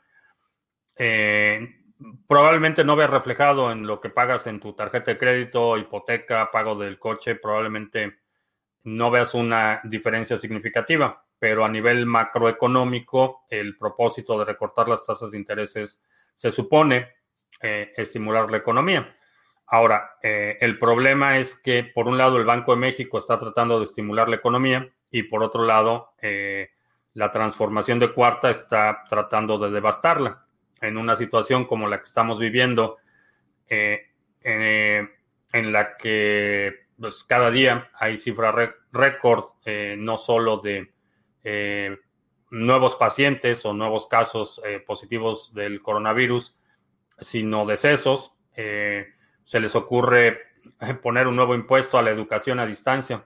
Eh, 0.97 1.69
probablemente 2.27 2.85
no 2.85 2.97
veas 2.97 3.11
reflejado 3.11 3.71
en 3.71 3.87
lo 3.87 4.01
que 4.01 4.11
pagas 4.11 4.47
en 4.47 4.61
tu 4.61 4.73
tarjeta 4.75 5.13
de 5.13 5.19
crédito, 5.19 5.77
hipoteca, 5.77 6.51
pago 6.51 6.77
del 6.77 6.99
coche, 6.99 7.35
probablemente 7.35 8.19
no 8.85 9.11
veas 9.11 9.35
una 9.35 9.81
diferencia 9.85 10.39
significativa, 10.39 11.25
pero 11.39 11.65
a 11.65 11.69
nivel 11.69 12.07
macroeconómico, 12.07 13.45
el 13.51 13.77
propósito 13.77 14.39
de 14.39 14.45
recortar 14.45 14.89
las 14.89 15.05
tasas 15.05 15.31
de 15.31 15.39
intereses 15.39 16.03
se 16.35 16.51
supone 16.51 17.09
estimular 17.61 18.49
la 18.51 18.59
economía. 18.59 19.11
Ahora, 19.71 20.17
eh, 20.23 20.57
el 20.61 20.79
problema 20.79 21.39
es 21.39 21.55
que 21.55 21.85
por 21.85 22.09
un 22.09 22.17
lado 22.17 22.39
el 22.39 22.47
Banco 22.47 22.73
de 22.73 22.81
México 22.81 23.19
está 23.19 23.39
tratando 23.39 23.79
de 23.79 23.85
estimular 23.85 24.29
la 24.29 24.37
economía 24.37 24.91
y 25.11 25.25
por 25.25 25.43
otro 25.43 25.65
lado 25.65 26.15
eh, 26.21 26.71
la 27.15 27.31
transformación 27.31 27.99
de 27.99 28.13
cuarta 28.13 28.51
está 28.51 29.05
tratando 29.09 29.59
de 29.59 29.71
devastarla. 29.71 30.45
En 30.81 30.97
una 30.97 31.17
situación 31.17 31.65
como 31.65 31.89
la 31.89 31.99
que 31.99 32.05
estamos 32.05 32.39
viviendo, 32.39 32.99
eh, 33.69 34.07
en 34.43 35.73
la 35.73 35.97
que 35.97 36.87
pues, 36.99 37.25
cada 37.25 37.51
día 37.51 37.91
hay 37.95 38.17
cifras 38.17 38.55
récord, 38.93 39.45
no 39.97 40.17
solo 40.17 40.59
de 40.59 40.93
nuevos 42.51 42.95
pacientes 42.95 43.65
o 43.65 43.75
nuevos 43.75 44.07
casos 44.07 44.63
positivos 44.87 45.53
del 45.53 45.83
coronavirus, 45.83 46.57
sino 47.19 47.67
decesos 47.67 48.33
se 49.49 49.61
les 49.61 49.75
ocurre 49.75 50.43
poner 51.03 51.27
un 51.27 51.35
nuevo 51.35 51.55
impuesto 51.55 51.99
a 51.99 52.03
la 52.03 52.11
educación 52.11 52.61
a 52.61 52.67
distancia. 52.67 53.25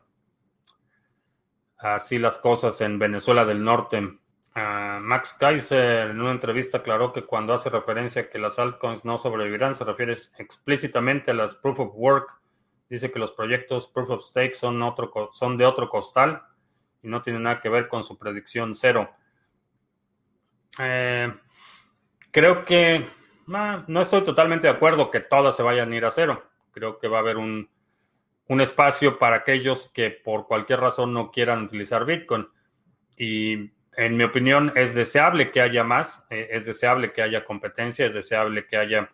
Así 1.83 2.21
las 2.21 2.39
cosas 2.39 2.81
en 2.81 3.01
Venezuela 3.01 3.45
del 3.45 3.65
Norte. 3.65 4.17
Ah, 4.55 5.01
Max 5.03 5.35
Kaiser 5.39 6.11
en 6.11 6.21
una 6.21 6.31
entrevista 6.31 6.79
aclaró 6.79 7.13
que 7.13 7.25
cuando 7.25 7.53
hace 7.53 7.71
referencia 7.71 8.23
a 8.23 8.31
que 8.31 8.39
las 8.39 8.61
altcoins 8.61 9.05
no 9.05 9.19
sobrevivirán, 9.19 9.75
se 9.75 9.83
refiere 9.83 10.17
explícitamente 10.39 11.33
a 11.33 11.35
las 11.35 11.57
proof 11.57 11.81
of 11.81 11.91
work. 11.95 12.41
Dice 12.89 13.11
que 13.11 13.19
los 13.19 13.33
proyectos 13.33 13.89
proof 13.89 14.11
of 14.11 14.23
stake 14.23 14.55
son, 14.55 14.81
otro, 14.81 15.31
son 15.33 15.57
de 15.57 15.67
otro 15.67 15.89
costal 15.89 16.43
y 17.03 17.09
no 17.09 17.21
tienen 17.21 17.43
nada 17.43 17.61
que 17.61 17.69
ver 17.69 17.89
con 17.89 18.05
su 18.05 18.17
predicción 18.17 18.77
cero. 18.77 19.11
Eh, 20.79 21.35
creo 22.31 22.65
que 22.65 23.05
no 23.49 24.01
estoy 24.01 24.23
totalmente 24.23 24.69
de 24.69 24.73
acuerdo 24.73 25.11
que 25.11 25.19
todas 25.19 25.57
se 25.57 25.65
vayan 25.65 25.91
a 25.91 25.97
ir 25.97 26.05
a 26.05 26.13
cero. 26.13 26.45
Creo 26.71 27.01
que 27.01 27.09
va 27.09 27.17
a 27.17 27.23
haber 27.23 27.39
un, 27.39 27.69
espacio 28.61 29.19
para 29.19 29.37
aquellos 29.37 29.91
que 29.93 30.11
por 30.11 30.47
cualquier 30.47 30.81
razón 30.81 31.13
no 31.13 31.31
quieran 31.31 31.65
utilizar 31.65 32.05
Bitcoin. 32.05 32.47
Y 33.17 33.71
en 33.97 34.17
mi 34.17 34.25
opinión 34.25 34.73
es 34.75 34.95
deseable 34.95 35.51
que 35.51 35.61
haya 35.61 35.85
más, 35.85 36.25
eh, 36.31 36.49
es 36.51 36.65
deseable 36.65 37.13
que 37.13 37.23
haya 37.23 37.45
competencia, 37.45 38.07
es 38.07 38.15
deseable 38.15 38.67
que 38.67 38.77
haya 38.77 39.11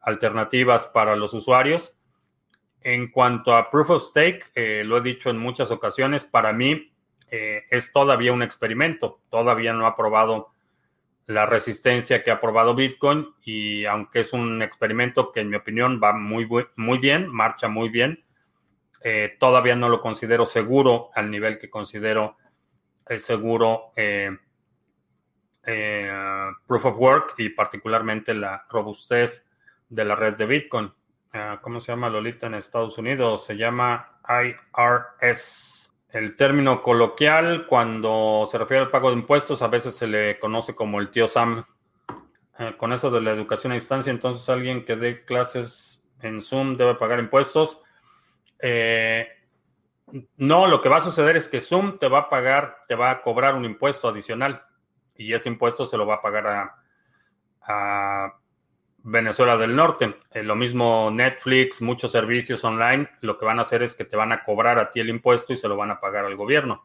alternativas 0.00 0.86
para 0.86 1.16
los 1.16 1.32
usuarios. 1.34 1.96
En 2.80 3.10
cuanto 3.10 3.56
a 3.56 3.70
Proof 3.70 3.90
of 3.90 4.02
Stake, 4.02 4.44
eh, 4.54 4.82
lo 4.84 4.98
he 4.98 5.00
dicho 5.00 5.30
en 5.30 5.38
muchas 5.38 5.70
ocasiones, 5.70 6.24
para 6.24 6.52
mí 6.52 6.92
eh, 7.30 7.64
es 7.70 7.92
todavía 7.92 8.32
un 8.32 8.42
experimento, 8.42 9.20
todavía 9.28 9.72
no 9.72 9.86
ha 9.86 9.96
probado 9.96 10.50
la 11.26 11.44
resistencia 11.44 12.22
que 12.22 12.30
ha 12.30 12.40
probado 12.40 12.74
Bitcoin 12.74 13.26
y 13.42 13.84
aunque 13.84 14.20
es 14.20 14.32
un 14.32 14.62
experimento 14.62 15.32
que 15.32 15.40
en 15.40 15.50
mi 15.50 15.56
opinión 15.56 16.00
va 16.02 16.12
muy, 16.12 16.48
muy 16.76 16.98
bien, 16.98 17.28
marcha 17.28 17.68
muy 17.68 17.88
bien, 17.88 18.24
eh, 19.08 19.36
todavía 19.38 19.76
no 19.76 19.88
lo 19.88 20.00
considero 20.00 20.46
seguro 20.46 21.10
al 21.14 21.30
nivel 21.30 21.60
que 21.60 21.70
considero 21.70 22.38
el 23.06 23.20
seguro 23.20 23.92
eh, 23.94 24.36
eh, 25.64 26.10
Proof 26.66 26.86
of 26.86 26.98
Work 26.98 27.34
y 27.38 27.50
particularmente 27.50 28.34
la 28.34 28.66
robustez 28.68 29.46
de 29.88 30.04
la 30.04 30.16
red 30.16 30.34
de 30.34 30.46
Bitcoin. 30.46 30.92
Ah, 31.32 31.60
¿Cómo 31.62 31.78
se 31.78 31.92
llama 31.92 32.10
Lolita 32.10 32.48
en 32.48 32.54
Estados 32.54 32.98
Unidos? 32.98 33.46
Se 33.46 33.56
llama 33.56 34.18
IRS. 34.28 35.94
El 36.10 36.34
término 36.34 36.82
coloquial, 36.82 37.68
cuando 37.68 38.48
se 38.50 38.58
refiere 38.58 38.82
al 38.82 38.90
pago 38.90 39.10
de 39.10 39.18
impuestos, 39.18 39.62
a 39.62 39.68
veces 39.68 39.94
se 39.94 40.08
le 40.08 40.40
conoce 40.40 40.74
como 40.74 40.98
el 40.98 41.10
tío 41.10 41.28
Sam. 41.28 41.64
Eh, 42.58 42.74
con 42.76 42.92
eso 42.92 43.08
de 43.12 43.20
la 43.20 43.30
educación 43.30 43.70
a 43.70 43.76
distancia, 43.76 44.10
entonces 44.10 44.48
alguien 44.48 44.84
que 44.84 44.96
dé 44.96 45.24
clases 45.24 46.04
en 46.22 46.42
Zoom 46.42 46.76
debe 46.76 46.96
pagar 46.96 47.20
impuestos. 47.20 47.84
Eh, 48.58 49.28
no, 50.36 50.66
lo 50.66 50.80
que 50.80 50.88
va 50.88 50.98
a 50.98 51.02
suceder 51.02 51.36
es 51.36 51.48
que 51.48 51.60
Zoom 51.60 51.98
te 51.98 52.08
va 52.08 52.20
a 52.20 52.28
pagar, 52.28 52.78
te 52.88 52.94
va 52.94 53.10
a 53.10 53.22
cobrar 53.22 53.54
un 53.54 53.64
impuesto 53.64 54.08
adicional 54.08 54.64
y 55.14 55.32
ese 55.32 55.48
impuesto 55.48 55.86
se 55.86 55.96
lo 55.96 56.06
va 56.06 56.16
a 56.16 56.22
pagar 56.22 56.72
a 57.62 58.34
Venezuela 59.08 59.56
del 59.56 59.76
Norte. 59.76 60.16
Eh, 60.32 60.42
lo 60.42 60.56
mismo 60.56 61.10
Netflix, 61.12 61.80
muchos 61.80 62.10
servicios 62.10 62.64
online, 62.64 63.08
lo 63.20 63.38
que 63.38 63.44
van 63.44 63.60
a 63.60 63.62
hacer 63.62 63.84
es 63.84 63.94
que 63.94 64.04
te 64.04 64.16
van 64.16 64.32
a 64.32 64.42
cobrar 64.42 64.80
a 64.80 64.90
ti 64.90 64.98
el 64.98 65.08
impuesto 65.08 65.52
y 65.52 65.56
se 65.56 65.68
lo 65.68 65.76
van 65.76 65.92
a 65.92 66.00
pagar 66.00 66.24
al 66.24 66.34
gobierno. 66.34 66.84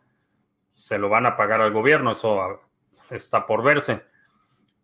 Se 0.72 0.99
lo 0.99 1.09
van 1.09 1.26
a 1.26 1.36
pagar 1.36 1.61
al 1.61 1.72
gobierno, 1.72 2.11
eso 2.11 2.59
está 3.09 3.47
por 3.47 3.63
verse, 3.63 4.05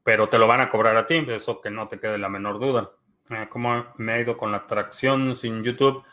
pero 0.04 0.30
te 0.30 0.40
lo 0.40 0.48
van 0.48 0.62
a 0.62 0.70
cobrar 0.70 0.98
a 0.98 1.06
ti, 1.06 1.24
eso 1.28 1.62
que 1.62 1.70
no 1.70 1.88
te 1.88 2.00
quede 2.00 2.18
la 2.18 2.28
menor 2.28 2.58
duda. 2.60 2.90
Eh, 3.30 3.46
¿Cómo 3.52 3.86
me 3.98 4.14
ha 4.14 4.20
ido 4.20 4.36
con 4.36 4.52
la 4.52 4.58
atracción 4.58 5.36
sin 5.36 5.64
YouTube? 5.64 6.04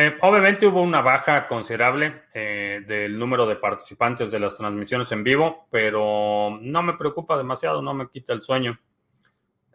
Eh, 0.00 0.16
obviamente 0.20 0.64
hubo 0.64 0.80
una 0.80 1.02
baja 1.02 1.48
considerable 1.48 2.22
del 2.32 3.18
número 3.18 3.48
de 3.48 3.56
participantes 3.56 4.30
de 4.30 4.38
las 4.38 4.56
transmisiones 4.56 5.10
en 5.10 5.24
vivo, 5.24 5.66
pero 5.72 6.56
no 6.62 6.84
me 6.84 6.94
preocupa 6.94 7.36
demasiado, 7.36 7.82
no 7.82 7.94
me 7.94 8.08
quita 8.08 8.32
el 8.32 8.40
sueño. 8.40 8.78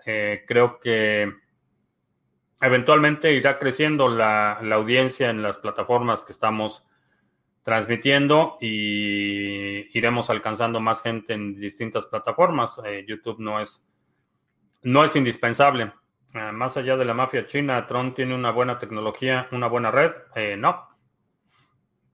Eh, 0.05 0.45
creo 0.47 0.79
que 0.79 1.29
eventualmente 2.61 3.33
irá 3.33 3.59
creciendo 3.59 4.07
la, 4.07 4.53
audiencia 4.53 5.29
en 5.29 5.41
las 5.41 5.57
plataformas 5.57 6.21
que 6.21 6.31
estamos 6.31 6.85
transmitiendo 7.63 8.57
y 8.61 9.97
iremos 9.97 10.29
alcanzando 10.29 10.79
más 10.79 11.01
gente 11.01 11.33
en 11.33 11.53
distintas 11.55 12.05
plataformas. 12.05 12.81
Eh, 12.85 13.03
YouTube 13.05 13.39
no 13.39 13.59
es, 13.59 13.85
no 14.83 15.03
es 15.03 15.17
indispensable. 15.17 15.91
Eh, 16.33 16.51
más 16.51 16.77
allá 16.77 16.97
de 16.97 17.05
la 17.05 17.13
mafia 17.13 17.45
china, 17.45 17.85
Tron 17.85 18.13
tiene 18.13 18.33
una 18.33 18.51
buena 18.51 18.79
tecnología, 18.79 19.47
una 19.51 19.67
buena 19.67 19.91
red. 19.91 20.11
no. 20.57 20.89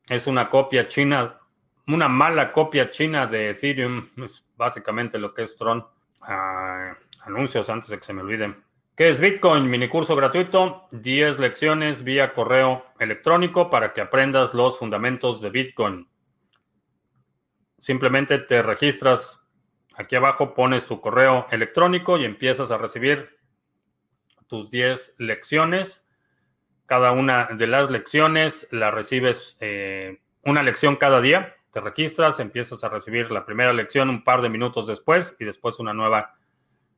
Es 0.08 0.28
una 0.28 0.50
copia 0.50 0.88
china, 0.88 1.40
una 1.88 2.10
mala 2.10 2.52
copia 2.52 2.90
china 2.90 3.28
de 3.28 3.52
Ethereum. 3.52 4.10
Es 4.24 4.48
básicamente 4.58 5.18
lo 5.20 5.34
que 5.34 5.44
es 5.44 5.56
Tron. 5.56 5.86
Ah, 6.22 6.94
anuncios 7.22 7.70
antes 7.70 7.90
de 7.90 7.98
que 7.98 8.04
se 8.04 8.14
me 8.14 8.22
olviden. 8.22 8.64
¿Qué 9.00 9.08
es 9.08 9.20
Bitcoin? 9.22 9.70
Mini 9.70 9.88
curso 9.88 10.14
gratuito, 10.14 10.88
10 10.92 11.40
lecciones 11.40 12.04
vía 12.04 12.34
correo 12.34 12.86
electrónico 13.00 13.70
para 13.70 13.94
que 13.94 14.02
aprendas 14.02 14.54
los 14.54 14.78
fundamentos 14.78 15.42
de 15.42 15.50
Bitcoin. 15.50 16.10
simplemente 17.78 18.40
te 18.40 18.62
registras 18.62 19.48
aquí 19.96 20.18
abajo, 20.18 20.54
pones 20.54 20.86
tu 20.86 21.00
correo 21.00 21.48
electrónico 21.50 22.18
y 22.18 22.26
empiezas 22.26 22.72
a 22.72 22.78
recibir 22.78 23.39
tus 24.50 24.70
10 24.70 25.16
lecciones. 25.20 26.04
Cada 26.86 27.12
una 27.12 27.46
de 27.46 27.68
las 27.68 27.90
lecciones 27.90 28.68
la 28.72 28.92
recibes 28.92 29.56
eh, 29.62 30.20
una 30.44 30.64
lección 30.64 30.98
cada 30.98 31.22
día. 31.22 31.56
Te 31.72 31.80
registras, 31.80 32.40
empiezas 32.40 32.84
a 32.84 32.90
recibir 32.90 33.32
la 33.32 33.46
primera 33.46 33.72
lección 33.72 34.10
un 34.10 34.24
par 34.24 34.42
de 34.42 34.50
minutos 34.50 34.88
después 34.88 35.38
y 35.40 35.46
después 35.46 35.80
una 35.80 35.94
nueva 35.94 36.36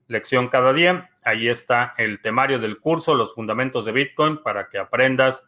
lección 0.08 0.48
cada 0.48 0.72
día. 0.72 1.12
Ahí 1.24 1.50
está 1.50 1.94
el 1.98 2.22
temario 2.22 2.58
del 2.58 2.80
curso, 2.80 3.14
los 3.14 3.36
fundamentos 3.36 3.86
de 3.86 3.92
Bitcoin, 3.92 4.42
para 4.42 4.70
que 4.70 4.80
aprendas. 4.80 5.46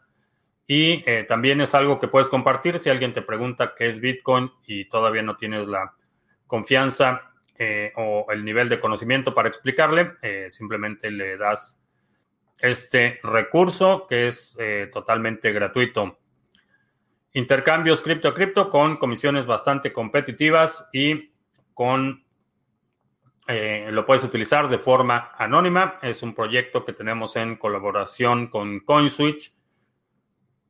Y 0.66 1.02
eh, 1.06 1.24
también 1.26 1.62
es 1.62 1.74
algo 1.74 1.98
que 1.98 2.08
puedes 2.08 2.28
compartir 2.28 2.78
si 2.78 2.90
alguien 2.90 3.14
te 3.14 3.22
pregunta 3.22 3.74
qué 3.76 3.88
es 3.88 4.00
Bitcoin 4.00 4.52
y 4.66 4.86
todavía 4.90 5.22
no 5.22 5.36
tienes 5.36 5.66
la 5.66 5.94
confianza 6.46 7.32
eh, 7.56 7.92
o 7.96 8.26
el 8.30 8.44
nivel 8.44 8.68
de 8.68 8.80
conocimiento 8.80 9.34
para 9.34 9.48
explicarle. 9.48 10.12
Simplemente 10.50 11.10
le 11.10 11.38
das 11.38 11.83
este 12.58 13.20
recurso 13.22 14.06
que 14.08 14.28
es 14.28 14.56
totalmente 14.92 15.52
gratuito. 15.52 16.18
Intercambios 17.32 18.00
cripto 18.00 18.28
a 18.28 18.34
cripto 18.34 18.70
con 18.70 18.96
comisiones 18.96 19.46
bastante 19.46 19.92
competitivas 19.92 20.88
y 20.92 21.30
con 21.74 22.24
eh, 23.46 23.88
lo 23.90 24.06
puedes 24.06 24.24
utilizar 24.24 24.68
de 24.68 24.78
forma 24.78 25.32
anónima. 25.36 25.98
Es 26.00 26.22
un 26.22 26.34
proyecto 26.34 26.84
que 26.84 26.92
tenemos 26.92 27.36
en 27.36 27.56
colaboración 27.56 28.46
con 28.46 28.80
CoinSwitch. 28.80 29.52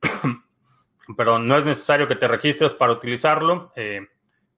Pero 1.16 1.38
no 1.38 1.56
es 1.56 1.64
necesario 1.64 2.08
que 2.08 2.16
te 2.16 2.26
registres 2.26 2.74
para 2.74 2.92
utilizarlo. 2.92 3.72
Eh, 3.76 4.08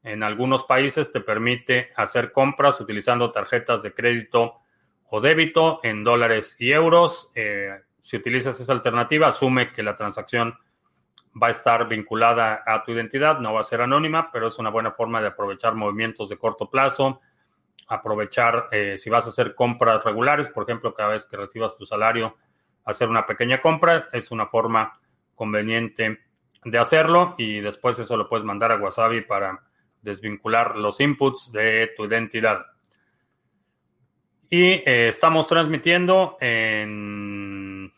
en 0.02 0.22
algunos 0.22 0.64
países 0.64 1.12
te 1.12 1.20
permite 1.20 1.90
hacer 1.96 2.32
compras 2.32 2.80
utilizando 2.80 3.32
tarjetas 3.32 3.82
de 3.82 3.92
crédito 3.92 4.60
o 5.10 5.20
débito 5.20 5.80
en 5.82 6.04
dólares 6.04 6.56
y 6.58 6.72
euros. 6.72 7.30
Eh, 7.34 7.70
si 8.00 8.16
utilizas 8.16 8.60
esa 8.60 8.72
alternativa, 8.72 9.28
asume 9.28 9.72
que 9.72 9.82
la 9.82 9.96
transacción 9.96 10.58
va 11.40 11.48
a 11.48 11.50
estar 11.50 11.88
vinculada 11.88 12.62
a 12.66 12.82
tu 12.82 12.92
identidad, 12.92 13.40
no 13.40 13.52
va 13.52 13.60
a 13.60 13.64
ser 13.64 13.82
anónima, 13.82 14.30
pero 14.32 14.48
es 14.48 14.58
una 14.58 14.70
buena 14.70 14.92
forma 14.92 15.20
de 15.20 15.28
aprovechar 15.28 15.74
movimientos 15.74 16.28
de 16.28 16.38
corto 16.38 16.70
plazo 16.70 17.20
aprovechar 17.86 18.68
eh, 18.72 18.96
si 18.98 19.10
vas 19.10 19.26
a 19.26 19.30
hacer 19.30 19.54
compras 19.54 20.04
regulares, 20.04 20.48
por 20.50 20.64
ejemplo, 20.64 20.94
cada 20.94 21.10
vez 21.10 21.24
que 21.24 21.36
recibas 21.36 21.76
tu 21.76 21.86
salario, 21.86 22.36
hacer 22.84 23.08
una 23.08 23.26
pequeña 23.26 23.60
compra, 23.60 24.08
es 24.12 24.30
una 24.30 24.46
forma 24.46 25.00
conveniente 25.34 26.20
de 26.64 26.78
hacerlo 26.78 27.34
y 27.38 27.60
después 27.60 27.98
eso 27.98 28.16
lo 28.16 28.28
puedes 28.28 28.44
mandar 28.44 28.72
a 28.72 28.76
Wasabi 28.76 29.20
para 29.22 29.62
desvincular 30.02 30.76
los 30.76 31.00
inputs 31.00 31.52
de 31.52 31.92
tu 31.96 32.04
identidad. 32.04 32.66
Y 34.48 34.64
eh, 34.64 35.08
estamos 35.08 35.46
transmitiendo 35.48 36.36
en 36.40 37.92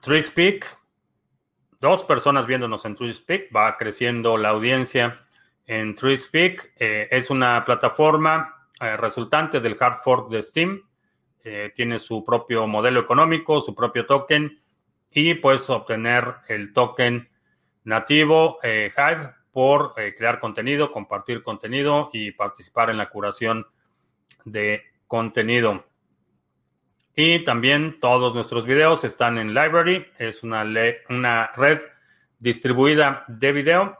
TreeSpeak. 0.00 0.78
Dos 1.80 2.04
personas 2.04 2.46
viéndonos 2.46 2.84
en 2.84 2.94
TreeSpeak. 2.94 3.54
Va 3.54 3.76
creciendo 3.76 4.36
la 4.36 4.50
audiencia 4.50 5.26
en 5.66 5.94
TreeSpeak. 5.94 6.74
Eh, 6.76 7.08
es 7.10 7.30
una 7.30 7.64
plataforma 7.64 8.68
eh, 8.80 8.96
resultante 8.96 9.60
del 9.60 9.76
hard 9.78 10.00
fork 10.02 10.30
de 10.30 10.42
Steam. 10.42 10.82
Eh, 11.42 11.72
tiene 11.74 11.98
su 11.98 12.22
propio 12.24 12.66
modelo 12.66 13.00
económico, 13.00 13.60
su 13.60 13.74
propio 13.74 14.06
token 14.06 14.62
y 15.10 15.34
puedes 15.34 15.68
obtener 15.70 16.36
el 16.48 16.72
token 16.72 17.28
nativo 17.84 18.58
Hive 18.62 19.32
por 19.50 19.94
crear 19.94 20.38
contenido, 20.38 20.92
compartir 20.92 21.42
contenido 21.42 22.10
y 22.12 22.30
participar 22.30 22.90
en 22.90 22.98
la 22.98 23.08
curación 23.08 23.66
de 24.44 24.89
contenido. 25.10 25.84
Y 27.16 27.42
también 27.44 27.98
todos 27.98 28.32
nuestros 28.32 28.64
videos 28.64 29.02
están 29.02 29.38
en 29.38 29.52
Library. 29.52 30.06
Es 30.18 30.44
una, 30.44 30.64
una 31.08 31.50
red 31.56 31.80
distribuida 32.38 33.24
de 33.26 33.52
video. 33.52 33.98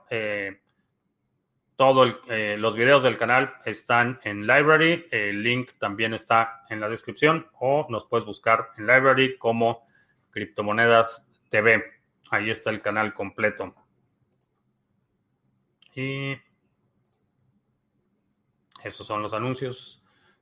Todos 1.75 2.15
eh, 2.29 2.57
los 2.59 2.77
videos 2.77 3.03
del 3.03 3.19
canal 3.19 3.55
están 3.65 4.21
en 4.23 4.47
Library. 4.47 5.09
El 5.11 5.43
link 5.43 5.73
también 5.81 6.15
está 6.15 6.63
en 6.71 6.79
la 6.79 6.89
descripción 6.89 7.49
o 7.59 7.89
nos 7.91 8.05
puedes 8.05 8.25
buscar 8.25 8.69
en 8.79 8.87
Library 8.87 9.37
como 9.37 9.89
Criptomonedas 10.31 11.29
TV. 11.49 11.83
Ahí 12.31 12.51
está 12.51 12.71
el 12.71 12.81
canal 12.81 13.13
completo. 13.13 13.75
Y 15.93 16.37
esos 18.85 19.05
son 19.05 19.23
los 19.23 19.33
anuncios. 19.33 20.00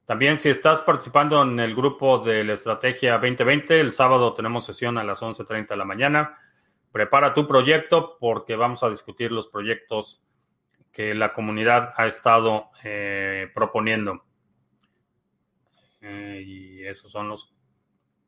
También 0.09 0.39
si 0.39 0.49
estás 0.49 0.81
participando 0.81 1.43
en 1.43 1.61
el 1.61 1.75
grupo 1.75 2.19
de 2.21 2.43
la 2.43 2.55
Estrategia 2.55 3.19
2020, 3.19 3.79
el 3.79 3.93
sábado 3.93 4.33
tenemos 4.33 4.65
sesión 4.65 4.97
a 4.97 5.05
las 5.05 5.21
11.30 5.21 5.69
de 5.69 5.77
la 5.77 5.85
mañana. 5.85 6.39
Prepara 6.91 7.35
tu 7.35 7.47
proyecto 7.47 8.17
porque 8.19 8.57
vamos 8.57 8.83
a 8.83 8.89
discutir 8.89 9.31
los 9.31 9.49
proyectos 9.49 10.23
que 10.91 11.15
la 11.15 11.35
comunidad 11.35 11.93
ha 11.95 12.07
estado 12.07 12.71
eh, 12.83 13.51
proponiendo. 13.55 14.25
Eh, 16.01 16.43
y 16.43 16.87
esos 16.87 17.13
son 17.13 17.29
los 17.29 17.55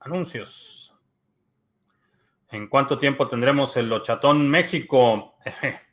anuncios. 0.00 0.94
¿En 2.50 2.68
cuánto 2.68 2.98
tiempo 2.98 3.26
tendremos 3.26 3.74
el 3.78 3.88
Lochatón 3.88 4.50
México? 4.50 5.36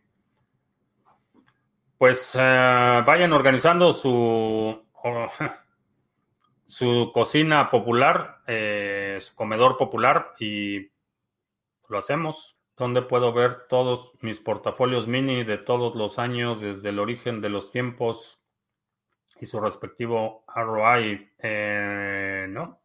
Pues 1.98 2.36
eh, 2.36 3.04
vayan 3.08 3.34
organizando 3.34 3.92
su, 3.92 4.86
su 6.68 7.12
cocina 7.14 7.72
popular, 7.72 8.42
su 8.46 9.36
comedor 9.36 9.78
popular 9.78 10.36
y 10.40 10.92
lo 11.88 11.98
hacemos. 11.98 12.58
¿Dónde 12.78 13.02
puedo 13.02 13.34
ver 13.34 13.68
todos 13.68 14.12
mis 14.22 14.40
portafolios 14.40 15.08
mini 15.08 15.44
de 15.44 15.58
todos 15.58 15.96
los 15.96 16.20
años 16.20 16.62
desde 16.62 16.90
el 16.90 17.00
origen 17.00 17.42
de 17.42 17.50
los 17.50 17.72
tiempos 17.72 18.40
y 19.40 19.48
su 19.48 19.60
respectivo 19.60 20.44
ROI? 20.56 21.32
Eh, 21.40 22.46
no, 22.50 22.80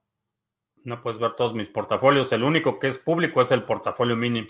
no 0.85 1.03
puedes 1.03 1.21
ver 1.21 1.35
todos 1.35 1.53
mis 1.53 1.69
portafolios. 1.69 2.33
El 2.33 2.43
único 2.43 2.79
que 2.79 2.89
es 2.89 2.97
público 2.97 3.43
es 3.43 3.51
el 3.51 3.65
portafolio 3.65 4.17
mini. 4.17 4.49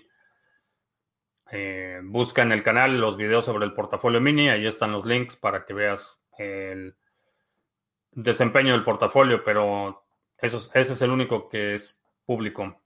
Eh, 1.50 2.00
busca 2.04 2.42
en 2.42 2.52
el 2.52 2.62
canal 2.62 3.00
los 3.00 3.16
videos 3.16 3.44
sobre 3.44 3.64
el 3.64 3.74
portafolio 3.74 4.20
mini, 4.20 4.48
ahí 4.48 4.64
están 4.64 4.92
los 4.92 5.04
links 5.04 5.36
para 5.36 5.66
que 5.66 5.74
veas 5.74 6.22
el 6.38 6.96
desempeño 8.12 8.72
del 8.72 8.84
portafolio, 8.84 9.42
pero 9.44 10.04
eso, 10.38 10.70
ese 10.74 10.92
es 10.92 11.02
el 11.02 11.10
único 11.10 11.48
que 11.48 11.74
es 11.74 12.02
público 12.24 12.82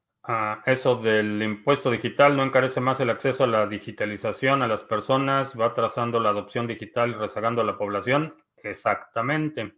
eso 0.65 0.97
del 0.97 1.41
impuesto 1.43 1.91
digital 1.91 2.37
no 2.37 2.43
encarece 2.43 2.81
más 2.81 2.99
el 3.01 3.11
acceso 3.11 3.45
a 3.45 3.47
la 3.47 3.67
digitalización 3.67 4.63
a 4.63 4.67
las 4.67 4.83
personas, 4.83 5.59
va 5.59 5.73
trazando 5.73 6.19
la 6.19 6.31
adopción 6.31 6.67
digital 6.67 7.11
y 7.11 7.15
rezagando 7.15 7.63
a 7.63 7.65
la 7.65 7.79
población. 7.79 8.35
Exactamente. 8.57 9.77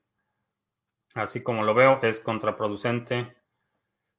Así 1.14 1.42
como 1.42 1.64
lo 1.64 1.74
veo, 1.74 2.00
es 2.02 2.20
contraproducente 2.20 3.36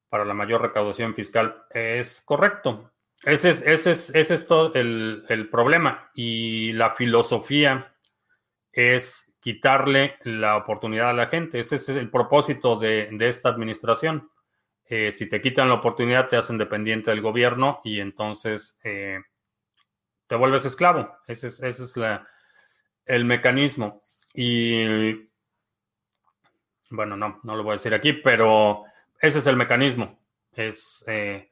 para 0.08 0.26
la 0.26 0.36
mayor 0.36 0.62
recaudación 0.62 1.16
fiscal. 1.16 1.64
Es 1.72 2.22
correcto. 2.22 2.92
Ese 3.24 3.50
es, 3.50 3.62
ese 3.64 3.92
es, 3.92 4.14
ese 4.14 4.34
es 4.36 4.48
todo 4.48 4.72
el, 4.76 5.50
problema. 5.52 6.12
Y 6.14 6.74
la 6.74 6.92
filosofía 6.92 7.96
es 8.72 9.29
quitarle 9.40 10.18
la 10.24 10.58
oportunidad 10.58 11.12
a 11.12 11.14
la 11.14 11.28
gente. 11.28 11.60
Ese 11.60 11.76
es 11.78 11.90
el 11.90 12.10
propósito 12.10 12.78
de 12.78 13.10
esta 13.22 13.50
administración 13.50 14.30
eh, 14.92 15.12
si 15.12 15.30
te 15.30 15.40
quitan 15.40 15.70
la 15.70 15.76
oportunidad, 15.76 16.28
te 16.28 16.36
hacen 16.36 16.58
dependiente 16.58 17.12
del 17.12 17.22
gobierno 17.22 17.80
y 17.84 18.00
entonces 18.00 18.80
eh, 18.84 19.20
te 20.26 20.36
vuelves 20.36 20.66
esclavo. 20.66 21.16
Ese 21.28 21.48
es, 21.48 21.96
el 23.06 23.26
mecanismo. 23.26 24.02
Y 24.34 25.12
bueno, 26.90 27.16
no, 27.16 27.40
no 27.44 27.56
lo 27.56 27.62
voy 27.62 27.74
a 27.74 27.76
decir 27.76 27.94
aquí, 27.94 28.14
pero 28.14 28.84
ese 29.22 29.40
es 29.40 29.48
el 29.48 29.58
mecanismo. 29.58 30.20
Es 30.54 31.04
eh, 31.08 31.52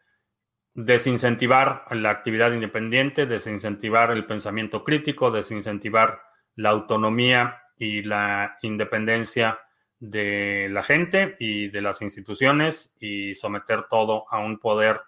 desincentivar 0.73 1.85
la 1.91 2.09
actividad 2.09 2.51
independiente, 2.51 3.27
desincentivar 3.27 4.09
el 4.09 4.25
pensamiento 4.25 4.83
crítico, 4.83 5.29
desincentivar 5.29 6.23
la 6.55 6.69
autonomía 6.69 7.61
y 7.77 8.03
la 8.03 8.57
independencia 8.61 9.59
de 9.99 10.69
la 10.71 10.83
gente 10.83 11.35
y 11.39 11.69
de 11.69 11.81
las 11.81 12.01
instituciones 12.01 12.95
y 12.99 13.33
someter 13.33 13.83
todo 13.89 14.25
a 14.29 14.39
un 14.39 14.59
poder 14.59 15.01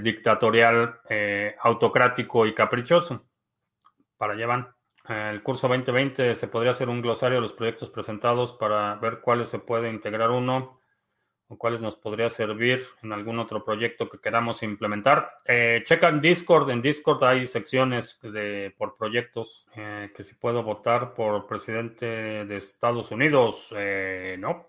dictatorial, 0.00 1.00
eh, 1.08 1.54
autocrático 1.60 2.46
y 2.46 2.54
caprichoso. 2.54 3.24
Para 4.16 4.34
allá 4.34 4.46
van. 4.46 4.74
El 5.08 5.42
curso 5.42 5.66
2020 5.66 6.34
se 6.34 6.48
podría 6.48 6.70
hacer 6.70 6.88
un 6.88 7.02
glosario 7.02 7.36
de 7.36 7.42
los 7.42 7.52
proyectos 7.52 7.90
presentados 7.90 8.52
para 8.52 8.94
ver 8.96 9.20
cuáles 9.20 9.48
se 9.48 9.58
puede 9.58 9.90
integrar 9.90 10.30
uno 10.30 10.81
cuáles 11.56 11.80
nos 11.80 11.96
podría 11.96 12.30
servir 12.30 12.84
en 13.02 13.12
algún 13.12 13.38
otro 13.38 13.64
proyecto 13.64 14.08
que 14.08 14.18
queramos 14.18 14.62
implementar. 14.62 15.36
Eh, 15.46 15.82
checa 15.84 16.08
en 16.08 16.20
Discord, 16.20 16.70
en 16.70 16.82
Discord 16.82 17.22
hay 17.24 17.46
secciones 17.46 18.18
de, 18.22 18.74
por 18.76 18.96
proyectos 18.96 19.66
eh, 19.76 20.12
que 20.16 20.24
si 20.24 20.34
puedo 20.34 20.62
votar 20.62 21.14
por 21.14 21.46
presidente 21.46 22.06
de 22.44 22.56
Estados 22.56 23.10
Unidos, 23.10 23.68
eh, 23.76 24.36
no. 24.38 24.68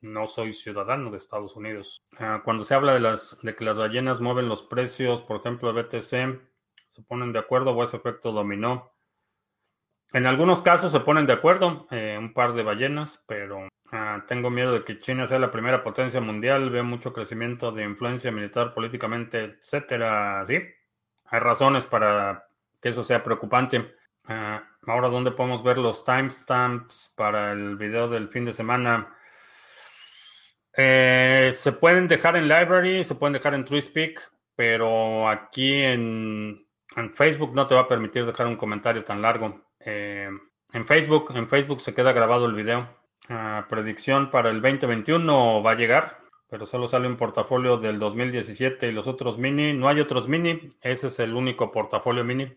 No 0.00 0.26
soy 0.26 0.52
ciudadano 0.52 1.12
de 1.12 1.18
Estados 1.18 1.54
Unidos. 1.54 2.02
Ah, 2.18 2.42
cuando 2.44 2.64
se 2.64 2.74
habla 2.74 2.94
de, 2.94 3.00
las, 3.00 3.38
de 3.42 3.54
que 3.54 3.64
las 3.64 3.78
ballenas 3.78 4.20
mueven 4.20 4.48
los 4.48 4.64
precios, 4.64 5.22
por 5.22 5.36
ejemplo, 5.36 5.72
de 5.72 5.82
BTC, 5.82 6.40
¿se 6.88 7.02
ponen 7.06 7.32
de 7.32 7.38
acuerdo 7.38 7.70
o 7.70 7.84
es 7.84 7.94
efecto 7.94 8.32
dominó? 8.32 8.91
En 10.12 10.26
algunos 10.26 10.62
casos 10.62 10.92
se 10.92 11.00
ponen 11.00 11.26
de 11.26 11.32
acuerdo, 11.32 11.86
un 11.90 12.32
par 12.34 12.52
de 12.52 12.62
ballenas, 12.62 13.22
pero 13.26 13.68
Ah, 13.94 14.24
tengo 14.26 14.48
miedo 14.48 14.72
de 14.72 14.84
que 14.84 14.98
China 15.00 15.26
sea 15.26 15.38
la 15.38 15.52
primera 15.52 15.84
potencia 15.84 16.18
mundial. 16.20 16.70
Veo 16.70 16.82
mucho 16.82 17.12
crecimiento 17.12 17.72
de 17.72 17.84
influencia 17.84 18.32
militar, 18.32 18.72
políticamente, 18.72 19.44
etcétera. 19.44 20.44
Sí, 20.46 20.54
hay 21.26 21.40
razones 21.40 21.84
para 21.84 22.48
que 22.80 22.88
eso 22.88 23.04
sea 23.04 23.22
preocupante. 23.22 23.94
Ah, 24.24 24.64
ahora, 24.86 25.08
¿dónde 25.10 25.32
podemos 25.32 25.62
ver 25.62 25.76
los 25.76 26.06
timestamps 26.06 27.12
para 27.16 27.52
el 27.52 27.76
video 27.76 28.08
del 28.08 28.28
fin 28.30 28.46
de 28.46 28.54
semana? 28.54 29.14
Eh, 30.74 31.52
se 31.54 31.72
pueden 31.72 32.08
dejar 32.08 32.36
en 32.36 32.48
Library, 32.48 33.04
se 33.04 33.14
pueden 33.14 33.34
dejar 33.34 33.52
en 33.52 33.66
TrueSpeak, 33.66 34.32
pero 34.56 35.28
aquí 35.28 35.82
en, 35.82 36.66
Facebook 37.14 37.54
no 37.54 37.66
te 37.66 37.74
va 37.74 37.82
a 37.82 37.88
permitir 37.88 38.26
dejar 38.26 38.46
un 38.46 38.56
comentario 38.56 39.04
tan 39.04 39.22
largo. 39.22 39.62
Eh, 39.80 40.28
en 40.72 40.86
Facebook, 40.86 41.32
en 41.34 41.48
Facebook 41.48 41.80
se 41.80 41.94
queda 41.94 42.12
grabado 42.12 42.46
el 42.46 42.54
video 42.54 43.02
predicción 43.68 44.30
para 44.30 44.50
el 44.50 44.60
2021 44.60 45.62
va 45.62 45.72
a 45.72 45.76
llegar, 45.76 46.18
pero 46.48 46.66
solo 46.66 46.88
sale 46.88 47.08
un 47.08 47.16
portafolio 47.16 47.78
del 47.78 47.98
2017 47.98 48.88
y 48.88 48.92
los 48.92 49.06
otros 49.06 49.38
mini. 49.38 49.72
No 49.72 49.88
hay 49.88 50.00
otros 50.00 50.28
mini, 50.28 50.70
ese 50.80 51.06
es 51.06 51.18
el 51.20 51.34
único 51.34 51.70
portafolio 51.70 52.24
mini 52.24 52.52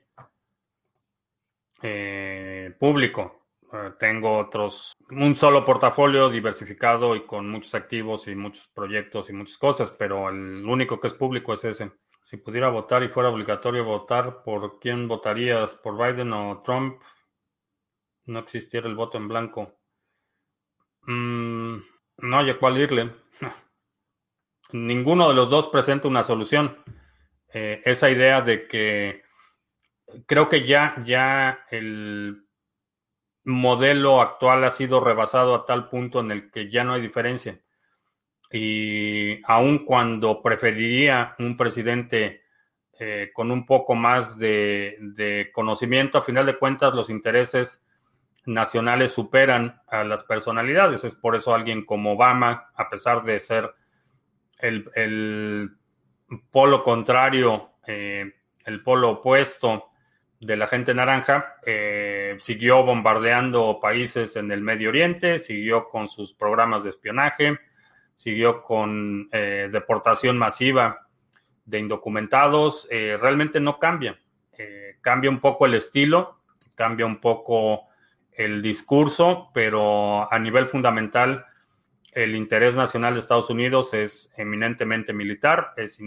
eh, 1.81 2.75
público. 2.79 3.47
Eh, 3.73 3.91
tengo 3.99 4.37
otros, 4.37 4.93
un 5.09 5.35
solo 5.35 5.65
portafolio 5.65 6.29
diversificado 6.29 7.15
y 7.15 7.25
con 7.25 7.49
muchos 7.49 7.73
activos 7.75 8.27
y 8.27 8.35
muchos 8.35 8.67
proyectos 8.73 9.29
y 9.29 9.33
muchas 9.33 9.57
cosas, 9.57 9.95
pero 9.97 10.29
el 10.29 10.65
único 10.65 10.99
que 10.99 11.07
es 11.07 11.13
público 11.13 11.53
es 11.53 11.63
ese. 11.65 11.91
Si 12.35 12.41
pudiera 12.41 12.67
votar 12.67 13.01
y 13.01 13.07
fuera 13.07 13.29
obligatorio 13.29 13.85
votar, 13.85 14.43
¿por 14.43 14.77
quién 14.81 15.07
votarías? 15.07 15.73
¿Por 15.73 15.97
Biden 15.97 16.33
o 16.33 16.61
Trump? 16.65 17.01
No 18.25 18.39
existiera 18.39 18.89
el 18.89 18.95
voto 18.95 19.17
en 19.17 19.29
blanco. 19.29 19.79
Mm, 21.03 21.77
no 22.17 22.37
hay 22.37 22.49
a 22.49 22.59
cuál 22.59 22.77
irle. 22.77 23.15
Ninguno 24.73 25.29
de 25.29 25.35
los 25.35 25.49
dos 25.49 25.69
presenta 25.69 26.09
una 26.09 26.23
solución. 26.23 26.83
Eh, 27.53 27.81
esa 27.85 28.09
idea 28.09 28.41
de 28.41 28.67
que 28.67 29.23
creo 30.25 30.49
que 30.49 30.65
ya, 30.65 31.01
ya 31.05 31.65
el 31.71 32.49
modelo 33.45 34.19
actual 34.19 34.65
ha 34.65 34.71
sido 34.71 34.99
rebasado 34.99 35.55
a 35.55 35.65
tal 35.65 35.87
punto 35.87 36.19
en 36.19 36.31
el 36.31 36.51
que 36.51 36.69
ya 36.69 36.83
no 36.83 36.95
hay 36.95 37.01
diferencia. 37.01 37.61
Y 38.57 39.41
aun 39.43 39.79
cuando 39.79 40.41
preferiría 40.41 41.35
un 41.39 41.57
presidente 41.57 42.43
eh, 42.97 43.29
con 43.33 43.51
un 43.51 43.65
poco 43.65 43.95
más 43.95 44.39
de, 44.39 45.51
conocimiento, 45.53 46.17
a 46.17 46.21
final 46.21 46.45
de 46.45 46.57
cuentas 46.57 46.93
los 46.93 47.09
intereses 47.09 47.85
nacionales 48.45 49.11
superan 49.11 49.81
a 49.87 50.05
las 50.05 50.23
personalidades. 50.23 51.03
Es 51.03 51.15
por 51.15 51.35
eso 51.35 51.53
alguien 51.53 51.85
como 51.85 52.13
Obama, 52.13 52.69
a 52.73 52.89
pesar 52.89 53.23
de 53.23 53.41
ser 53.41 53.75
el, 54.59 55.75
polo 56.49 56.81
contrario, 56.81 57.71
eh, 57.85 58.35
el 58.63 58.81
polo 58.83 59.09
opuesto 59.09 59.89
de 60.39 60.55
la 60.55 60.67
gente 60.67 60.93
naranja, 60.93 61.57
eh, 61.65 62.37
siguió 62.39 62.85
bombardeando 62.85 63.81
países 63.81 64.37
en 64.37 64.49
el 64.53 64.61
Medio 64.61 64.87
Oriente, 64.87 65.39
siguió 65.39 65.89
con 65.89 66.07
sus 66.07 66.33
programas 66.33 66.85
de 66.85 66.91
espionaje, 66.91 67.59
siguió 68.15 68.63
con 68.63 69.29
eh, 69.31 69.69
deportación 69.71 70.37
masiva 70.37 71.07
de 71.65 71.79
indocumentados. 71.79 72.87
realmente 72.91 73.59
no 73.59 73.79
cambia. 73.79 74.19
cambia 75.01 75.29
un 75.29 75.39
poco 75.39 75.65
el 75.65 75.73
estilo, 75.73 76.39
cambia 76.75 77.05
un 77.05 77.19
poco 77.19 77.87
el 78.31 78.61
discurso, 78.61 79.49
pero 79.53 80.31
a 80.31 80.37
nivel 80.39 80.67
fundamental, 80.67 81.45
el 82.11 82.35
interés 82.35 82.75
nacional 82.75 83.13
de 83.13 83.19
Estados 83.19 83.49
Unidos 83.49 83.93
es 83.93 84.31
eminentemente 84.37 85.13
militar, 85.13 85.73
es 85.75 85.99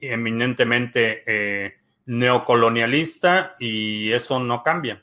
eminentemente 0.00 1.22
eh, 1.26 1.74
neocolonialista 2.06 3.56
y 3.58 4.12
eso 4.12 4.38
no 4.40 4.62
cambia. 4.62 5.02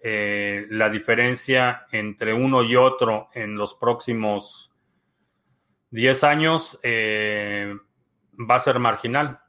Eh, 0.00 0.66
la 0.70 0.88
diferencia 0.90 1.86
entre 1.90 2.32
uno 2.32 2.62
y 2.62 2.76
otro 2.76 3.28
en 3.34 3.56
los 3.56 3.74
próximos 3.74 4.67
10 5.90 6.24
años 6.24 6.78
eh, 6.82 7.74
va 8.38 8.56
a 8.56 8.60
ser 8.60 8.78
marginal. 8.78 9.40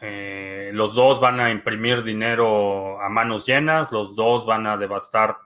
Eh, 0.00 0.70
los 0.74 0.94
dos 0.94 1.20
van 1.20 1.40
a 1.40 1.50
imprimir 1.50 2.02
dinero 2.02 3.00
a 3.00 3.08
manos 3.08 3.46
llenas, 3.46 3.92
los 3.92 4.14
dos 4.14 4.44
van 4.44 4.66
a 4.66 4.76
devastar 4.76 5.36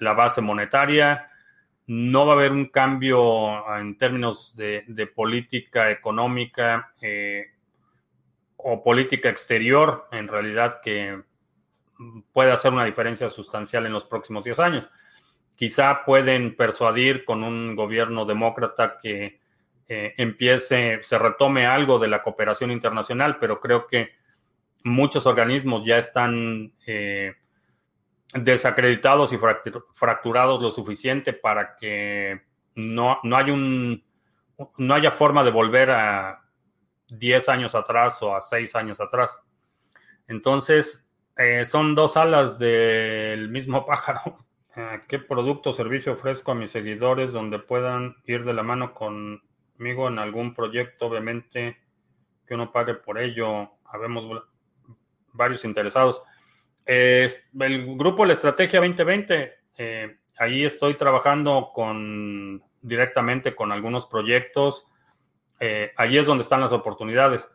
la 0.00 0.12
base 0.14 0.40
monetaria. 0.40 1.30
No 1.86 2.26
va 2.26 2.32
a 2.32 2.36
haber 2.36 2.52
un 2.52 2.66
cambio 2.66 3.76
en 3.76 3.96
términos 3.96 4.54
de, 4.56 5.12
política 5.14 5.90
económica 5.90 6.92
eh, 7.00 7.46
o 8.56 8.82
política 8.82 9.28
exterior, 9.28 10.06
en 10.12 10.28
realidad, 10.28 10.80
que 10.82 11.22
pueda 12.32 12.54
hacer 12.54 12.72
una 12.72 12.84
diferencia 12.84 13.30
sustancial 13.30 13.86
en 13.86 13.92
los 13.92 14.04
próximos 14.04 14.44
10 14.44 14.58
años. 14.58 14.90
Quizá 15.58 16.04
pueden 16.04 16.54
persuadir 16.54 17.24
con 17.24 17.42
un 17.42 17.74
gobierno 17.74 18.24
demócrata 18.24 19.00
que 19.02 19.40
eh, 19.88 20.14
empiece, 20.16 21.02
se 21.02 21.18
retome 21.18 21.66
algo 21.66 21.98
de 21.98 22.06
la 22.06 22.22
cooperación 22.22 22.70
internacional, 22.70 23.38
pero 23.40 23.58
creo 23.58 23.88
que 23.88 24.12
muchos 24.84 25.26
organismos 25.26 25.84
ya 25.84 25.98
están 25.98 26.72
eh, 26.86 27.34
desacreditados 28.34 29.32
y 29.32 29.38
fracturados 29.94 30.62
lo 30.62 30.70
suficiente 30.70 31.32
para 31.32 31.74
que 31.74 32.40
no, 32.76 33.18
no, 33.24 33.38
un, 33.52 34.04
no 34.76 34.94
haya 34.94 35.10
forma 35.10 35.42
de 35.42 35.50
volver 35.50 35.90
a 35.90 36.40
10 37.08 37.48
años 37.48 37.74
atrás 37.74 38.22
o 38.22 38.32
a 38.32 38.40
6 38.40 38.76
años 38.76 39.00
atrás. 39.00 39.42
Entonces, 40.28 41.10
eh, 41.36 41.64
son 41.64 41.96
dos 41.96 42.16
alas 42.16 42.60
del 42.60 43.48
mismo 43.48 43.84
pájaro. 43.86 44.36
¿Qué 45.08 45.18
producto 45.18 45.70
o 45.70 45.72
servicio 45.72 46.12
ofrezco 46.12 46.52
a 46.52 46.54
mis 46.54 46.70
seguidores 46.70 47.32
donde 47.32 47.58
puedan 47.58 48.16
ir 48.26 48.44
de 48.44 48.52
la 48.52 48.62
mano 48.62 48.94
con 48.94 49.42
conmigo 49.78 50.08
en 50.08 50.18
algún 50.18 50.54
proyecto, 50.54 51.06
obviamente 51.06 51.78
que 52.46 52.54
uno 52.54 52.72
pague 52.72 52.94
por 52.94 53.18
ello. 53.18 53.70
Habemos 53.84 54.26
varios 55.32 55.64
interesados. 55.64 56.20
el 56.84 57.96
grupo 57.96 58.24
La 58.24 58.32
Estrategia 58.32 58.80
2020, 58.80 59.54
eh, 59.76 60.18
ahí 60.36 60.64
estoy 60.64 60.94
trabajando 60.94 61.70
con 61.72 62.62
directamente 62.82 63.54
con 63.54 63.70
algunos 63.70 64.06
proyectos. 64.06 64.88
Eh, 65.60 65.92
ahí 65.96 66.18
es 66.18 66.26
donde 66.26 66.42
están 66.42 66.60
las 66.60 66.72
oportunidades. 66.72 67.48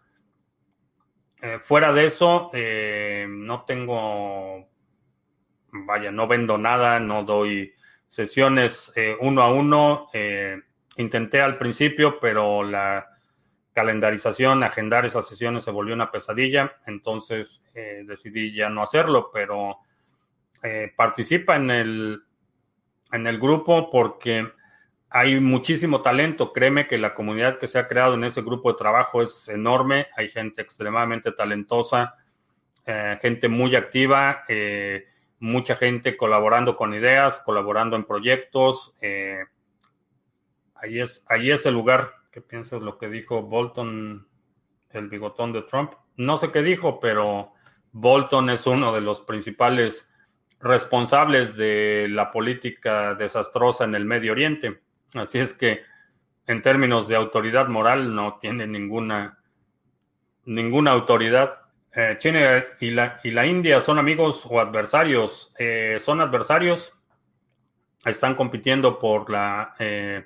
Eh, 1.41 1.59
fuera 1.61 1.91
de 1.91 2.05
eso, 2.05 2.51
no 3.28 3.65
tengo, 3.65 4.69
vaya, 5.74 6.11
no 6.11 6.28
vendo 6.28 6.57
nada, 6.57 6.99
no 6.99 7.24
doy 7.24 7.74
sesiones 8.07 8.93
uno 9.19 9.41
a 9.41 9.51
uno. 9.51 10.09
Intenté 10.97 11.41
al 11.41 11.57
principio, 11.57 12.19
pero 12.19 12.63
la 12.63 13.07
calendarización, 13.74 14.63
agendar 14.63 15.05
esas 15.05 15.28
sesiones 15.28 15.63
se 15.63 15.71
volvió 15.71 15.95
una 15.95 16.11
pesadilla, 16.11 16.78
entonces 16.86 17.65
eh, 17.74 18.03
decidí 18.05 18.53
ya 18.53 18.69
no 18.69 18.84
hacerlo, 18.84 19.32
pero 19.34 19.80
eh, 20.61 20.93
participa 20.95 21.55
en 21.55 21.71
el, 21.71 22.24
en 23.11 23.28
el 23.28 23.39
grupo 23.39 23.89
porque 23.89 24.47
hay 25.09 25.39
muchísimo 25.39 26.01
talento. 26.01 26.53
Créeme 26.53 26.88
que 26.88 26.99
la 26.99 27.13
comunidad 27.13 27.57
que 27.57 27.67
se 27.67 27.80
ha 27.80 27.88
creado 27.88 28.13
en 28.13 28.24
ese 28.24 28.43
grupo 28.43 28.71
de 28.71 28.78
trabajo 28.78 29.21
es 29.21 29.49
enorme, 29.49 30.07
hay 30.15 30.30
gente 30.30 30.61
extremadamente 30.61 31.32
talentosa, 31.32 32.15
eh, 32.86 33.17
gente 33.21 33.49
muy 33.49 33.76
activa, 33.76 34.43
mucha 35.43 35.75
gente 35.75 36.15
colaborando 36.15 36.77
con 36.77 36.93
ideas, 36.93 37.41
colaborando 37.41 37.97
en 37.97 38.05
proyectos. 38.05 38.95
Ahí 40.75 40.99
es, 41.01 41.25
ahí 41.27 41.51
es 41.51 41.65
el 41.65 41.73
lugar. 41.73 42.13
¿Qué 42.31 42.39
piensas 42.39 42.81
lo 42.81 42.97
que 42.97 43.09
dijo 43.09 43.41
Bolton, 43.41 44.25
el 44.91 45.09
bigotón 45.09 45.51
de 45.51 45.63
Trump? 45.63 45.95
No 46.15 46.37
sé 46.37 46.49
qué 46.51 46.61
dijo, 46.63 46.97
pero 46.97 47.51
Bolton 47.91 48.49
es 48.51 48.65
uno 48.65 48.93
de 48.93 49.01
los 49.01 49.19
principales 49.19 50.09
responsables 50.61 51.57
de 51.57 52.07
la 52.09 52.31
política 52.31 53.13
desastrosa 53.13 53.83
en 53.83 53.95
el 53.95 54.05
Medio 54.05 54.31
Oriente. 54.31 54.81
Así 55.13 55.39
es 55.39 55.53
que 55.53 55.81
en 56.47 56.61
términos 56.61 57.09
de 57.09 57.17
autoridad 57.17 57.67
moral 57.67 58.15
no 58.15 58.37
tiene 58.37 58.65
ninguna, 58.65 59.39
ninguna 60.45 60.91
autoridad. 60.91 61.62
Eh, 61.95 62.15
China 62.17 62.65
y 62.79 62.89
la, 62.89 63.19
y 63.23 63.29
la, 63.29 63.45
India 63.45 63.79
son 63.79 63.99
amigos 63.99 64.47
o 64.49 64.59
adversarios. 64.59 65.53
Eh, 65.59 65.99
son 66.01 66.21
adversarios. 66.21 66.97
Están 68.03 68.33
compitiendo 68.33 68.99
por 68.99 69.29
la 69.29 69.75
eh, 69.77 70.25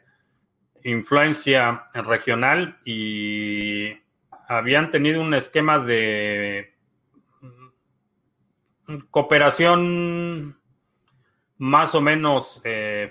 influencia 0.83 1.85
regional 1.93 2.79
y 2.85 3.91
habían 4.47 4.89
tenido 4.89 5.21
un 5.21 5.33
esquema 5.33 5.77
de 5.77 6.73
cooperación 9.11 10.57
más 11.57 11.93
o 11.93 12.01
menos 12.01 12.63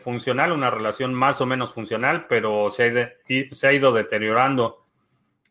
funcional, 0.03 0.53
una 0.53 0.71
relación 0.71 1.13
más 1.13 1.41
o 1.41 1.47
menos 1.47 1.75
funcional, 1.75 2.27
pero 2.29 2.71
se 2.71 3.15
ha, 3.29 3.55
se 3.55 3.69
ha, 3.69 3.73
ido 3.73 3.93
deteriorando 3.93 4.86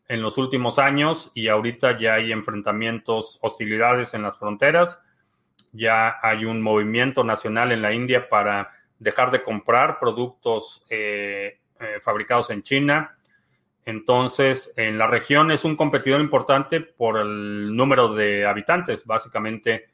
en 0.08 0.22
los 0.22 0.38
últimos 0.38 0.78
años 0.78 1.30
y 1.34 1.48
ahorita 1.48 1.98
ya 1.98 2.14
hay 2.14 2.32
enfrentamientos, 2.32 3.38
hostilidades 3.42 4.14
en 4.14 4.22
las 4.22 4.38
fronteras, 4.38 5.02
ya 5.72 6.16
hay 6.22 6.44
un 6.44 6.62
movimiento 6.62 7.24
nacional 7.24 7.72
en 7.72 7.82
la 7.82 7.92
India 7.92 8.28
para 8.28 8.70
dejar 8.98 9.30
de 9.30 9.42
comprar 9.42 9.98
productos 9.98 10.84
eh, 10.88 11.60
eh, 11.80 11.98
fabricados 12.00 12.50
en 12.50 12.62
China. 12.62 13.16
Entonces, 13.84 14.72
en 14.76 14.98
la 14.98 15.06
región 15.06 15.50
es 15.50 15.64
un 15.64 15.76
competidor 15.76 16.20
importante 16.20 16.80
por 16.80 17.18
el 17.18 17.76
número 17.76 18.14
de 18.14 18.46
habitantes. 18.46 19.06
Básicamente, 19.06 19.86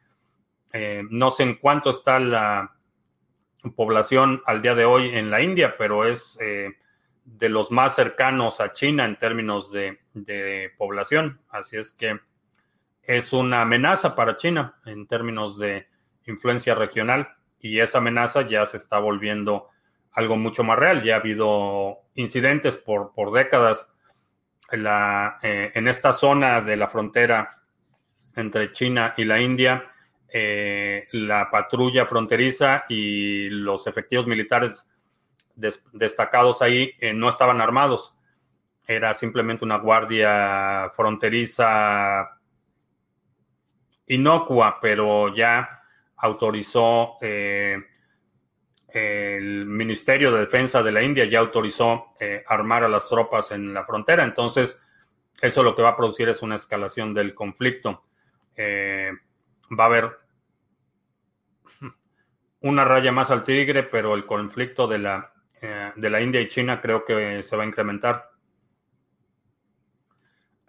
no 1.10 1.30
sé 1.30 1.42
en 1.42 1.56
cuánto 1.56 1.90
está 1.90 2.18
la 2.18 2.74
población 3.70 4.42
al 4.46 4.60
día 4.62 4.74
de 4.74 4.84
hoy 4.84 5.10
en 5.10 5.30
la 5.30 5.40
India, 5.40 5.76
pero 5.78 6.04
es 6.04 6.38
eh, 6.40 6.70
de 7.24 7.48
los 7.48 7.70
más 7.70 7.94
cercanos 7.94 8.60
a 8.60 8.72
China 8.72 9.04
en 9.04 9.16
términos 9.16 9.70
de, 9.70 9.98
población. 10.76 11.40
Así 11.50 11.76
es 11.76 11.92
que 11.92 12.18
es 13.02 13.32
una 13.32 13.62
amenaza 13.62 14.14
para 14.14 14.36
China 14.36 14.76
en 14.86 15.06
términos 15.06 15.58
de 15.58 15.86
influencia 16.26 16.74
regional 16.74 17.28
y 17.60 17.80
esa 17.80 17.98
amenaza 17.98 18.42
ya 18.42 18.64
se 18.66 18.76
está 18.76 18.98
volviendo 18.98 19.68
algo 20.12 20.36
mucho 20.36 20.64
más 20.64 20.78
real. 20.78 21.02
Ya 21.02 21.14
ha 21.14 21.18
habido 21.18 21.98
incidentes 22.14 22.76
por, 22.76 23.12
por 23.14 23.32
décadas 23.32 23.92
en, 24.70 24.84
la, 24.84 25.38
eh, 25.42 25.72
en 25.74 25.88
esta 25.88 26.12
zona 26.12 26.60
de 26.60 26.76
la 26.76 26.88
frontera 26.88 27.52
entre 28.36 28.72
China 28.72 29.14
y 29.16 29.24
la 29.24 29.40
India 29.40 29.92
eh, 30.34 31.08
la 31.12 31.50
patrulla 31.50 32.06
fronteriza 32.06 32.84
y 32.88 33.50
los 33.50 33.86
efectivos 33.86 34.26
militares 34.26 34.88
destacados 35.54 36.62
ahí 36.62 36.92
eh, 36.98 37.12
no 37.12 37.28
estaban 37.28 37.60
armados. 37.60 38.14
Era 38.86 39.14
simplemente 39.14 39.64
una 39.64 39.78
guardia 39.78 40.90
fronteriza 40.94 42.38
inocua, 44.06 44.78
pero 44.80 45.34
ya 45.34 45.82
autorizó 46.16 47.16
eh, 47.20 47.76
el 48.88 49.66
Ministerio 49.66 50.32
de 50.32 50.40
Defensa 50.40 50.82
de 50.82 50.92
la 50.92 51.02
India, 51.02 51.24
ya 51.24 51.38
autorizó 51.38 52.14
armar 52.46 52.84
a 52.84 52.88
las 52.88 53.08
tropas 53.08 53.52
en 53.52 53.72
la 53.72 53.84
frontera. 53.84 54.24
Entonces, 54.24 54.82
eso 55.40 55.62
lo 55.62 55.74
que 55.74 55.82
va 55.82 55.90
a 55.90 55.96
producir 55.96 56.28
es 56.28 56.42
una 56.42 56.56
escalación 56.56 57.14
del 57.14 57.34
conflicto. 57.34 58.04
va 58.58 59.84
a 59.84 59.86
haber 59.86 60.18
una 62.60 62.84
raya 62.84 63.12
más 63.12 63.30
al 63.30 63.44
tigre, 63.44 63.84
pero 63.84 64.14
el 64.14 64.26
conflicto 64.26 64.86
de 64.86 64.98
la, 64.98 65.31
eh, 65.62 65.92
de 65.96 66.10
la 66.10 66.20
India 66.20 66.40
y 66.42 66.48
China 66.48 66.80
creo 66.82 67.04
que 67.04 67.42
se 67.42 67.56
va 67.56 67.62
a 67.62 67.66
incrementar. 67.66 68.30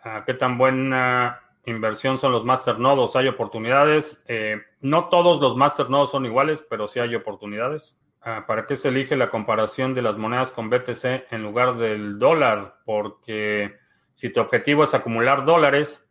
Ah, 0.01 0.23
¿Qué 0.25 0.33
tan 0.33 0.57
buena 0.57 1.41
inversión 1.65 2.19
son 2.19 2.31
los 2.31 2.45
masternodos? 2.45 3.15
¿Hay 3.17 3.27
oportunidades? 3.27 4.23
Eh, 4.27 4.61
no 4.79 5.09
todos 5.09 5.41
los 5.41 5.57
masternodos 5.57 6.11
son 6.11 6.25
iguales, 6.25 6.65
pero 6.69 6.87
sí 6.87 6.99
hay 6.99 7.15
oportunidades. 7.15 7.99
Ah, 8.21 8.45
¿Para 8.47 8.65
qué 8.65 8.77
se 8.77 8.87
elige 8.87 9.17
la 9.17 9.29
comparación 9.29 9.93
de 9.93 10.01
las 10.01 10.17
monedas 10.17 10.51
con 10.51 10.69
BTC 10.69 11.25
en 11.31 11.43
lugar 11.43 11.75
del 11.75 12.19
dólar? 12.19 12.77
Porque 12.85 13.77
si 14.13 14.29
tu 14.29 14.39
objetivo 14.39 14.85
es 14.85 14.93
acumular 14.93 15.43
dólares, 15.43 16.09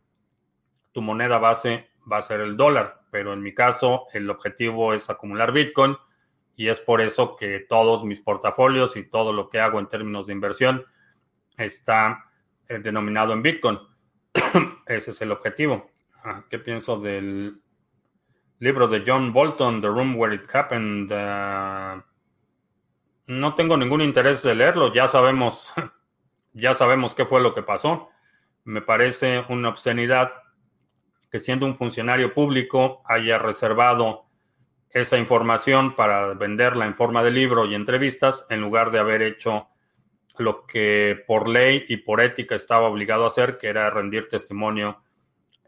tu 0.91 1.01
moneda 1.01 1.39
base 1.39 1.89
va 2.11 2.17
a 2.17 2.21
ser 2.21 2.41
el 2.41 2.55
dólar 2.55 3.03
pero 3.13 3.31
en 3.31 3.43
mi 3.43 3.53
caso 3.53 4.07
el 4.11 4.27
objetivo 4.31 4.91
es 4.91 5.07
acumular 5.07 5.51
Bitcoin 5.51 5.95
y 6.55 6.67
es 6.67 6.79
por 6.79 7.01
eso 7.01 7.35
que 7.35 7.65
todos 7.67 8.03
mis 8.03 8.19
portafolios 8.19 8.95
y 8.95 9.03
todo 9.09 9.33
lo 9.33 9.49
que 9.49 9.59
hago 9.59 9.79
en 9.79 9.87
términos 9.87 10.27
de 10.27 10.33
inversión 10.33 10.85
está 11.57 12.25
eh, 12.67 12.79
denominado 12.79 13.33
en 13.33 13.41
Bitcoin. 13.41 13.79
Ese 14.85 15.11
es 15.11 15.21
el 15.21 15.31
objetivo. 15.31 15.89
Ah, 16.23 16.43
¿Qué 16.49 16.59
pienso 16.59 16.99
del 16.99 17.61
libro 18.59 18.87
de 18.87 19.03
John 19.05 19.33
Bolton, 19.33 19.81
The 19.81 19.87
Room 19.87 20.15
Where 20.15 20.35
It 20.35 20.53
Happened? 20.53 21.11
Ah, 21.11 22.05
no 23.27 23.55
tengo 23.55 23.77
ningún 23.77 24.01
interés 24.01 24.43
de 24.43 24.55
leerlo, 24.55 24.93
ya 24.93 25.07
sabemos, 25.07 25.73
ya 26.53 26.73
sabemos 26.73 27.15
qué 27.15 27.25
fue 27.25 27.41
lo 27.41 27.53
que 27.53 27.63
pasó. 27.63 28.09
Me 28.63 28.81
parece 28.81 29.43
una 29.49 29.69
obscenidad 29.69 30.31
que 31.31 31.39
siendo 31.39 31.65
un 31.65 31.75
funcionario 31.75 32.33
público 32.33 33.01
haya 33.05 33.39
reservado 33.39 34.27
esa 34.93 35.17
información 35.17 35.95
para 35.95 36.33
venderla 36.35 36.85
en 36.85 36.95
forma 36.95 37.23
de 37.23 37.31
libro 37.31 37.65
y 37.65 37.75
entrevistas 37.75 38.45
en 38.49 38.61
lugar 38.61 38.91
de 38.91 38.99
haber 38.99 39.21
hecho 39.21 39.67
lo 40.37 40.65
que 40.65 41.23
por 41.27 41.49
ley 41.49 41.85
y 41.89 41.97
por 41.97 42.21
ética 42.21 42.55
estaba 42.55 42.87
obligado 42.87 43.23
a 43.23 43.27
hacer, 43.27 43.57
que 43.57 43.67
era 43.67 43.89
rendir 43.89 44.27
testimonio 44.27 45.01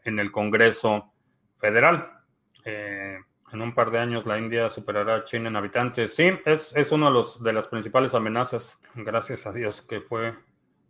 en 0.04 0.18
el 0.18 0.30
Congreso 0.30 1.12
Federal. 1.58 2.22
Eh, 2.64 3.18
en 3.52 3.62
un 3.62 3.74
par 3.74 3.90
de 3.90 3.98
años 3.98 4.26
la 4.26 4.38
India 4.38 4.68
superará 4.68 5.16
a 5.16 5.24
China 5.24 5.48
en 5.48 5.56
habitantes. 5.56 6.14
Sí, 6.14 6.30
es, 6.44 6.74
es 6.76 6.92
una 6.92 7.10
de, 7.10 7.22
de 7.40 7.52
las 7.52 7.68
principales 7.68 8.14
amenazas. 8.14 8.80
Gracias 8.94 9.46
a 9.46 9.52
Dios 9.52 9.82
que 9.82 10.00
fue 10.00 10.34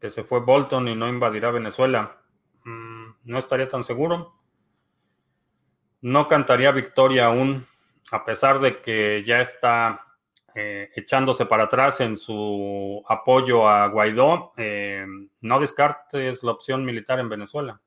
que 0.01 0.11
se 0.11 0.25
fue 0.25 0.41
Bolton 0.41 0.89
y 0.89 0.95
no 0.95 1.09
invadirá 1.09 1.51
Venezuela. 1.51 2.19
Mm, 2.65 3.07
no 3.25 3.39
estaría 3.39 3.69
tan 3.69 3.83
seguro 3.83 4.37
no 6.07 6.29
cantaría 6.29 6.71
victoria 6.71 7.27
aún, 7.27 7.67
a 8.11 8.25
pesar 8.25 8.61
de 8.61 8.81
que 8.81 9.25
ya 9.27 9.41
está 9.41 10.07
eh, 10.59 10.91
echándose 10.97 11.45
para 11.45 11.65
atrás 11.65 12.01
en 12.01 12.17
su 12.17 13.05
apoyo 13.07 13.69
a 13.69 13.89
Guaidó. 13.89 14.55
Eh, 14.57 15.05
no 15.43 15.61
descartes 15.61 16.43
la 16.43 16.53
opción 16.53 16.83
militar 16.83 17.21
en 17.21 17.29
Venezuela. 17.29 17.79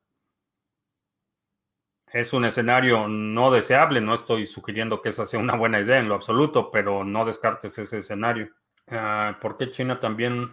Es 2.12 2.32
un 2.32 2.46
escenario 2.46 3.08
no 3.08 3.52
deseable, 3.52 4.02
no 4.02 4.14
estoy 4.14 4.46
sugiriendo 4.46 5.02
que 5.02 5.10
esa 5.10 5.26
sea 5.26 5.40
una 5.40 5.56
buena 5.56 5.80
idea 5.80 6.00
en 6.00 6.10
lo 6.10 6.16
absoluto, 6.16 6.70
pero 6.70 7.04
no 7.04 7.26
descartes 7.26 7.76
ese 7.80 8.00
escenario. 8.00 8.52
Ah, 8.88 9.38
¿Por 9.42 9.58
qué 9.58 9.72
China 9.72 10.00
también 10.00 10.52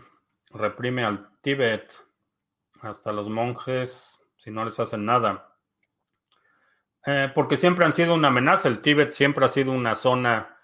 reprime 0.50 1.04
al 1.04 1.38
Tíbet? 1.42 1.94
Hasta 2.80 3.12
los 3.12 3.28
monjes, 3.28 4.18
si 4.36 4.50
no 4.50 4.64
les 4.64 4.80
hacen 4.80 5.04
nada. 5.04 5.55
Eh, 7.06 7.30
porque 7.34 7.56
siempre 7.56 7.84
han 7.84 7.92
sido 7.92 8.14
una 8.14 8.28
amenaza. 8.28 8.68
El 8.68 8.80
Tíbet 8.80 9.12
siempre 9.12 9.44
ha 9.44 9.48
sido 9.48 9.72
una 9.72 9.94
zona 9.94 10.58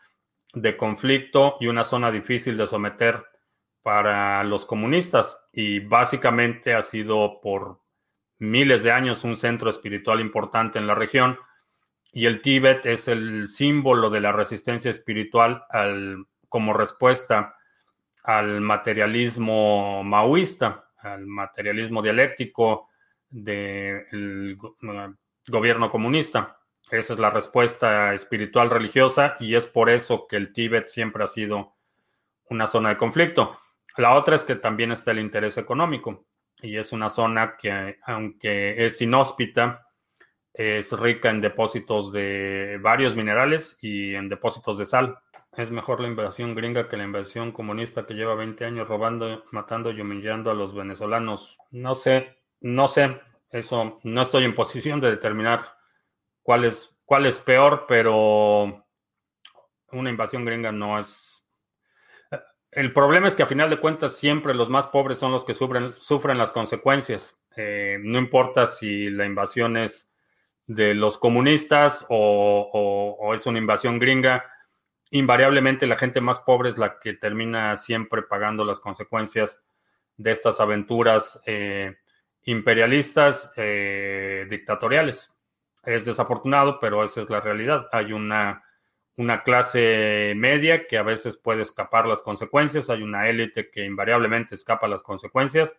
de 0.52 0.76
conflicto 0.76 1.56
y 1.60 1.68
una 1.68 1.84
zona 1.84 2.10
difícil 2.10 2.56
de 2.56 2.66
someter 2.66 3.24
para 3.82 4.44
los 4.44 4.66
comunistas 4.66 5.48
y 5.52 5.80
básicamente 5.80 6.74
ha 6.74 6.82
sido 6.82 7.40
por 7.40 7.80
miles 8.38 8.82
de 8.82 8.92
años 8.92 9.24
un 9.24 9.36
centro 9.36 9.70
espiritual 9.70 10.20
importante 10.20 10.78
en 10.78 10.86
la 10.86 10.94
región 10.94 11.38
y 12.12 12.26
el 12.26 12.42
Tíbet 12.42 12.84
es 12.86 13.08
el 13.08 13.48
símbolo 13.48 14.10
de 14.10 14.20
la 14.20 14.32
resistencia 14.32 14.90
espiritual 14.90 15.64
al, 15.70 16.26
como 16.48 16.74
respuesta 16.74 17.56
al 18.22 18.60
materialismo 18.60 20.04
maoísta, 20.04 20.90
al 20.98 21.26
materialismo 21.26 22.02
dialéctico 22.02 22.88
del 23.30 24.58
gobierno 25.48 25.90
comunista. 25.90 26.60
Esa 26.90 27.14
es 27.14 27.18
la 27.18 27.30
respuesta 27.30 28.12
espiritual 28.12 28.70
religiosa 28.70 29.36
y 29.40 29.54
es 29.54 29.66
por 29.66 29.88
eso 29.88 30.26
que 30.26 30.36
el 30.36 30.52
Tíbet 30.52 30.88
siempre 30.88 31.24
ha 31.24 31.26
sido 31.26 31.74
una 32.50 32.66
zona 32.66 32.90
de 32.90 32.98
conflicto. 32.98 33.58
La 33.96 34.14
otra 34.14 34.36
es 34.36 34.44
que 34.44 34.56
también 34.56 34.92
está 34.92 35.10
el 35.10 35.18
interés 35.18 35.56
económico 35.58 36.26
y 36.60 36.76
es 36.76 36.92
una 36.92 37.08
zona 37.08 37.56
que, 37.56 37.98
aunque 38.04 38.84
es 38.84 39.00
inhóspita, 39.00 39.86
es 40.52 40.92
rica 40.92 41.30
en 41.30 41.40
depósitos 41.40 42.12
de 42.12 42.78
varios 42.80 43.16
minerales 43.16 43.78
y 43.80 44.14
en 44.14 44.28
depósitos 44.28 44.78
de 44.78 44.86
sal. 44.86 45.18
Es 45.56 45.70
mejor 45.70 46.00
la 46.00 46.08
invasión 46.08 46.54
gringa 46.54 46.88
que 46.88 46.96
la 46.96 47.04
invasión 47.04 47.52
comunista 47.52 48.06
que 48.06 48.14
lleva 48.14 48.34
20 48.34 48.64
años 48.64 48.88
robando, 48.88 49.44
matando 49.50 49.90
y 49.90 50.00
humillando 50.00 50.50
a 50.50 50.54
los 50.54 50.74
venezolanos. 50.74 51.58
No 51.70 51.94
sé, 51.94 52.38
no 52.60 52.88
sé. 52.88 53.20
Eso 53.52 54.00
no 54.02 54.22
estoy 54.22 54.44
en 54.44 54.54
posición 54.54 55.00
de 55.00 55.10
determinar 55.10 55.76
cuál 56.42 56.64
es, 56.64 56.96
cuál 57.04 57.26
es 57.26 57.38
peor, 57.38 57.84
pero 57.86 58.86
una 59.92 60.10
invasión 60.10 60.44
gringa 60.44 60.72
no 60.72 60.98
es... 60.98 61.46
El 62.70 62.94
problema 62.94 63.28
es 63.28 63.36
que 63.36 63.42
a 63.42 63.46
final 63.46 63.68
de 63.68 63.76
cuentas 63.76 64.16
siempre 64.16 64.54
los 64.54 64.70
más 64.70 64.86
pobres 64.86 65.18
son 65.18 65.30
los 65.30 65.44
que 65.44 65.52
sufren, 65.52 65.92
sufren 65.92 66.38
las 66.38 66.52
consecuencias. 66.52 67.38
Eh, 67.54 67.98
no 68.02 68.18
importa 68.18 68.66
si 68.66 69.10
la 69.10 69.26
invasión 69.26 69.76
es 69.76 70.10
de 70.66 70.94
los 70.94 71.18
comunistas 71.18 72.06
o, 72.08 73.32
es 73.34 73.44
una 73.44 73.58
invasión 73.58 73.98
gringa, 73.98 74.50
invariablemente 75.10 75.86
la 75.86 75.96
gente 75.96 76.22
más 76.22 76.38
pobre 76.38 76.70
es 76.70 76.78
la 76.78 76.98
que 76.98 77.12
termina 77.12 77.76
siempre 77.76 78.22
pagando 78.22 78.64
las 78.64 78.80
consecuencias 78.80 79.62
de 80.16 80.30
estas 80.30 80.60
aventuras 80.60 81.42
eh, 81.44 81.96
imperialistas 82.44 83.52
eh, 83.56 84.46
dictatoriales. 84.48 85.34
Es 85.84 86.04
desafortunado, 86.04 86.78
pero 86.80 87.04
esa 87.04 87.22
es 87.22 87.30
la 87.30 87.40
realidad. 87.40 87.88
Hay 87.92 88.12
una, 88.12 88.64
una 89.16 89.42
clase 89.42 90.32
media 90.36 90.86
que 90.86 90.98
a 90.98 91.02
veces 91.02 91.36
puede 91.36 91.62
escapar 91.62 92.06
las 92.06 92.22
consecuencias, 92.22 92.90
hay 92.90 93.02
una 93.02 93.28
élite 93.28 93.70
que 93.70 93.84
invariablemente 93.84 94.54
escapa 94.54 94.88
las 94.88 95.02
consecuencias, 95.02 95.76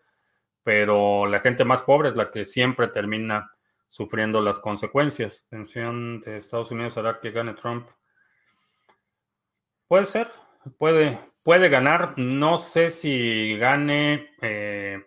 pero 0.64 1.26
la 1.26 1.40
gente 1.40 1.66
más 1.66 1.82
pobre 1.82 2.10
es 2.10 2.16
la 2.16 2.32
que 2.32 2.46
siempre 2.46 2.88
termina 2.88 3.52
sufriendo 3.88 4.42
las 4.42 4.60
consecuencias. 4.60 5.46
Tensión 5.50 6.20
de 6.22 6.38
Estados 6.38 6.72
Unidos 6.72 6.98
hará 6.98 7.20
que 7.20 7.32
gane 7.32 7.54
Trump. 7.54 7.88
Puede 9.88 10.06
ser, 10.06 10.32
puede, 10.78 11.20
puede 11.44 11.70
ganar. 11.70 12.18
No 12.18 12.58
sé 12.58 12.90
si 12.90 13.56
gane. 13.58 14.32
Eh, 14.42 15.04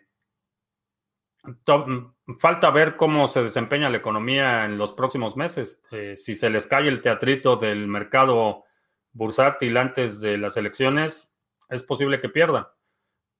falta 2.38 2.70
ver 2.70 2.96
cómo 2.96 3.28
se 3.28 3.42
desempeña 3.42 3.90
la 3.90 3.98
economía 3.98 4.64
en 4.64 4.78
los 4.78 4.92
próximos 4.92 5.36
meses. 5.36 5.82
Eh, 5.90 6.16
si 6.16 6.36
se 6.36 6.50
les 6.50 6.66
cae 6.66 6.88
el 6.88 7.00
teatrito 7.00 7.56
del 7.56 7.86
mercado 7.88 8.64
bursátil 9.12 9.76
antes 9.76 10.20
de 10.20 10.38
las 10.38 10.56
elecciones, 10.56 11.36
es 11.68 11.82
posible 11.82 12.20
que 12.20 12.28
pierda, 12.28 12.74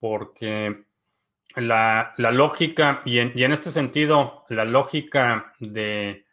porque 0.01 0.87
la, 1.57 2.15
lógica, 2.17 3.03
y 3.05 3.19
en, 3.19 3.53
este 3.53 3.71
sentido, 3.71 4.45
la 4.49 4.65
lógica 4.65 5.55
de 5.59 6.27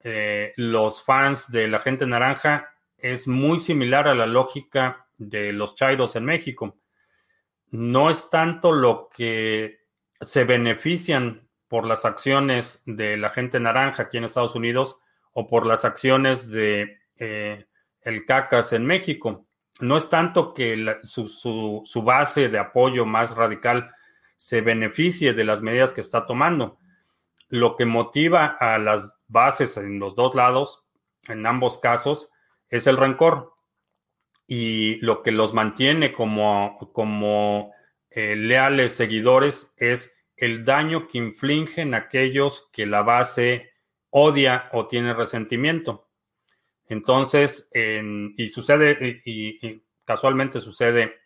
eh, 0.00 0.52
los 0.56 1.02
fans 1.02 1.50
de 1.50 1.68
la 1.68 1.80
gente 1.80 2.06
naranja 2.06 2.70
es 2.96 3.28
muy 3.28 3.58
similar 3.58 4.08
a 4.08 4.14
la 4.14 4.26
lógica 4.26 5.06
de 5.16 5.52
los 5.52 5.74
chairos 5.74 6.16
en 6.16 6.24
México. 6.24 6.78
No 7.70 8.10
es 8.10 8.30
tanto 8.30 8.72
lo 8.72 9.08
que 9.14 9.85
se 10.20 10.44
benefician 10.44 11.48
por 11.68 11.84
las 11.84 12.04
acciones 12.04 12.82
de 12.86 13.16
la 13.16 13.30
gente 13.30 13.60
naranja 13.60 14.04
aquí 14.04 14.18
en 14.18 14.24
Estados 14.24 14.54
Unidos 14.54 14.98
o 15.32 15.46
por 15.46 15.66
las 15.66 15.84
acciones 15.84 16.48
de 16.48 16.98
eh, 17.16 17.66
el 18.02 18.24
CACAS 18.24 18.72
en 18.72 18.86
México. 18.86 19.46
No 19.80 19.96
es 19.96 20.08
tanto 20.08 20.54
que 20.54 20.98
su, 21.02 22.02
base 22.02 22.48
de 22.48 22.58
apoyo 22.58 23.04
más 23.04 23.36
radical 23.36 23.90
se 24.36 24.60
beneficie 24.60 25.34
de 25.34 25.44
las 25.44 25.60
medidas 25.60 25.92
que 25.92 26.00
está 26.00 26.24
tomando. 26.24 26.78
Lo 27.48 27.76
que 27.76 27.84
motiva 27.84 28.56
a 28.58 28.78
las 28.78 29.12
bases 29.28 29.76
en 29.76 29.98
los 29.98 30.14
dos 30.14 30.34
lados, 30.34 30.84
en 31.28 31.44
ambos 31.46 31.78
casos, 31.78 32.30
es 32.68 32.86
el 32.86 32.96
rencor. 32.96 33.54
Y 34.46 34.96
lo 35.00 35.22
que 35.22 35.32
los 35.32 35.52
mantiene 35.52 36.12
como, 36.12 36.78
como 36.92 37.72
eh, 38.16 38.34
leales 38.34 38.94
seguidores 38.94 39.74
es 39.76 40.16
el 40.38 40.64
daño 40.64 41.06
que 41.06 41.18
infligen 41.18 41.94
aquellos 41.94 42.70
que 42.72 42.86
la 42.86 43.02
base 43.02 43.72
odia 44.08 44.70
o 44.72 44.86
tiene 44.86 45.12
resentimiento. 45.12 46.08
Entonces, 46.86 47.70
y 47.74 48.48
sucede, 48.48 49.20
y, 49.26 49.82
casualmente 50.06 50.60
sucede 50.60 51.20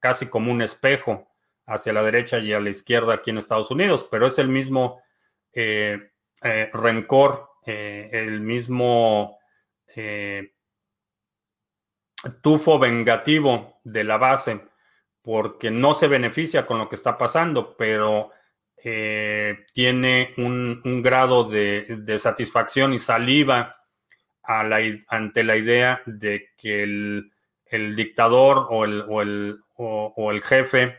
casi 0.00 0.26
como 0.26 0.50
un 0.50 0.62
espejo 0.62 1.28
hacia 1.64 1.92
la 1.92 2.02
derecha 2.02 2.40
y 2.40 2.52
a 2.52 2.58
la 2.58 2.70
izquierda 2.70 3.14
aquí 3.14 3.30
en 3.30 3.38
Estados 3.38 3.70
Unidos, 3.70 4.08
pero 4.10 4.26
es 4.26 4.36
el 4.40 4.48
mismo 4.48 5.00
eh, 5.52 6.10
eh, 6.42 6.70
rencor, 6.72 7.50
el 7.64 8.40
mismo 8.40 9.38
tufo 12.40 12.80
vengativo 12.80 13.78
de 13.84 14.02
la 14.02 14.16
base 14.16 14.71
porque 15.22 15.70
no 15.70 15.94
se 15.94 16.08
beneficia 16.08 16.66
con 16.66 16.78
lo 16.78 16.88
que 16.88 16.96
está 16.96 17.16
pasando, 17.16 17.76
pero 17.76 18.30
eh, 18.84 19.64
tiene 19.72 20.34
un, 20.38 21.02
grado 21.02 21.44
de, 21.44 22.18
satisfacción 22.18 22.92
y 22.92 22.98
saliva 22.98 23.76
ante 24.42 25.44
la 25.44 25.56
idea 25.56 26.02
de 26.06 26.48
que 26.56 26.82
el, 26.82 27.30
dictador 27.96 28.66
o 28.68 28.84
el, 29.22 30.42
jefe 30.42 30.98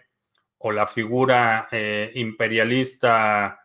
o 0.57 0.71
la 0.71 0.88
figura 0.88 1.67
eh, 1.71 2.11
imperialista 2.15 3.59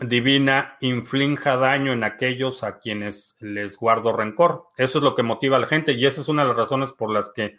divina 0.00 0.76
inflinja 0.80 1.56
daño 1.56 1.92
en 1.92 2.02
aquellos 2.02 2.64
a 2.64 2.80
quienes 2.80 3.36
les 3.38 3.76
guardo 3.76 4.12
rencor. 4.12 4.66
Eso 4.76 4.98
es 4.98 5.04
lo 5.04 5.14
que 5.14 5.22
motiva 5.22 5.56
a 5.56 5.60
la 5.60 5.68
gente 5.68 5.92
y 5.92 6.04
esa 6.06 6.20
es 6.20 6.28
una 6.28 6.42
de 6.42 6.48
las 6.48 6.56
razones 6.56 6.92
por 6.92 7.10
las 7.12 7.30
que 7.30 7.58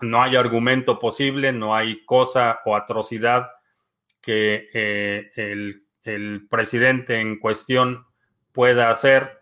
no 0.00 0.22
hay 0.22 0.36
argumento 0.36 0.98
posible, 0.98 1.52
no 1.52 1.74
hay 1.74 2.04
cosa 2.04 2.60
o 2.64 2.76
atrocidad 2.76 3.50
que 4.20 4.68
eh, 4.74 5.30
el, 5.34 5.82
presidente 6.48 7.20
en 7.20 7.38
cuestión 7.40 8.06
pueda 8.52 8.90
hacer 8.90 9.40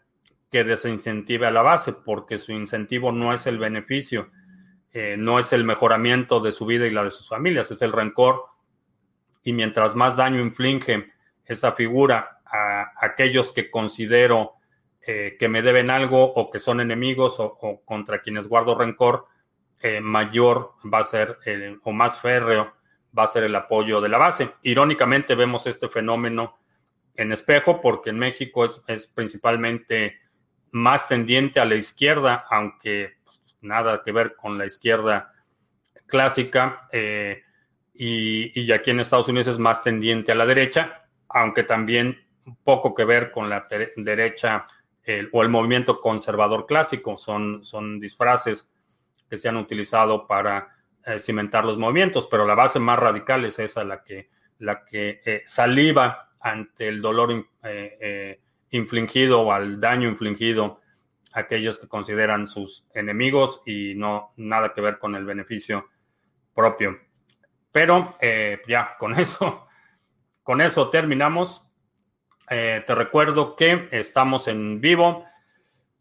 que 0.50 0.64
desincentive 0.64 1.46
a 1.46 1.50
la 1.50 1.62
base, 1.62 1.92
porque 1.92 2.38
su 2.38 2.52
incentivo 2.52 3.12
no 3.12 3.34
es 3.34 3.46
el 3.46 3.58
beneficio, 3.58 4.30
eh, 4.92 5.16
no 5.18 5.38
es 5.38 5.52
el 5.52 5.64
mejoramiento 5.64 6.40
de 6.40 6.52
su 6.52 6.64
vida 6.64 6.86
y 6.86 6.90
la 6.90 7.04
de 7.04 7.10
sus 7.10 7.28
familias, 7.28 7.70
es 7.70 7.82
el 7.82 7.92
rencor. 7.92 8.44
Y 9.42 9.52
mientras 9.52 9.94
más 9.94 10.16
daño 10.16 10.40
inflige 10.40 11.12
esa 11.44 11.72
figura 11.72 12.40
a 12.46 12.92
aquellos 13.00 13.52
que 13.52 13.70
considero 13.70 14.54
eh, 15.06 15.36
que 15.38 15.48
me 15.48 15.60
deben 15.60 15.90
algo 15.90 16.32
o 16.32 16.50
que 16.50 16.58
son 16.58 16.80
enemigos 16.80 17.36
o 17.38 17.58
contra 17.84 18.22
quienes 18.22 18.48
guardo 18.48 18.74
rencor, 18.74 19.26
eh, 19.80 20.00
mayor 20.00 20.72
va 20.92 21.00
a 21.00 21.04
ser 21.04 21.38
o 21.82 21.92
más 21.92 22.20
férreo 22.20 22.74
va 23.16 23.24
a 23.24 23.28
ser 23.28 23.44
el 23.44 23.54
apoyo 23.54 24.00
de 24.00 24.08
la 24.08 24.18
base. 24.18 24.50
Irónicamente 24.62 25.34
vemos 25.34 25.66
este 25.66 25.88
fenómeno 25.88 26.58
en 27.14 27.32
espejo 27.32 27.80
porque 27.80 28.10
en 28.10 28.18
México 28.18 28.64
es, 28.64 29.06
principalmente 29.14 30.18
más 30.72 31.06
tendiente 31.06 31.60
a 31.60 31.64
la 31.64 31.76
izquierda, 31.76 32.44
aunque 32.50 33.18
pues, 33.24 33.42
nada 33.60 34.02
que 34.04 34.10
ver 34.10 34.34
con 34.34 34.58
la 34.58 34.66
izquierda 34.66 35.32
clásica, 36.06 36.88
eh, 36.90 37.42
y, 37.96 38.72
aquí 38.72 38.90
en 38.90 38.98
Estados 38.98 39.28
Unidos 39.28 39.46
es 39.46 39.58
más 39.58 39.84
tendiente 39.84 40.32
a 40.32 40.34
la 40.34 40.46
derecha, 40.46 41.04
aunque 41.28 41.62
también 41.62 42.26
poco 42.64 42.92
que 42.92 43.04
ver 43.04 43.30
con 43.30 43.48
la 43.48 43.66
derecha 43.96 44.66
o 45.32 45.42
el 45.42 45.48
movimiento 45.48 46.00
conservador 46.00 46.66
clásico, 46.66 47.16
son, 47.16 47.64
son 47.64 48.00
disfraces 48.00 48.73
que 49.34 49.38
se 49.38 49.48
han 49.48 49.56
utilizado 49.56 50.28
para 50.28 50.68
eh, 51.04 51.18
cimentar 51.18 51.64
los 51.64 51.76
movimientos, 51.76 52.28
pero 52.30 52.46
la 52.46 52.54
base 52.54 52.78
más 52.78 52.96
radical 52.96 53.44
es 53.44 53.58
esa, 53.58 53.82
la 53.82 54.04
que, 54.04 54.30
la 54.60 54.84
que 54.84 55.20
eh, 55.24 55.42
saliva 55.44 56.30
ante 56.38 56.86
el 56.86 57.02
dolor 57.02 57.48
eh, 57.64 58.40
infligido 58.70 59.40
o 59.40 59.50
al 59.50 59.80
daño 59.80 60.08
infligido 60.08 60.80
a 61.32 61.40
aquellos 61.40 61.80
que 61.80 61.88
consideran 61.88 62.46
sus 62.46 62.86
enemigos 62.94 63.60
y 63.66 63.94
no 63.96 64.34
nada 64.36 64.72
que 64.72 64.80
ver 64.80 65.00
con 65.00 65.16
el 65.16 65.24
beneficio 65.24 65.88
propio. 66.54 66.96
Pero 67.72 68.16
ya, 68.68 68.96
con 69.00 69.14
eso, 69.18 69.66
con 70.44 70.60
eso 70.60 70.90
terminamos. 70.90 71.66
te 72.48 72.94
recuerdo 72.94 73.56
que 73.56 73.88
estamos 73.90 74.46
en 74.46 74.80
vivo 74.80 75.24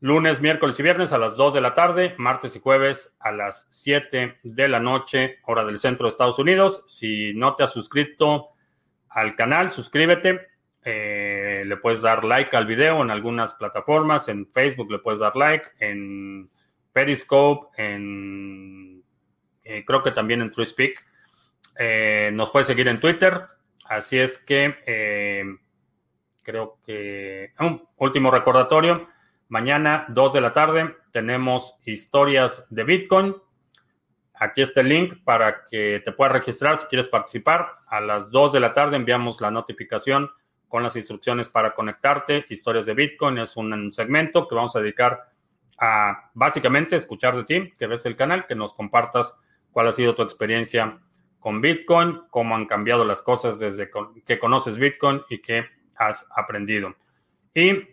lunes, 0.03 0.41
miércoles 0.41 0.77
y 0.77 0.83
viernes 0.83 1.13
a 1.13 1.17
las 1.17 1.37
2 1.37 1.53
de 1.53 1.61
la 1.61 1.73
tarde, 1.73 2.13
martes 2.17 2.57
y 2.57 2.59
jueves 2.59 3.15
a 3.21 3.31
las 3.31 3.69
7 3.71 4.35
de 4.43 4.67
la 4.67 4.81
noche, 4.81 5.39
hora 5.45 5.63
del 5.63 5.77
centro 5.77 6.05
de 6.05 6.09
Estados 6.09 6.37
Unidos. 6.37 6.83
Si 6.87 7.33
no 7.33 7.55
te 7.55 7.63
has 7.63 7.71
suscrito 7.71 8.49
al 9.07 9.37
canal, 9.37 9.69
suscríbete. 9.69 10.41
Eh, 10.83 11.63
le 11.65 11.77
puedes 11.77 12.01
dar 12.01 12.25
like 12.25 12.53
al 12.57 12.65
video 12.65 13.01
en 13.01 13.11
algunas 13.11 13.53
plataformas. 13.53 14.27
En 14.27 14.45
Facebook 14.45 14.91
le 14.91 14.99
puedes 14.99 15.21
dar 15.21 15.37
like. 15.37 15.67
En 15.79 16.49
Periscope, 16.91 17.67
en 17.81 19.01
eh, 19.63 19.85
creo 19.87 20.03
que 20.03 20.11
también 20.11 20.41
en 20.41 20.51
TrueSpeak. 20.51 21.01
Eh, 21.79 22.29
nos 22.33 22.51
puedes 22.51 22.67
seguir 22.67 22.89
en 22.89 22.99
Twitter. 22.99 23.39
Así 23.85 24.19
es 24.19 24.37
que 24.37 24.75
creo 26.43 26.79
que 26.85 27.53
un 27.57 27.87
último 27.95 28.31
recordatorio. 28.31 29.12
Mañana, 29.49 30.05
2 30.09 30.33
de 30.33 30.41
la 30.41 30.53
tarde, 30.53 30.95
tenemos 31.11 31.75
historias 31.85 32.67
de 32.69 32.83
Bitcoin. 32.83 33.35
Aquí 34.35 34.61
está 34.61 34.81
el 34.81 34.89
link 34.89 35.23
para 35.23 35.65
que 35.67 36.01
te 36.03 36.11
puedas 36.11 36.33
registrar 36.33 36.77
si 36.79 36.87
quieres 36.87 37.07
participar. 37.07 37.73
A 37.87 38.01
las 38.01 38.31
2 38.31 38.53
de 38.53 38.59
la 38.59 38.73
tarde 38.73 38.95
enviamos 38.95 39.41
la 39.41 39.51
notificación 39.51 40.29
con 40.67 40.81
las 40.81 40.95
instrucciones 40.95 41.49
para 41.49 41.71
conectarte. 41.71 42.43
Historias 42.49 42.87
de 42.87 42.95
Bitcoin 42.95 43.37
es 43.37 43.55
un 43.55 43.91
segmento 43.93 44.47
que 44.47 44.55
vamos 44.55 44.75
a 44.75 44.79
dedicar 44.79 45.29
a 45.77 46.31
básicamente 46.33 46.95
escuchar 46.95 47.35
de 47.35 47.43
ti, 47.43 47.73
que 47.77 47.87
ves 47.87 48.05
el 48.05 48.15
canal, 48.15 48.47
que 48.47 48.55
nos 48.55 48.73
compartas 48.73 49.37
cuál 49.71 49.87
ha 49.87 49.91
sido 49.91 50.15
tu 50.15 50.23
experiencia 50.23 50.99
con 51.39 51.61
Bitcoin, 51.61 52.21
cómo 52.29 52.55
han 52.55 52.65
cambiado 52.65 53.05
las 53.05 53.21
cosas 53.21 53.59
desde 53.59 53.91
que 54.25 54.39
conoces 54.39 54.77
Bitcoin 54.77 55.21
y 55.29 55.41
qué 55.41 55.65
has 55.95 56.25
aprendido. 56.35 56.95
Y 57.53 57.92